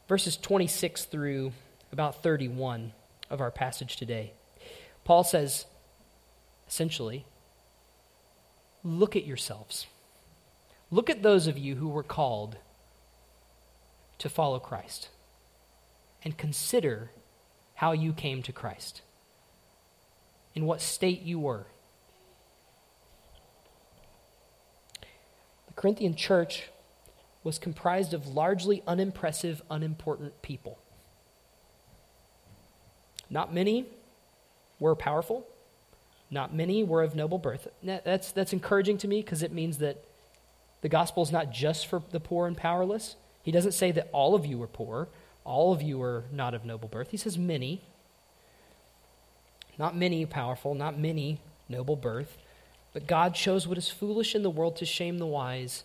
verses 0.08 0.38
26 0.38 1.04
through 1.04 1.52
about 1.92 2.22
31 2.22 2.92
of 3.28 3.42
our 3.42 3.50
passage 3.50 3.96
today, 3.96 4.32
Paul 5.04 5.22
says 5.22 5.66
essentially, 6.66 7.26
look 8.82 9.14
at 9.14 9.26
yourselves. 9.26 9.86
Look 10.90 11.10
at 11.10 11.22
those 11.22 11.46
of 11.46 11.58
you 11.58 11.74
who 11.74 11.90
were 11.90 12.02
called 12.02 12.56
to 14.16 14.30
follow 14.30 14.58
Christ 14.58 15.10
and 16.24 16.38
consider 16.38 17.10
how 17.74 17.92
you 17.92 18.14
came 18.14 18.42
to 18.42 18.52
Christ, 18.52 19.02
in 20.54 20.64
what 20.64 20.80
state 20.80 21.20
you 21.20 21.38
were. 21.38 21.66
The 25.66 25.74
Corinthian 25.74 26.14
church 26.14 26.70
was 27.46 27.60
comprised 27.60 28.12
of 28.12 28.26
largely 28.26 28.82
unimpressive, 28.88 29.62
unimportant 29.70 30.42
people. 30.42 30.80
Not 33.30 33.54
many 33.54 33.86
were 34.80 34.96
powerful. 34.96 35.46
Not 36.28 36.52
many 36.52 36.82
were 36.82 37.04
of 37.04 37.14
noble 37.14 37.38
birth. 37.38 37.68
That's, 37.84 38.32
that's 38.32 38.52
encouraging 38.52 38.98
to 38.98 39.08
me 39.08 39.22
because 39.22 39.44
it 39.44 39.52
means 39.52 39.78
that 39.78 40.04
the 40.80 40.88
gospel 40.88 41.22
is 41.22 41.30
not 41.30 41.52
just 41.52 41.86
for 41.86 42.02
the 42.10 42.18
poor 42.18 42.48
and 42.48 42.56
powerless. 42.56 43.14
He 43.44 43.52
doesn't 43.52 43.72
say 43.72 43.92
that 43.92 44.08
all 44.10 44.34
of 44.34 44.44
you 44.44 44.60
are 44.64 44.66
poor, 44.66 45.08
all 45.44 45.72
of 45.72 45.80
you 45.80 46.02
are 46.02 46.24
not 46.32 46.52
of 46.52 46.64
noble 46.64 46.88
birth. 46.88 47.12
He 47.12 47.16
says 47.16 47.38
many. 47.38 47.80
Not 49.78 49.96
many 49.96 50.26
powerful, 50.26 50.74
not 50.74 50.98
many 50.98 51.40
noble 51.68 51.94
birth. 51.94 52.38
But 52.92 53.06
God 53.06 53.36
shows 53.36 53.68
what 53.68 53.78
is 53.78 53.88
foolish 53.88 54.34
in 54.34 54.42
the 54.42 54.50
world 54.50 54.74
to 54.76 54.84
shame 54.84 55.18
the 55.18 55.26
wise 55.26 55.84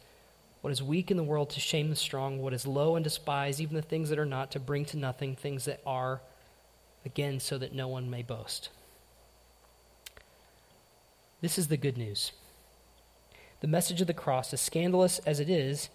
what 0.62 0.72
is 0.72 0.82
weak 0.82 1.12
in 1.12 1.18
the 1.18 1.24
world 1.24 1.50
to 1.52 1.60
shame 1.60 1.90
the 1.90 1.96
strong, 1.96 2.40
what 2.40 2.54
is 2.54 2.68
low 2.68 2.96
and 2.96 3.04
despise, 3.04 3.60
even 3.60 3.76
the 3.76 3.82
things 3.82 4.10
that 4.10 4.20
are 4.20 4.26
not, 4.26 4.52
to 4.52 4.60
bring 4.60 4.86
to 4.86 4.98
nothing 4.98 5.36
things 5.36 5.66
that 5.66 5.82
are, 5.86 6.22
again, 7.06 7.40
so 7.40 7.58
that 7.58 7.74
no 7.74 7.88
one 7.88 8.10
may 8.10 8.22
boast. 8.22 8.70
This 11.42 11.58
is 11.58 11.68
the 11.68 11.78
good 11.78 11.98
news. 11.98 12.32
The 13.62 13.68
message 13.68 14.02
of 14.02 14.08
the 14.08 14.14
cross, 14.14 14.54
as 14.54 14.62
scandalous 14.62 15.20
as 15.20 15.40
it 15.40 15.50
is, 15.50 15.90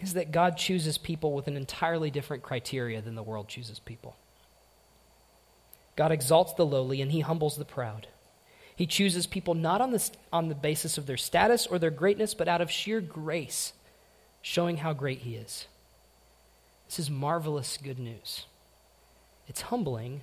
is 0.00 0.14
that 0.14 0.32
God 0.32 0.56
chooses 0.56 0.98
people 0.98 1.32
with 1.32 1.46
an 1.46 1.56
entirely 1.56 2.10
different 2.10 2.42
criteria 2.42 3.00
than 3.00 3.14
the 3.14 3.22
world 3.22 3.48
chooses 3.48 3.78
people. 3.78 4.16
God 5.94 6.10
exalts 6.10 6.54
the 6.54 6.66
lowly 6.66 7.02
and 7.02 7.12
he 7.12 7.20
humbles 7.20 7.56
the 7.56 7.64
proud. 7.64 8.08
He 8.80 8.86
chooses 8.86 9.26
people 9.26 9.52
not 9.52 9.82
on 9.82 9.90
the, 9.90 10.10
on 10.32 10.48
the 10.48 10.54
basis 10.54 10.96
of 10.96 11.04
their 11.04 11.18
status 11.18 11.66
or 11.66 11.78
their 11.78 11.90
greatness, 11.90 12.32
but 12.32 12.48
out 12.48 12.62
of 12.62 12.70
sheer 12.70 13.02
grace, 13.02 13.74
showing 14.40 14.78
how 14.78 14.94
great 14.94 15.18
He 15.18 15.34
is. 15.34 15.66
This 16.88 16.98
is 16.98 17.10
marvelous 17.10 17.76
good 17.76 17.98
news. 17.98 18.46
It's 19.46 19.60
humbling, 19.60 20.22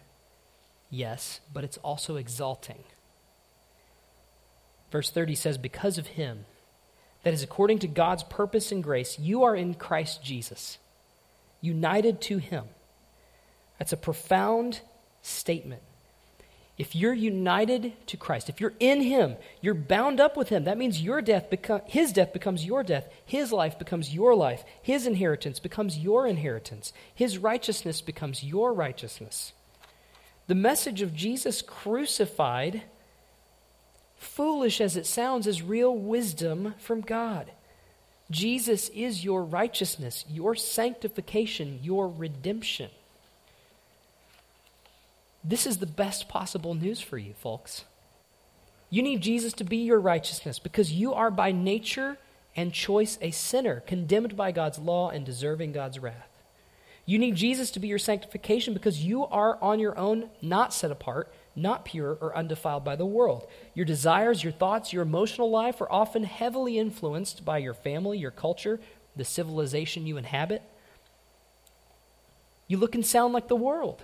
yes, 0.89 1.39
but 1.53 1.66
it's 1.66 1.78
also 1.84 2.16
exalting. 2.16 2.84
Verse 4.91 5.12
30 5.12 5.36
says, 5.36 5.60
Because 5.60 5.99
of 5.99 6.08
Him, 6.08 6.45
that 7.22 7.36
is 7.36 7.43
according 7.43 7.78
to 7.78 7.88
God's 7.88 8.24
purpose 8.24 8.72
and 8.72 8.84
grace, 8.84 9.20
you 9.20 9.43
are 9.43 9.55
in 9.55 9.76
Christ 9.76 10.24
Jesus, 10.24 10.80
united 11.62 12.22
to 12.22 12.39
Him. 12.39 12.64
That's 13.78 13.93
a 13.93 13.97
profound 13.97 14.82
statement. 15.22 15.84
If 16.78 16.95
you're 16.95 17.13
united 17.13 17.93
to 18.07 18.17
Christ, 18.17 18.49
if 18.49 18.61
you're 18.61 18.75
in 18.80 19.01
Him, 19.01 19.36
you're 19.61 19.73
bound 19.73 20.19
up 20.19 20.38
with 20.38 20.49
Him. 20.49 20.65
That 20.65 20.78
means 20.78 21.01
your 21.01 21.21
death 21.23 21.49
beco- 21.49 21.88
His 21.88 22.13
death 22.13 22.34
becomes 22.34 22.65
your 22.65 22.84
death. 22.84 23.09
His 23.25 23.51
life 23.51 23.80
becomes 23.80 24.13
your 24.13 24.36
life. 24.36 24.63
His 24.82 25.07
inheritance 25.07 25.59
becomes 25.59 25.97
your 25.97 26.28
inheritance. 26.28 26.93
His 27.15 27.39
righteousness 27.39 28.01
becomes 28.01 28.43
your 28.43 28.73
righteousness. 28.73 29.53
The 30.45 30.55
message 30.55 31.01
of 31.01 31.15
Jesus 31.15 31.63
crucified, 31.63 32.84
foolish 34.15 34.80
as 34.80 34.95
it 34.95 35.07
sounds, 35.07 35.47
is 35.47 35.63
real 35.63 35.97
wisdom 35.97 36.75
from 36.78 37.01
God. 37.01 37.51
Jesus 38.30 38.89
is 38.89 39.23
your 39.23 39.43
righteousness, 39.43 40.25
your 40.30 40.53
sanctification, 40.53 41.80
your 41.82 42.07
redemption. 42.07 42.91
This 45.44 45.66
is 45.66 45.78
the 45.78 45.86
best 45.86 46.28
possible 46.28 46.74
news 46.74 47.02
for 47.02 47.18
you, 47.18 47.34
folks. 47.34 47.86
You 48.90 49.02
need 49.02 49.22
Jesus 49.22 49.54
to 49.54 49.64
be 49.64 49.78
your 49.78 50.00
righteousness 50.00 50.60
because 50.60 50.92
you 50.92 51.14
are 51.14 51.32
by 51.32 51.52
nature 51.52 52.18
and 52.56 52.74
choice 52.74 53.18
a 53.22 53.32
sinner, 53.32 53.82
condemned 53.82 54.36
by 54.36 54.52
God's 54.52 54.80
law 54.80 55.10
and 55.10 55.26
deserving 55.26 55.74
God's 55.74 56.00
wrath. 56.00 56.38
You 57.06 57.20
need 57.20 57.36
Jesus 57.36 57.72
to 57.72 57.80
be 57.80 57.88
your 57.88 58.00
sanctification 58.00 58.74
because 58.74 59.06
you 59.06 59.26
are 59.26 59.58
on 59.62 59.80
your 59.80 59.98
own 59.98 60.30
not 60.42 60.74
set 60.74 60.92
apart, 60.92 61.34
not 61.56 61.86
pure 61.86 62.18
or 62.20 62.36
undefiled 62.36 62.84
by 62.84 62.98
the 62.98 63.06
world. 63.06 63.48
Your 63.74 63.86
desires, 63.86 64.44
your 64.44 64.52
thoughts, 64.52 64.92
your 64.92 65.04
emotional 65.04 65.50
life 65.50 65.80
are 65.80 65.92
often 65.92 66.24
heavily 66.24 66.78
influenced 66.78 67.46
by 67.46 67.60
your 67.60 67.74
family, 67.74 68.18
your 68.18 68.32
culture, 68.32 68.82
the 69.16 69.24
civilization 69.24 70.06
you 70.06 70.18
inhabit. 70.18 70.62
You 72.68 72.78
look 72.78 72.94
and 72.94 73.06
sound 73.06 73.34
like 73.34 73.48
the 73.48 73.56
world. 73.56 74.04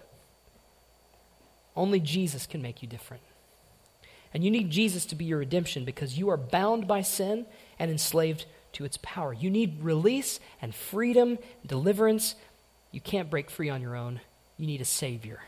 Only 1.75 1.99
Jesus 1.99 2.45
can 2.45 2.61
make 2.61 2.81
you 2.81 2.87
different. 2.87 3.23
And 4.33 4.43
you 4.43 4.51
need 4.51 4.71
Jesus 4.71 5.05
to 5.07 5.15
be 5.15 5.25
your 5.25 5.39
redemption 5.39 5.85
because 5.85 6.17
you 6.17 6.29
are 6.29 6.37
bound 6.37 6.87
by 6.87 7.01
sin 7.01 7.45
and 7.77 7.91
enslaved 7.91 8.45
to 8.73 8.85
its 8.85 8.97
power. 9.01 9.33
You 9.33 9.49
need 9.49 9.83
release 9.83 10.39
and 10.61 10.73
freedom, 10.73 11.37
and 11.61 11.67
deliverance. 11.67 12.35
You 12.91 12.99
can't 12.99 13.29
break 13.29 13.49
free 13.49 13.69
on 13.69 13.81
your 13.81 13.95
own. 13.95 14.21
You 14.57 14.65
need 14.65 14.81
a 14.81 14.85
Savior. 14.85 15.41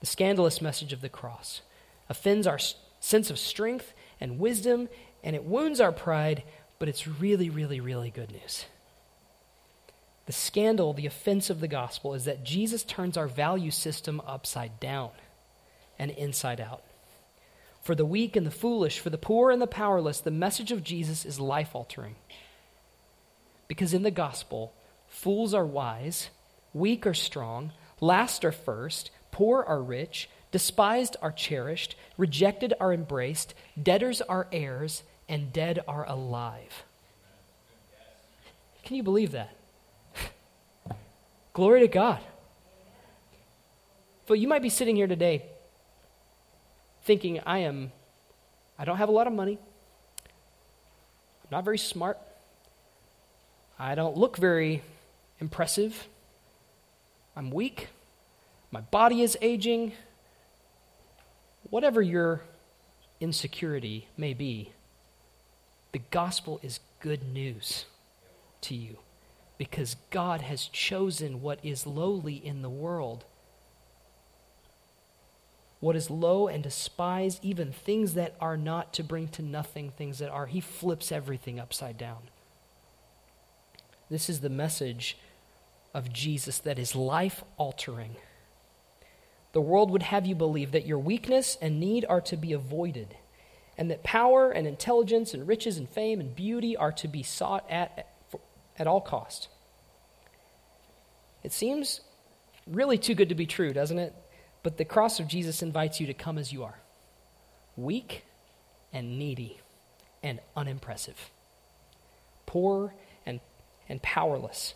The 0.00 0.06
scandalous 0.06 0.60
message 0.60 0.92
of 0.92 1.00
the 1.00 1.08
cross 1.08 1.62
offends 2.08 2.46
our 2.46 2.58
sense 2.98 3.30
of 3.30 3.38
strength 3.38 3.92
and 4.20 4.38
wisdom, 4.38 4.88
and 5.22 5.36
it 5.36 5.44
wounds 5.44 5.80
our 5.80 5.92
pride, 5.92 6.42
but 6.80 6.88
it's 6.88 7.06
really, 7.06 7.50
really, 7.50 7.80
really 7.80 8.10
good 8.10 8.32
news. 8.32 8.64
The 10.26 10.32
scandal, 10.32 10.92
the 10.92 11.06
offense 11.06 11.50
of 11.50 11.60
the 11.60 11.68
gospel 11.68 12.14
is 12.14 12.24
that 12.26 12.44
Jesus 12.44 12.84
turns 12.84 13.16
our 13.16 13.26
value 13.26 13.70
system 13.70 14.22
upside 14.26 14.78
down 14.78 15.10
and 15.98 16.10
inside 16.12 16.60
out. 16.60 16.82
For 17.82 17.94
the 17.94 18.04
weak 18.04 18.36
and 18.36 18.46
the 18.46 18.50
foolish, 18.52 19.00
for 19.00 19.10
the 19.10 19.18
poor 19.18 19.50
and 19.50 19.60
the 19.60 19.66
powerless, 19.66 20.20
the 20.20 20.30
message 20.30 20.70
of 20.70 20.84
Jesus 20.84 21.24
is 21.24 21.40
life 21.40 21.74
altering. 21.74 22.14
Because 23.66 23.92
in 23.92 24.02
the 24.02 24.10
gospel, 24.12 24.72
fools 25.08 25.52
are 25.52 25.66
wise, 25.66 26.30
weak 26.72 27.06
are 27.06 27.14
strong, 27.14 27.72
last 28.00 28.44
are 28.44 28.52
first, 28.52 29.10
poor 29.32 29.64
are 29.64 29.82
rich, 29.82 30.28
Despised 30.52 31.16
are 31.22 31.32
cherished, 31.32 31.96
rejected 32.18 32.74
are 32.78 32.92
embraced, 32.92 33.54
debtors 33.82 34.20
are 34.20 34.46
heirs, 34.52 35.02
and 35.26 35.50
dead 35.50 35.82
are 35.88 36.06
alive. 36.06 36.84
Can 38.84 38.96
you 38.96 39.02
believe 39.02 39.32
that? 39.32 39.56
Glory 41.52 41.80
to 41.80 41.88
God. 41.88 42.20
But 44.26 44.38
you 44.38 44.48
might 44.48 44.62
be 44.62 44.70
sitting 44.70 44.96
here 44.96 45.06
today 45.06 45.44
thinking, 47.04 47.40
I 47.44 47.58
am, 47.58 47.92
I 48.78 48.84
don't 48.84 48.96
have 48.96 49.08
a 49.08 49.12
lot 49.12 49.26
of 49.26 49.32
money. 49.32 49.58
I'm 50.24 51.48
not 51.50 51.64
very 51.64 51.78
smart. 51.78 52.18
I 53.78 53.94
don't 53.94 54.16
look 54.16 54.36
very 54.36 54.82
impressive. 55.40 56.06
I'm 57.36 57.50
weak. 57.50 57.88
My 58.70 58.80
body 58.80 59.20
is 59.20 59.36
aging. 59.42 59.92
Whatever 61.68 62.00
your 62.00 62.42
insecurity 63.20 64.08
may 64.16 64.32
be, 64.32 64.72
the 65.92 66.00
gospel 66.10 66.60
is 66.62 66.80
good 67.00 67.22
news 67.22 67.84
to 68.62 68.74
you 68.74 68.96
because 69.62 69.94
God 70.10 70.40
has 70.40 70.66
chosen 70.66 71.40
what 71.40 71.60
is 71.62 71.86
lowly 71.86 72.34
in 72.34 72.62
the 72.62 72.68
world. 72.68 73.24
What 75.78 75.94
is 75.94 76.10
low 76.10 76.48
and 76.48 76.64
despised, 76.64 77.38
even 77.44 77.70
things 77.70 78.14
that 78.14 78.34
are 78.40 78.56
not, 78.56 78.92
to 78.94 79.04
bring 79.04 79.28
to 79.28 79.40
nothing 79.40 79.90
things 79.90 80.18
that 80.18 80.30
are. 80.30 80.46
He 80.46 80.60
flips 80.60 81.12
everything 81.12 81.60
upside 81.60 81.96
down. 81.96 82.22
This 84.10 84.28
is 84.28 84.40
the 84.40 84.50
message 84.50 85.16
of 85.94 86.12
Jesus 86.12 86.58
that 86.58 86.80
is 86.80 86.96
life 86.96 87.44
altering. 87.56 88.16
The 89.52 89.60
world 89.60 89.92
would 89.92 90.02
have 90.02 90.26
you 90.26 90.34
believe 90.34 90.72
that 90.72 90.86
your 90.86 90.98
weakness 90.98 91.56
and 91.62 91.78
need 91.78 92.04
are 92.08 92.20
to 92.22 92.36
be 92.36 92.52
avoided, 92.52 93.16
and 93.78 93.88
that 93.92 94.02
power 94.02 94.50
and 94.50 94.66
intelligence 94.66 95.32
and 95.32 95.46
riches 95.46 95.78
and 95.78 95.88
fame 95.88 96.18
and 96.18 96.34
beauty 96.34 96.76
are 96.76 96.90
to 96.90 97.06
be 97.06 97.22
sought 97.22 97.64
at 97.70 98.08
at 98.82 98.88
all 98.88 99.00
cost. 99.00 99.48
It 101.44 101.52
seems 101.52 102.00
really 102.66 102.98
too 102.98 103.14
good 103.14 103.28
to 103.28 103.36
be 103.36 103.46
true, 103.46 103.72
doesn't 103.72 103.98
it? 103.98 104.12
But 104.64 104.76
the 104.76 104.84
cross 104.84 105.20
of 105.20 105.28
Jesus 105.28 105.62
invites 105.62 106.00
you 106.00 106.08
to 106.08 106.14
come 106.14 106.36
as 106.36 106.52
you 106.52 106.64
are 106.64 106.78
weak 107.76 108.24
and 108.92 109.18
needy 109.18 109.60
and 110.22 110.40
unimpressive, 110.56 111.30
poor 112.44 112.92
and, 113.24 113.40
and 113.88 114.02
powerless. 114.02 114.74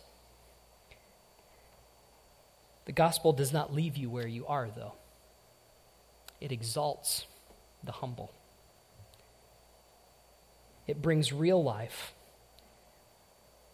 The 2.85 2.93
gospel 2.93 3.33
does 3.33 3.51
not 3.51 3.73
leave 3.73 3.97
you 3.97 4.09
where 4.09 4.25
you 4.25 4.47
are, 4.47 4.69
though, 4.73 4.93
it 6.39 6.53
exalts 6.53 7.25
the 7.83 7.91
humble. 7.91 8.31
It 10.87 11.01
brings 11.01 11.33
real 11.33 11.61
life, 11.61 12.13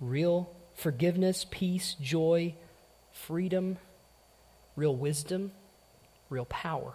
real 0.10 0.50
forgiveness, 0.74 1.46
peace, 1.50 1.96
joy, 2.02 2.56
freedom, 3.12 3.78
real 4.76 4.96
wisdom, 4.96 5.52
real 6.30 6.46
power. 6.46 6.94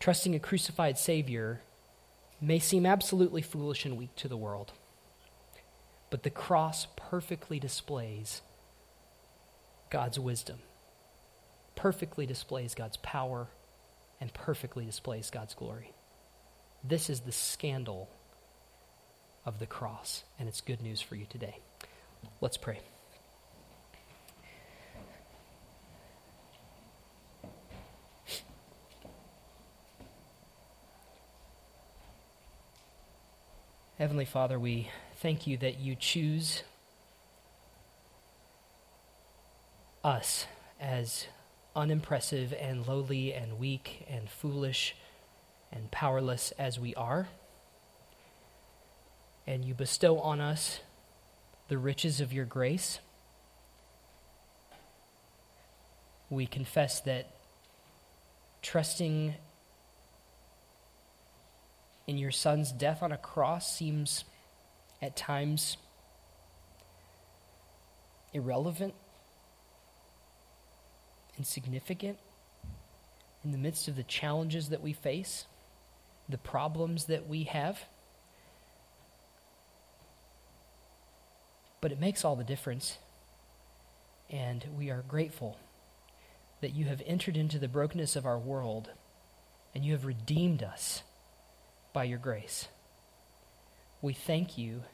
Trusting 0.00 0.34
a 0.34 0.40
crucified 0.40 0.98
Savior 0.98 1.60
may 2.40 2.58
seem 2.58 2.84
absolutely 2.84 3.42
foolish 3.42 3.84
and 3.84 3.96
weak 3.96 4.14
to 4.16 4.28
the 4.28 4.36
world, 4.36 4.72
but 6.10 6.22
the 6.22 6.30
cross 6.30 6.86
perfectly 6.96 7.58
displays 7.58 8.42
God's 9.90 10.18
wisdom, 10.18 10.58
perfectly 11.74 12.26
displays 12.26 12.74
God's 12.74 12.96
power, 12.98 13.48
and 14.20 14.32
perfectly 14.34 14.84
displays 14.84 15.30
God's 15.30 15.54
glory. 15.54 15.92
This 16.82 17.08
is 17.08 17.20
the 17.20 17.32
scandal 17.32 18.10
of 19.46 19.58
the 19.58 19.66
cross, 19.66 20.24
and 20.38 20.48
it's 20.48 20.60
good 20.60 20.80
news 20.80 21.00
for 21.00 21.16
you 21.16 21.26
today. 21.26 21.58
Let's 22.40 22.56
pray. 22.56 22.80
Heavenly 33.98 34.24
Father, 34.24 34.58
we 34.58 34.90
thank 35.16 35.46
you 35.46 35.56
that 35.58 35.78
you 35.78 35.94
choose 35.94 36.64
us 40.02 40.46
as 40.80 41.26
unimpressive 41.76 42.52
and 42.52 42.86
lowly 42.86 43.32
and 43.32 43.58
weak 43.58 44.04
and 44.08 44.28
foolish 44.28 44.96
and 45.72 45.90
powerless 45.90 46.52
as 46.58 46.78
we 46.78 46.94
are. 46.96 47.28
And 49.46 49.64
you 49.64 49.74
bestow 49.74 50.18
on 50.18 50.40
us 50.40 50.80
the 51.68 51.78
riches 51.78 52.20
of 52.20 52.32
your 52.32 52.44
grace. 52.44 52.98
We 56.30 56.46
confess 56.46 57.00
that 57.00 57.30
trusting 58.62 59.34
in 62.06 62.18
your 62.18 62.30
son's 62.30 62.72
death 62.72 63.02
on 63.02 63.12
a 63.12 63.16
cross 63.16 63.76
seems 63.76 64.24
at 65.00 65.16
times 65.16 65.76
irrelevant, 68.32 68.94
insignificant 71.38 72.18
in 73.44 73.52
the 73.52 73.58
midst 73.58 73.88
of 73.88 73.96
the 73.96 74.02
challenges 74.02 74.70
that 74.70 74.82
we 74.82 74.92
face, 74.92 75.44
the 76.28 76.38
problems 76.38 77.04
that 77.06 77.28
we 77.28 77.44
have. 77.44 77.78
But 81.84 81.92
it 81.92 82.00
makes 82.00 82.24
all 82.24 82.34
the 82.34 82.44
difference, 82.44 82.96
and 84.30 84.64
we 84.74 84.88
are 84.88 85.04
grateful 85.06 85.58
that 86.62 86.74
you 86.74 86.86
have 86.86 87.02
entered 87.04 87.36
into 87.36 87.58
the 87.58 87.68
brokenness 87.68 88.16
of 88.16 88.24
our 88.24 88.38
world 88.38 88.92
and 89.74 89.84
you 89.84 89.92
have 89.92 90.06
redeemed 90.06 90.62
us 90.62 91.02
by 91.92 92.04
your 92.04 92.18
grace. 92.18 92.68
We 94.00 94.14
thank 94.14 94.56
you 94.56 94.84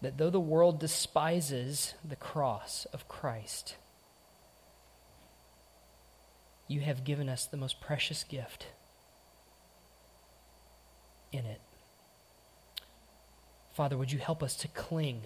that 0.00 0.16
though 0.16 0.30
the 0.30 0.40
world 0.40 0.80
despises 0.80 1.92
the 2.02 2.16
cross 2.16 2.86
of 2.90 3.08
Christ, 3.08 3.76
you 6.66 6.80
have 6.80 7.04
given 7.04 7.28
us 7.28 7.44
the 7.44 7.58
most 7.58 7.78
precious 7.82 8.24
gift 8.24 8.68
in 11.30 11.44
it. 11.44 11.60
Father, 13.78 13.96
would 13.96 14.10
you 14.10 14.18
help 14.18 14.42
us 14.42 14.56
to 14.56 14.68
cling 14.68 15.22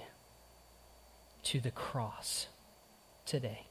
to 1.43 1.59
the 1.59 1.71
cross 1.71 2.49
today? 3.25 3.67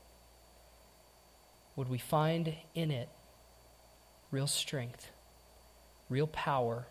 Would 1.76 1.88
we 1.88 2.00
find 2.00 2.56
in 2.74 2.90
it 2.90 3.08
real 4.32 4.48
strength? 4.48 5.12
real 6.12 6.28
power, 6.28 6.88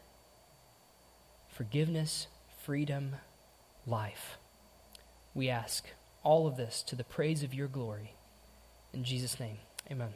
forgiveness, 1.47 2.26
freedom, 2.64 3.16
life. 3.86 4.38
We 5.34 5.51
ask 5.51 5.84
all 6.22 6.47
of 6.47 6.57
this 6.57 6.82
to 6.84 6.97
the 6.97 7.05
praise 7.05 7.43
of 7.43 7.53
your 7.53 7.68
glory. 7.68 8.14
In 8.95 9.05
Jesus' 9.05 9.38
name, 9.38 9.59
amen. 9.91 10.14